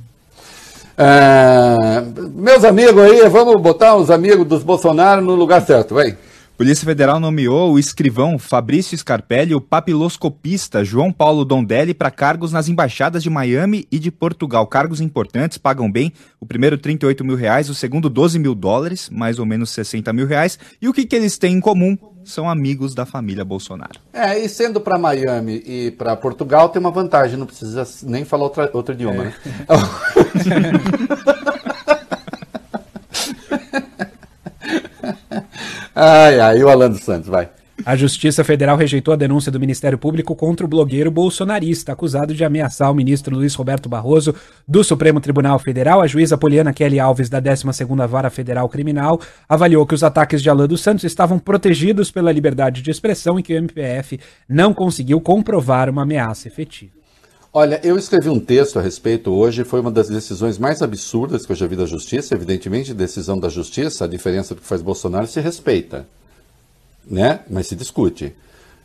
É, 0.98 2.02
meus 2.34 2.64
amigos 2.64 3.04
aí, 3.04 3.28
vamos 3.28 3.62
botar 3.62 3.96
os 3.96 4.10
amigos 4.10 4.48
dos 4.48 4.64
Bolsonaro 4.64 5.22
no 5.22 5.36
lugar 5.36 5.62
certo, 5.62 5.96
vai. 5.96 6.18
Polícia 6.58 6.86
Federal 6.86 7.20
nomeou 7.20 7.74
o 7.74 7.80
escrivão 7.80 8.39
Fabrício 8.39 8.98
Scarpelli 8.98 9.54
o 9.54 9.60
papiloscopista 9.60 10.86
João 10.86 11.12
Paulo 11.12 11.43
Dondelli 11.43 11.93
para 11.93 12.10
cargos 12.10 12.54
nas 12.54 12.70
embaixadas 12.70 13.22
de 13.22 13.30
Miami 13.30 13.86
e 13.91 14.00
de 14.00 14.10
Portugal. 14.10 14.66
Cargos 14.66 15.02
importantes, 15.02 15.58
pagam 15.58 15.91
bem. 15.91 16.14
O 16.39 16.46
primeiro 16.46 16.78
38 16.78 17.26
mil 17.26 17.36
reais, 17.36 17.70
o 17.70 17.76
segundo 17.76 18.10
12 18.10 18.39
mil 18.39 18.56
dólares, 18.56 19.10
mais 19.12 19.38
ou 19.38 19.46
menos 19.46 19.70
60 19.72 20.14
mil 20.14 20.26
reais. 20.26 20.58
E 20.82 20.88
o 20.88 20.93
que, 20.93 21.06
que 21.06 21.18
eles 21.18 21.38
têm 21.38 21.56
em 21.56 21.60
comum? 21.60 21.98
São 22.26 22.50
amigos 22.50 22.96
da 22.96 23.06
família 23.06 23.46
Bolsonaro. 23.46 24.00
É, 24.12 24.40
e 24.40 24.50
sendo 24.50 24.82
para 24.82 24.98
Miami 24.98 25.62
e 25.66 25.92
para 25.92 26.16
Portugal 26.16 26.70
tem 26.70 26.80
uma 26.80 26.90
vantagem, 26.92 27.38
não 27.38 27.46
precisa 27.46 27.88
nem 28.04 28.26
falar 28.26 28.46
outra, 28.46 28.72
outro 28.74 28.96
idioma, 28.96 29.26
né? 29.26 29.36
ai, 35.96 36.40
ai, 36.40 36.58
e 36.58 36.64
o 36.64 36.70
Alan 36.70 36.90
dos 36.90 37.02
Santos, 37.02 37.30
vai. 37.30 37.48
A 37.84 37.96
Justiça 37.96 38.44
Federal 38.44 38.78
rejeitou 38.78 39.14
a 39.14 39.18
denúncia 39.18 39.52
do 39.52 39.60
Ministério 39.60 39.98
Público 39.98 40.34
contra 40.34 40.66
o 40.66 40.70
blogueiro 40.70 41.12
bolsonarista, 41.12 41.92
acusado 41.92 42.34
de 42.34 42.44
ameaçar 42.44 42.90
o 42.90 42.96
ministro 42.96 43.36
Luiz 43.36 43.54
Roberto 43.54 43.90
Barroso 43.90 44.34
do 44.66 44.84
Supremo 44.84 45.20
Tribunal 45.20 45.60
Federal. 45.60 46.02
A 46.02 46.08
juíza 46.08 46.38
Poliana 46.38 46.72
Kelly 46.72 47.00
Alves, 47.00 47.30
da 47.30 47.42
12ª 47.42 48.08
Vara 48.08 48.30
Federal 48.30 48.70
Criminal, 48.70 49.20
avaliou 49.50 49.86
que 49.86 49.94
os 49.94 50.04
ataques 50.04 50.42
de 50.42 50.50
Alan 50.50 50.68
dos 50.68 50.82
Santos 50.82 51.04
estavam 51.04 51.38
protegidos 51.38 52.10
pela 52.10 52.32
liberdade 52.32 52.82
de 52.82 52.90
expressão 52.90 53.38
e 53.38 53.44
que 53.44 53.54
o 53.54 53.58
MPF 53.58 54.20
não 54.48 54.74
conseguiu 54.74 55.20
comprovar 55.20 55.90
uma 55.90 56.04
ameaça 56.04 56.48
efetiva. 56.48 56.94
Olha, 57.54 57.80
eu 57.84 57.98
escrevi 57.98 58.30
um 58.30 58.40
texto 58.40 58.80
a 58.80 58.82
respeito 58.82 59.32
hoje, 59.32 59.64
foi 59.64 59.80
uma 59.80 59.92
das 59.92 60.10
decisões 60.10 60.58
mais 60.58 60.82
absurdas 60.82 61.46
que 61.46 61.52
eu 61.52 61.56
já 61.56 61.68
vi 61.68 61.76
da 61.76 61.86
Justiça. 61.86 62.36
Evidentemente, 62.36 62.94
decisão 62.94 63.40
da 63.40 63.48
Justiça, 63.48 64.06
a 64.06 64.08
diferença 64.08 64.56
do 64.56 64.62
que 64.62 64.68
faz 64.68 64.82
Bolsonaro 64.82 65.28
se 65.28 65.40
respeita, 65.40 66.06
né? 67.10 67.41
Mas 67.49 67.68
se 67.68 67.76
discute. 67.76 68.34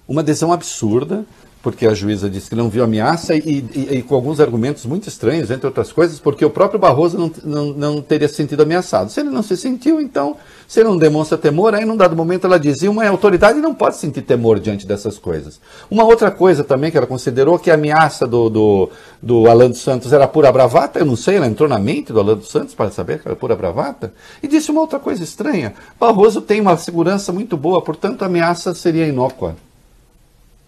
Uma 0.08 0.22
decisão 0.22 0.52
absurda, 0.52 1.24
porque 1.62 1.86
a 1.86 1.94
juíza 1.94 2.28
disse 2.28 2.48
que 2.48 2.56
não 2.56 2.68
viu 2.70 2.82
ameaça 2.82 3.34
e, 3.34 3.40
e- 3.74 3.88
e 3.98 4.02
com 4.02 4.14
alguns 4.14 4.40
argumentos 4.40 4.84
muito 4.86 5.08
estranhos, 5.08 5.50
entre 5.50 5.66
outras 5.66 5.92
coisas, 5.92 6.18
porque 6.18 6.44
o 6.44 6.50
próprio 6.50 6.80
Barroso 6.80 7.18
não, 7.18 7.30
não, 7.44 7.66
não 7.74 8.02
teria 8.02 8.26
se 8.28 8.34
sentido 8.34 8.62
ameaçado. 8.62 9.10
Se 9.10 9.20
ele 9.20 9.30
não 9.30 9.42
se 9.42 9.56
sentiu, 9.56 10.00
então, 10.00 10.36
se 10.70 10.84
não 10.84 10.96
demonstra 10.96 11.36
temor, 11.36 11.74
aí 11.74 11.84
num 11.84 11.96
dado 11.96 12.14
momento 12.14 12.46
ela 12.46 12.56
dizia, 12.56 12.88
uma 12.88 13.04
autoridade 13.04 13.58
não 13.58 13.74
pode 13.74 13.96
sentir 13.96 14.22
temor 14.22 14.60
diante 14.60 14.86
dessas 14.86 15.18
coisas. 15.18 15.60
Uma 15.90 16.04
outra 16.04 16.30
coisa 16.30 16.62
também 16.62 16.92
que 16.92 16.96
ela 16.96 17.08
considerou 17.08 17.58
que 17.58 17.72
a 17.72 17.74
ameaça 17.74 18.24
do, 18.24 18.48
do, 18.48 18.90
do 19.20 19.48
Alan 19.48 19.70
dos 19.70 19.80
Santos 19.80 20.12
era 20.12 20.28
pura 20.28 20.52
bravata, 20.52 21.00
eu 21.00 21.04
não 21.04 21.16
sei, 21.16 21.38
ela 21.38 21.48
entrou 21.48 21.68
na 21.68 21.76
mente 21.76 22.12
do 22.12 22.20
Alan 22.20 22.36
dos 22.36 22.52
Santos 22.52 22.72
para 22.72 22.88
saber 22.92 23.18
que 23.18 23.26
era 23.26 23.34
pura 23.34 23.56
bravata, 23.56 24.14
e 24.40 24.46
disse 24.46 24.70
uma 24.70 24.80
outra 24.80 25.00
coisa 25.00 25.24
estranha, 25.24 25.74
Barroso 25.98 26.40
tem 26.40 26.60
uma 26.60 26.76
segurança 26.76 27.32
muito 27.32 27.56
boa, 27.56 27.82
portanto 27.82 28.22
a 28.22 28.26
ameaça 28.26 28.72
seria 28.72 29.08
inócua. 29.08 29.56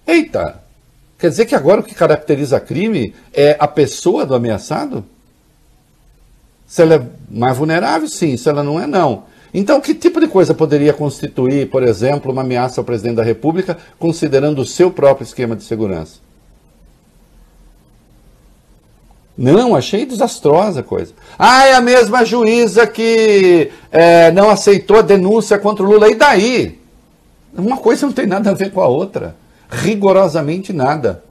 Eita! 0.04 0.60
Quer 1.16 1.28
dizer 1.28 1.46
que 1.46 1.54
agora 1.54 1.80
o 1.80 1.84
que 1.84 1.94
caracteriza 1.94 2.58
crime 2.58 3.14
é 3.32 3.56
a 3.56 3.68
pessoa 3.68 4.26
do 4.26 4.34
ameaçado? 4.34 5.04
Se 6.66 6.82
ela 6.82 6.96
é 6.96 7.02
mais 7.30 7.56
vulnerável, 7.56 8.08
sim. 8.08 8.36
Se 8.36 8.48
ela 8.48 8.64
não 8.64 8.80
é, 8.80 8.86
não. 8.88 9.30
Então, 9.54 9.80
que 9.80 9.94
tipo 9.94 10.18
de 10.18 10.28
coisa 10.28 10.54
poderia 10.54 10.92
constituir, 10.92 11.68
por 11.68 11.82
exemplo, 11.82 12.32
uma 12.32 12.40
ameaça 12.40 12.80
ao 12.80 12.84
presidente 12.84 13.16
da 13.16 13.22
República, 13.22 13.76
considerando 13.98 14.60
o 14.62 14.66
seu 14.66 14.90
próprio 14.90 15.24
esquema 15.24 15.54
de 15.54 15.64
segurança? 15.64 16.20
Não, 19.36 19.74
achei 19.74 20.06
desastrosa 20.06 20.80
a 20.80 20.82
coisa. 20.82 21.12
Ah, 21.38 21.66
é 21.66 21.74
a 21.74 21.80
mesma 21.80 22.24
juíza 22.24 22.86
que 22.86 23.70
é, 23.90 24.30
não 24.30 24.50
aceitou 24.50 24.98
a 24.98 25.02
denúncia 25.02 25.58
contra 25.58 25.84
o 25.84 25.90
Lula. 25.90 26.08
E 26.10 26.14
daí? 26.14 26.78
Uma 27.54 27.76
coisa 27.76 28.06
não 28.06 28.12
tem 28.12 28.26
nada 28.26 28.50
a 28.50 28.54
ver 28.54 28.70
com 28.70 28.80
a 28.80 28.86
outra. 28.86 29.34
Rigorosamente 29.68 30.72
nada. 30.72 31.24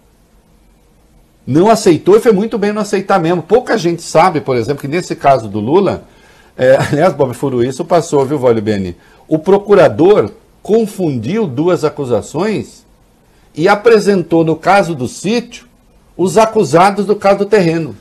Não 1.45 1.69
aceitou 1.69 2.15
e 2.15 2.19
foi 2.19 2.31
muito 2.31 2.57
bem 2.57 2.71
não 2.71 2.81
aceitar 2.81 3.19
mesmo. 3.19 3.41
Pouca 3.41 3.77
gente 3.77 4.01
sabe, 4.01 4.41
por 4.41 4.55
exemplo, 4.55 4.81
que 4.81 4.87
nesse 4.87 5.15
caso 5.15 5.47
do 5.47 5.59
Lula, 5.59 6.03
é, 6.57 6.77
aliás, 6.91 7.13
Bob 7.13 7.33
Furu, 7.33 7.63
isso 7.63 7.83
passou, 7.85 8.25
viu, 8.25 8.39
Vólio 8.39 8.61
Beni? 8.61 8.95
O 9.27 9.39
procurador 9.39 10.31
confundiu 10.61 11.47
duas 11.47 11.83
acusações 11.83 12.85
e 13.55 13.67
apresentou, 13.67 14.43
no 14.43 14.55
caso 14.55 14.93
do 14.95 15.07
sítio, 15.07 15.67
os 16.15 16.37
acusados 16.37 17.05
do 17.05 17.15
caso 17.15 17.39
do 17.39 17.45
terreno. 17.45 17.95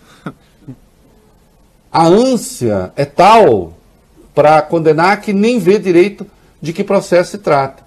A 1.92 2.07
ânsia 2.07 2.92
é 2.94 3.05
tal 3.05 3.72
para 4.34 4.62
condenar 4.62 5.20
que 5.20 5.32
nem 5.32 5.59
vê 5.59 5.78
direito 5.78 6.26
de 6.61 6.72
que 6.72 6.84
processo 6.84 7.32
se 7.32 7.38
trata. 7.38 7.82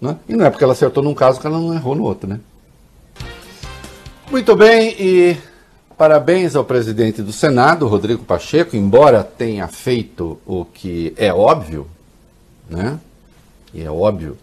Né? 0.00 0.16
E 0.28 0.36
não 0.36 0.44
é 0.44 0.50
porque 0.50 0.62
ela 0.62 0.72
acertou 0.72 1.02
num 1.02 1.14
caso 1.14 1.40
que 1.40 1.46
ela 1.46 1.58
não 1.58 1.74
errou 1.74 1.94
no 1.94 2.04
outro, 2.04 2.28
né? 2.28 2.40
Muito 4.30 4.56
bem, 4.56 4.96
e 4.98 5.36
parabéns 6.02 6.56
ao 6.56 6.64
presidente 6.64 7.22
do 7.22 7.32
Senado, 7.32 7.86
Rodrigo 7.86 8.24
Pacheco, 8.24 8.74
embora 8.74 9.22
tenha 9.22 9.68
feito 9.68 10.36
o 10.44 10.64
que 10.64 11.14
é 11.16 11.32
óbvio, 11.32 11.86
né? 12.68 12.98
E 13.72 13.84
é 13.84 13.88
óbvio, 13.88 14.36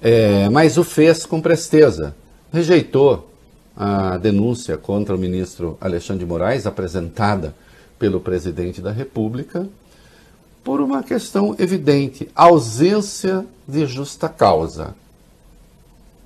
é, 0.00 0.48
mas 0.48 0.78
o 0.78 0.82
fez 0.82 1.26
com 1.26 1.38
presteza. 1.38 2.16
Rejeitou 2.50 3.30
a 3.76 4.16
denúncia 4.16 4.78
contra 4.78 5.14
o 5.14 5.18
ministro 5.18 5.76
Alexandre 5.82 6.24
de 6.24 6.30
Moraes, 6.30 6.66
apresentada 6.66 7.54
pelo 7.98 8.18
presidente 8.18 8.80
da 8.80 8.90
República, 8.90 9.68
por 10.64 10.80
uma 10.80 11.02
questão 11.02 11.54
evidente: 11.58 12.26
ausência 12.34 13.44
de 13.68 13.84
justa 13.84 14.30
causa. 14.30 14.94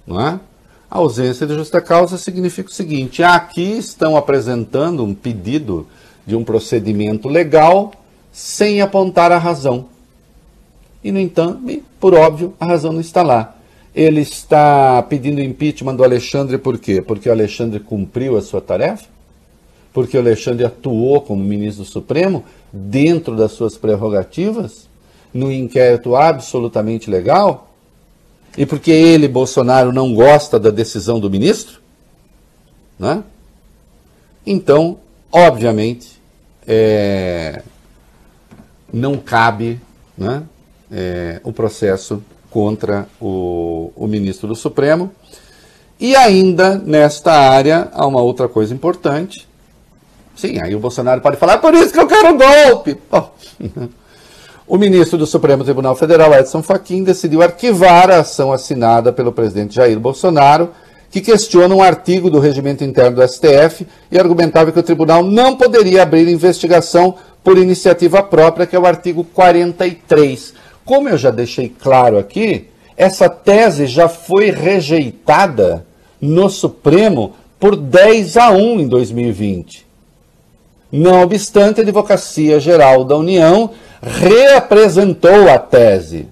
Não 0.06 0.20
é? 0.20 0.38
A 0.90 0.98
ausência 0.98 1.46
de 1.46 1.54
justa 1.54 1.80
causa 1.80 2.18
significa 2.18 2.68
o 2.68 2.72
seguinte: 2.72 3.22
aqui 3.22 3.78
estão 3.78 4.16
apresentando 4.16 5.04
um 5.04 5.14
pedido 5.14 5.86
de 6.26 6.34
um 6.34 6.42
procedimento 6.42 7.28
legal 7.28 7.92
sem 8.32 8.80
apontar 8.80 9.30
a 9.30 9.38
razão. 9.38 9.86
E, 11.02 11.12
no 11.12 11.20
entanto, 11.20 11.60
por 12.00 12.14
óbvio, 12.14 12.54
a 12.58 12.66
razão 12.66 12.92
não 12.92 13.00
está 13.00 13.22
lá. 13.22 13.56
Ele 13.94 14.20
está 14.20 15.02
pedindo 15.02 15.40
impeachment 15.40 15.96
do 15.96 16.04
Alexandre 16.04 16.58
por 16.58 16.78
quê? 16.78 17.00
Porque 17.00 17.28
o 17.28 17.32
Alexandre 17.32 17.80
cumpriu 17.80 18.36
a 18.36 18.42
sua 18.42 18.60
tarefa? 18.60 19.06
Porque 19.92 20.16
o 20.16 20.20
Alexandre 20.20 20.64
atuou 20.64 21.20
como 21.20 21.42
ministro 21.42 21.84
do 21.84 21.90
Supremo 21.90 22.44
dentro 22.72 23.34
das 23.36 23.52
suas 23.52 23.76
prerrogativas? 23.76 24.88
No 25.32 25.50
inquérito 25.50 26.14
absolutamente 26.14 27.10
legal? 27.10 27.69
E 28.56 28.66
porque 28.66 28.90
ele, 28.90 29.28
Bolsonaro, 29.28 29.92
não 29.92 30.14
gosta 30.14 30.58
da 30.58 30.70
decisão 30.70 31.20
do 31.20 31.30
ministro? 31.30 31.80
Né? 32.98 33.22
Então, 34.44 34.98
obviamente, 35.30 36.20
é, 36.66 37.62
não 38.92 39.16
cabe 39.16 39.80
né, 40.16 40.42
é, 40.90 41.40
o 41.44 41.52
processo 41.52 42.22
contra 42.50 43.06
o, 43.20 43.92
o 43.94 44.06
ministro 44.06 44.48
do 44.48 44.56
Supremo. 44.56 45.12
E 45.98 46.16
ainda 46.16 46.76
nesta 46.76 47.32
área 47.32 47.88
há 47.92 48.06
uma 48.06 48.20
outra 48.22 48.48
coisa 48.48 48.74
importante. 48.74 49.46
Sim, 50.34 50.58
aí 50.60 50.74
o 50.74 50.80
Bolsonaro 50.80 51.20
pode 51.20 51.36
falar, 51.36 51.58
por 51.58 51.74
isso 51.74 51.92
que 51.92 52.00
eu 52.00 52.06
quero 52.06 52.34
um 52.34 52.38
golpe. 52.38 52.98
Bom, 53.10 53.34
o 54.70 54.78
ministro 54.78 55.18
do 55.18 55.26
Supremo 55.26 55.64
Tribunal 55.64 55.96
Federal, 55.96 56.32
Edson 56.32 56.62
Fachin, 56.62 57.02
decidiu 57.02 57.42
arquivar 57.42 58.08
a 58.08 58.20
ação 58.20 58.52
assinada 58.52 59.12
pelo 59.12 59.32
presidente 59.32 59.74
Jair 59.74 59.98
Bolsonaro, 59.98 60.70
que 61.10 61.20
questiona 61.20 61.74
um 61.74 61.82
artigo 61.82 62.30
do 62.30 62.38
regimento 62.38 62.84
interno 62.84 63.16
do 63.16 63.28
STF 63.28 63.84
e 64.12 64.16
argumentava 64.16 64.70
que 64.70 64.78
o 64.78 64.82
tribunal 64.84 65.24
não 65.24 65.56
poderia 65.56 66.04
abrir 66.04 66.28
investigação 66.28 67.16
por 67.42 67.58
iniciativa 67.58 68.22
própria, 68.22 68.64
que 68.64 68.76
é 68.76 68.78
o 68.78 68.86
artigo 68.86 69.24
43. 69.24 70.54
Como 70.84 71.08
eu 71.08 71.18
já 71.18 71.32
deixei 71.32 71.68
claro 71.68 72.16
aqui, 72.16 72.68
essa 72.96 73.28
tese 73.28 73.88
já 73.88 74.08
foi 74.08 74.52
rejeitada 74.52 75.84
no 76.20 76.48
Supremo 76.48 77.32
por 77.58 77.74
10 77.74 78.36
a 78.36 78.50
1 78.52 78.80
em 78.82 78.86
2020. 78.86 79.84
Não 80.92 81.22
obstante, 81.22 81.80
a 81.80 81.82
Advocacia 81.82 82.60
Geral 82.60 83.02
da 83.02 83.16
União 83.16 83.70
reapresentou 84.02 85.48
a 85.48 85.58
tese, 85.58 86.28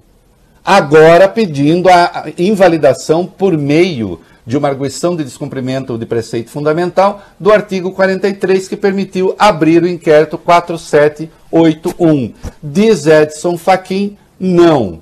agora 0.64 1.28
pedindo 1.28 1.88
a 1.88 2.26
invalidação 2.38 3.26
por 3.26 3.56
meio 3.56 4.20
de 4.46 4.56
uma 4.56 4.68
arguição 4.68 5.14
de 5.14 5.22
descumprimento 5.24 5.98
de 5.98 6.06
preceito 6.06 6.50
fundamental 6.50 7.22
do 7.38 7.52
artigo 7.52 7.92
43, 7.92 8.66
que 8.66 8.76
permitiu 8.76 9.34
abrir 9.38 9.82
o 9.82 9.88
inquérito 9.88 10.38
4781. 10.38 12.32
Diz 12.62 13.06
Edson 13.06 13.58
Fachin, 13.58 14.16
não. 14.40 15.00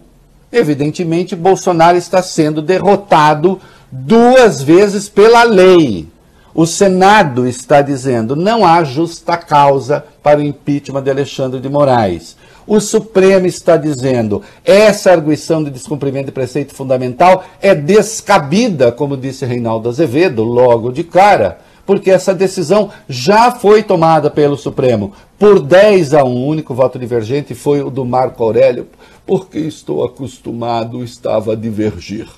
Evidentemente, 0.51 1.37
Bolsonaro 1.37 1.97
está 1.97 2.21
sendo 2.23 2.61
derrotado 2.61 3.61
duas 3.91 4.61
vezes 4.61 5.09
pela 5.09 5.45
lei. 5.45 6.09
O 6.53 6.67
Senado 6.67 7.47
está 7.47 7.83
dizendo 7.83 8.35
não 8.35 8.65
há 8.67 8.83
justa 8.83 9.37
causa 9.37 10.05
para 10.23 10.41
o 10.41 10.43
impeachment 10.43 11.03
de 11.03 11.11
Alexandre 11.11 11.61
de 11.61 11.69
Moraes. 11.69 12.37
O 12.67 12.81
Supremo 12.81 13.47
está 13.47 13.77
dizendo 13.77 14.43
essa 14.65 15.13
arguição 15.13 15.63
de 15.63 15.71
descumprimento 15.71 16.27
de 16.27 16.33
preceito 16.33 16.75
fundamental 16.75 17.45
é 17.63 17.75
descabida, 17.75 18.91
como 18.91 19.17
disse 19.17 19.47
Reinaldo 19.47 19.89
Azevedo, 19.89 20.43
logo 20.43 20.91
de 20.91 21.05
cara, 21.05 21.61
porque 21.87 22.11
essa 22.11 22.35
decisão 22.35 22.91
já 23.09 23.53
foi 23.53 23.85
tomada 23.85 24.29
pelo 24.29 24.57
Supremo. 24.57 25.13
Por 25.39 25.61
10 25.61 26.15
a 26.15 26.25
1, 26.25 26.29
o 26.29 26.47
único 26.47 26.75
voto 26.75 26.99
divergente 26.99 27.55
foi 27.55 27.83
o 27.83 27.91
do 27.91 28.05
Marco 28.05 28.43
Aurélio, 28.43 28.89
porque 29.25 29.61
estou 29.61 30.05
acostumado, 30.05 31.05
estava 31.05 31.53
a 31.53 31.57
divergir. 31.57 32.29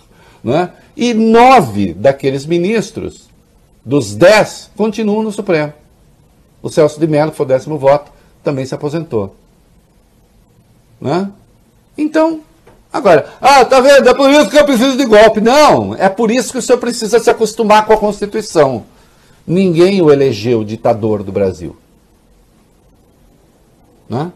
Né? 0.45 0.71
E 0.95 1.15
nove 1.15 1.95
daqueles 1.95 2.45
ministros, 2.45 3.31
dos 3.83 4.15
dez, 4.15 4.71
continuam 4.77 5.23
no 5.23 5.33
Supremo. 5.33 5.73
O 6.63 6.69
Celso 6.69 7.01
de 7.01 7.07
Mello, 7.07 7.31
que 7.31 7.37
foi 7.37 7.47
o 7.47 7.49
décimo 7.49 7.79
voto, 7.79 8.13
também 8.45 8.67
se 8.67 8.75
aposentou. 8.75 9.35
Né? 11.01 11.31
Então, 11.97 12.41
agora, 12.93 13.27
ah, 13.41 13.65
tá 13.65 13.81
vendo? 13.81 14.09
É 14.09 14.15
por 14.15 14.31
isso 14.31 14.51
que 14.51 14.59
eu 14.59 14.65
preciso 14.65 14.97
de 14.97 15.05
golpe. 15.05 15.41
Não, 15.41 15.95
é 15.95 16.09
por 16.09 16.31
isso 16.31 16.53
que 16.53 16.59
o 16.59 16.63
senhor 16.63 16.79
precisa 16.79 17.19
se 17.19 17.31
acostumar 17.31 17.87
com 17.87 17.93
a 17.93 17.99
Constituição. 17.99 18.85
Ninguém 19.47 20.03
o 20.03 20.11
elegeu 20.11 20.63
ditador 20.63 21.23
do 21.23 21.33
Brasil. 21.33 21.77
Né? 24.09 24.33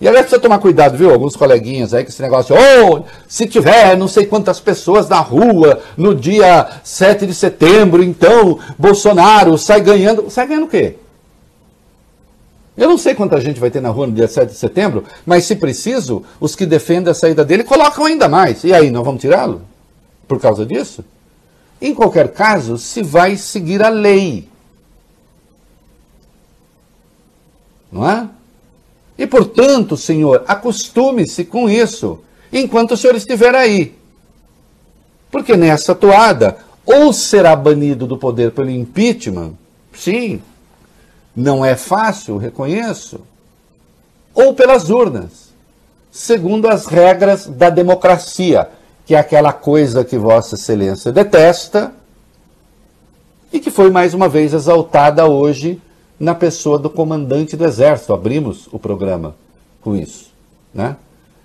E 0.00 0.08
aliás, 0.08 0.26
precisa 0.26 0.42
tomar 0.42 0.58
cuidado, 0.58 0.98
viu? 0.98 1.12
Alguns 1.12 1.36
coleguinhas 1.36 1.94
aí 1.94 2.02
com 2.02 2.10
esse 2.10 2.20
negócio. 2.20 2.56
Oh, 2.56 3.04
se 3.28 3.46
tiver 3.46 3.96
não 3.96 4.08
sei 4.08 4.26
quantas 4.26 4.58
pessoas 4.58 5.08
na 5.08 5.20
rua 5.20 5.80
no 5.96 6.12
dia 6.12 6.80
7 6.82 7.24
de 7.24 7.32
setembro, 7.32 8.02
então 8.02 8.58
Bolsonaro 8.76 9.56
sai 9.56 9.80
ganhando. 9.80 10.28
Sai 10.28 10.48
ganhando 10.48 10.64
o 10.64 10.68
quê? 10.68 10.96
Eu 12.76 12.88
não 12.88 12.96
sei 12.96 13.14
quanta 13.14 13.40
gente 13.40 13.60
vai 13.60 13.70
ter 13.70 13.80
na 13.80 13.90
rua 13.90 14.06
no 14.06 14.14
dia 14.14 14.26
7 14.26 14.50
de 14.50 14.56
setembro, 14.56 15.04
mas 15.26 15.44
se 15.44 15.56
preciso, 15.56 16.24
os 16.40 16.56
que 16.56 16.64
defendem 16.64 17.10
a 17.10 17.14
saída 17.14 17.44
dele 17.44 17.64
colocam 17.64 18.06
ainda 18.06 18.28
mais. 18.28 18.64
E 18.64 18.72
aí, 18.72 18.90
nós 18.90 19.04
vamos 19.04 19.20
tirá-lo? 19.20 19.62
Por 20.26 20.40
causa 20.40 20.64
disso? 20.64 21.04
Em 21.80 21.94
qualquer 21.94 22.32
caso, 22.32 22.78
se 22.78 23.02
vai 23.02 23.36
seguir 23.36 23.82
a 23.82 23.88
lei. 23.88 24.48
Não 27.90 28.08
é? 28.08 28.28
E 29.18 29.26
portanto, 29.26 29.96
senhor, 29.96 30.42
acostume-se 30.48 31.44
com 31.44 31.68
isso 31.68 32.20
enquanto 32.52 32.92
o 32.92 32.96
senhor 32.96 33.14
estiver 33.14 33.54
aí. 33.54 33.94
Porque 35.30 35.56
nessa 35.56 35.94
toada, 35.94 36.58
ou 36.86 37.12
será 37.12 37.54
banido 37.54 38.06
do 38.06 38.16
poder 38.16 38.52
pelo 38.52 38.70
impeachment, 38.70 39.52
sim, 39.94 40.40
não 41.34 41.64
é 41.64 41.74
fácil, 41.76 42.36
reconheço, 42.36 43.20
ou 44.34 44.54
pelas 44.54 44.90
urnas, 44.90 45.52
segundo 46.10 46.68
as 46.68 46.86
regras 46.86 47.46
da 47.46 47.70
democracia, 47.70 48.68
que 49.04 49.14
é 49.14 49.18
aquela 49.18 49.52
coisa 49.52 50.04
que 50.04 50.16
Vossa 50.16 50.54
Excelência 50.54 51.10
detesta 51.10 51.92
e 53.52 53.60
que 53.60 53.70
foi 53.70 53.90
mais 53.90 54.14
uma 54.14 54.28
vez 54.28 54.54
exaltada 54.54 55.26
hoje 55.26 55.80
na 56.18 56.34
pessoa 56.34 56.78
do 56.78 56.88
comandante 56.88 57.56
do 57.56 57.64
Exército. 57.64 58.14
Abrimos 58.14 58.68
o 58.70 58.78
programa 58.78 59.34
com 59.80 59.96
isso, 59.96 60.30
né? 60.72 60.96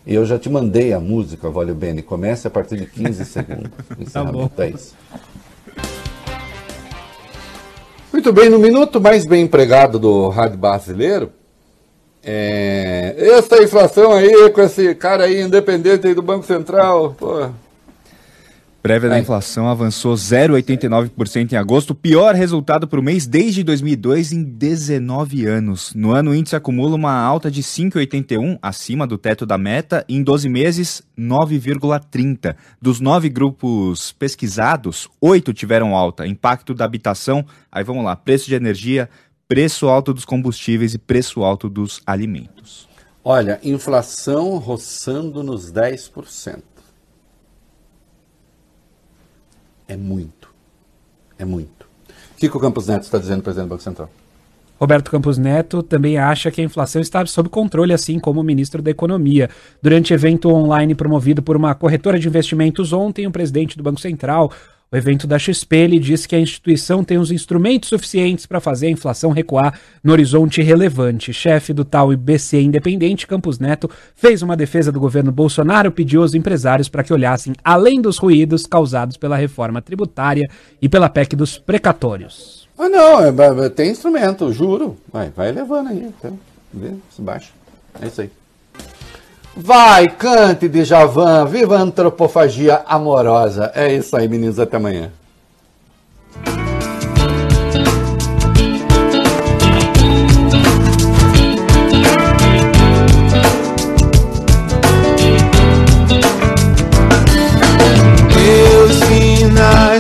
E 0.06 0.14
eu 0.14 0.26
já 0.26 0.40
te 0.40 0.50
mandei 0.50 0.94
a 0.94 1.00
música, 1.02 1.50
Vale 1.50 1.74
Bene. 1.74 2.02
Começa 2.02 2.48
a 2.48 2.52
partir 2.52 2.78
de 2.78 2.86
15 2.86 3.26
segundos. 3.26 3.72
Tá 4.14 4.24
bom. 4.24 4.50
É 4.58 4.70
isso. 4.70 4.96
Muito 8.18 8.34
bem, 8.34 8.50
no 8.50 8.58
minuto 8.58 9.00
mais 9.00 9.28
bem 9.28 9.44
empregado 9.44 10.00
do 10.00 10.28
rádio 10.30 10.58
brasileiro, 10.58 11.32
é, 12.26 13.14
essa 13.16 13.62
inflação 13.62 14.12
aí 14.12 14.50
com 14.50 14.60
esse 14.60 14.96
cara 14.96 15.26
aí 15.26 15.40
independente 15.40 16.08
aí 16.08 16.16
do 16.16 16.24
Banco 16.24 16.44
Central, 16.44 17.16
pô, 17.16 17.48
Prévia 18.82 19.10
da 19.10 19.20
inflação 19.20 19.68
avançou 19.68 20.14
0,89% 20.14 21.52
em 21.52 21.56
agosto, 21.58 21.94
pior 21.94 22.36
resultado 22.36 22.88
para 22.88 23.00
o 23.00 23.04
mês 23.04 23.28
desde 23.28 23.64
2002 23.64 24.32
em 24.32 24.44
19 24.44 25.46
anos. 25.46 25.94
No 25.94 26.12
ano, 26.12 26.32
o 26.32 26.36
índice 26.36 26.56
acumula 26.56 26.96
uma 26.96 27.12
alta 27.12 27.52
de 27.52 27.62
5,81, 27.62 28.58
acima 28.62 29.06
do 29.06 29.18
teto 29.18 29.46
da 29.46 29.58
meta, 29.58 30.06
e 30.08 30.16
em 30.16 30.24
12 30.24 30.48
meses, 30.48 31.02
9,30. 31.18 32.56
Dos 32.82 33.02
nove 33.02 33.30
grupos 33.30 34.14
pesquisados, 34.14 35.10
oito 35.20 35.54
tiveram 35.54 35.96
alta. 35.96 36.26
Impacto 36.26 36.74
da 36.74 36.86
habitação, 36.86 37.46
aí 37.72 37.84
vamos 37.84 38.06
lá, 38.06 38.16
preço 38.16 38.46
de 38.46 38.56
energia, 38.56 39.10
preço 39.48 39.88
alto 39.88 40.14
dos 40.14 40.24
combustíveis 40.24 40.94
e 40.94 40.98
preço 40.98 41.44
alto 41.44 41.68
dos 41.68 42.02
alimentos. 42.06 42.88
olha, 43.24 43.60
inflação 43.64 44.58
roçando 44.58 45.44
nos 45.44 45.74
10%. 45.74 46.62
É 49.88 49.96
muito. 49.96 50.54
É 51.38 51.46
muito. 51.46 51.88
O 52.36 52.40
que, 52.40 52.48
o 52.48 52.60
Campos 52.60 52.88
Neto 52.88 53.04
está 53.04 53.18
dizendo, 53.18 53.42
presidente 53.42 53.68
do 53.68 53.70
Banco 53.72 53.84
Central? 53.84 54.10
Roberto 54.80 55.10
Campos 55.10 55.40
Neto 55.40 55.82
também 55.82 56.20
acha 56.20 56.52
que 56.52 56.62
a 56.62 56.64
inflação 56.64 57.02
está 57.02 57.26
sob 57.26 57.50
controle, 57.50 57.94
assim 57.94 58.20
como 58.20 58.42
o 58.42 58.44
ministro 58.44 58.82
da 58.82 58.92
Economia. 58.92 59.50
Durante 59.82 60.14
evento 60.14 60.50
online 60.50 60.94
promovido 60.94 61.42
por 61.42 61.58
uma 61.58 61.74
corretora 61.74 62.20
de 62.20 62.28
investimentos 62.28 62.94
ontem, 62.94 63.26
o 63.26 63.32
presidente 63.32 63.76
do 63.76 63.84
Banco 63.84 64.00
Central, 64.00 64.52
o 64.90 64.96
evento 64.96 65.28
da 65.28 65.38
XP, 65.38 65.76
ele 65.76 66.00
disse 66.00 66.28
que 66.28 66.36
a 66.36 66.40
instituição 66.40 67.04
tem 67.04 67.18
os 67.18 67.30
instrumentos 67.30 67.90
suficientes 67.90 68.46
para 68.46 68.62
fazer 68.62 68.88
a 68.88 68.92
inflação 68.92 69.32
recuar 69.32 69.78
no 70.02 70.14
horizonte 70.14 70.62
relevante. 70.62 71.34
Chefe 71.34 71.74
do 71.74 71.84
tal 71.84 72.14
IBC 72.14 72.62
Independente, 72.62 73.28
Campos 73.28 73.60
Neto, 73.60 73.90
fez 74.16 74.42
uma 74.42 74.56
defesa 74.56 74.90
do 74.90 75.00
governo 75.00 75.32
Bolsonaro, 75.32 75.92
pediu 75.92 76.22
aos 76.22 76.34
empresários 76.34 76.88
para 76.88 77.04
que 77.04 77.12
olhassem 77.12 77.54
além 77.64 78.02
dos 78.02 78.18
ruídos 78.18 78.66
causados 78.66 79.18
pela 79.18 79.36
reforma 79.36 79.82
tributária 79.82 80.50
e 80.82 80.88
pela 80.88 81.10
PEC 81.10 81.36
dos 81.36 81.58
precatórios. 81.58 82.66
Ah, 82.78 82.88
não, 82.88 83.20
é, 83.22 83.70
tem 83.70 83.92
instrumento, 83.92 84.54
juro. 84.54 84.98
Vai, 85.12 85.30
vai 85.32 85.52
levando 85.52 85.88
aí, 85.90 86.08
até 86.18 86.32
ver 86.74 86.96
se 87.10 87.22
baixa. 87.22 87.50
É 88.02 88.08
isso 88.08 88.22
aí. 88.22 88.30
Vai, 89.60 90.08
cante 90.08 90.70
de 90.70 90.86
Javan, 90.86 91.46
viva 91.46 91.78
a 91.78 91.82
antropofagia 91.82 92.84
amorosa. 92.86 93.72
É 93.74 93.92
isso 93.92 94.16
aí, 94.16 94.28
meninos, 94.28 94.60
até 94.60 94.78
amanhã. 94.78 95.12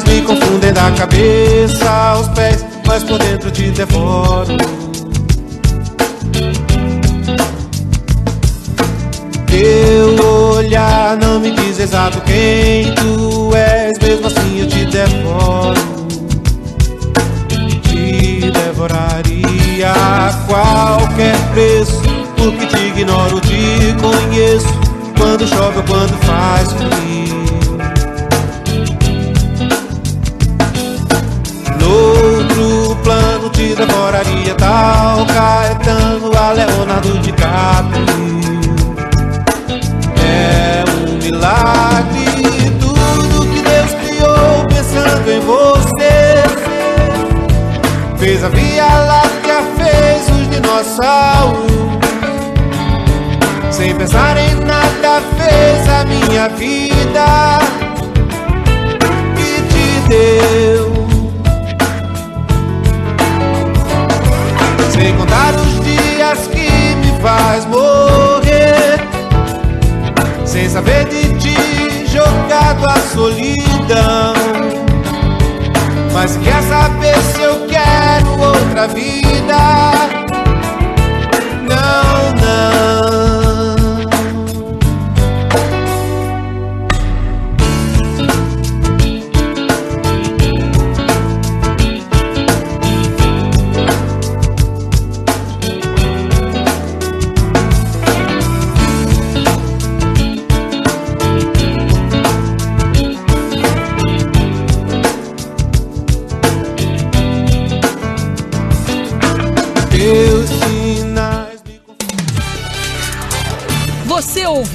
Me 0.07 0.21
confundem 0.21 0.71
da 0.71 0.91
cabeça 0.91 1.89
aos 1.89 2.27
pés, 2.29 2.63
mas 2.85 3.03
por 3.03 3.17
dentro 3.17 3.49
te 3.49 3.71
devoro. 3.71 4.66
Exato 11.79 12.21
quem 12.21 12.93
tu 12.95 13.55
és, 13.55 13.99
mesmo 13.99 14.27
assim 14.27 14.61
eu 14.61 14.67
te 14.67 14.85
devoro. 14.85 16.07
Te 17.83 18.51
devoraria 18.51 19.91
a 19.91 20.33
qualquer 20.47 21.37
preço, 21.53 22.01
porque 22.35 22.65
te 22.65 22.77
ignoro, 22.77 23.39
te 23.41 23.95
conheço. 24.01 24.67
Quando 25.17 25.47
chove 25.47 25.77
ou 25.77 25.83
quando 25.83 26.17
faz 26.25 26.71
frio. 26.73 27.47
Noutro 31.79 32.95
plano 33.03 33.49
te 33.49 33.75
devoraria 33.75 34.53
tal 34.55 35.25
Caetano 35.25 36.31
a 36.37 36.51
Leonardo 36.51 37.06
um 41.47 42.03
milagre 42.07 42.71
tudo 42.79 43.47
que 43.53 43.61
Deus 43.61 43.93
criou 43.93 44.65
pensando 44.67 45.31
em 45.31 45.39
você. 45.39 46.43
Fez 48.17 48.43
a 48.43 48.49
Via 48.49 48.87
Láctea, 48.87 49.63
fez 49.77 50.27
os 50.29 50.49
dinossauros. 50.49 51.71
Sem 53.71 53.95
pensar 53.95 54.37
em 54.37 54.55
nada 54.55 55.21
fez 55.37 55.87
a 55.89 56.03
minha 56.05 56.49
vida. 56.49 57.59
E 59.37 59.61
te 59.69 60.07
deu. 60.09 61.07
Sem 64.91 65.15
contar 65.15 65.53
os 65.53 65.79
dias 65.85 66.47
que 66.47 66.95
me 66.95 67.21
faz 67.21 67.65
morrer. 67.65 68.99
Sem 70.43 70.67
saber 70.69 71.05
de 71.05 71.26
jogado 72.17 72.85
à 72.87 72.95
solidão. 73.13 74.33
Mas 76.13 76.35
quer 76.37 76.61
saber 76.63 77.15
se 77.17 77.41
eu 77.41 77.67
quero 77.67 78.31
outra 78.41 78.87
vida 78.87 80.26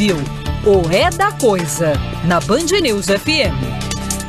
ouviu 0.02 0.16
o 0.66 0.90
É 0.90 1.10
da 1.10 1.30
Coisa 1.30 1.92
na 2.24 2.40
Band 2.40 2.80
News 2.80 3.06
FM. 3.06 3.71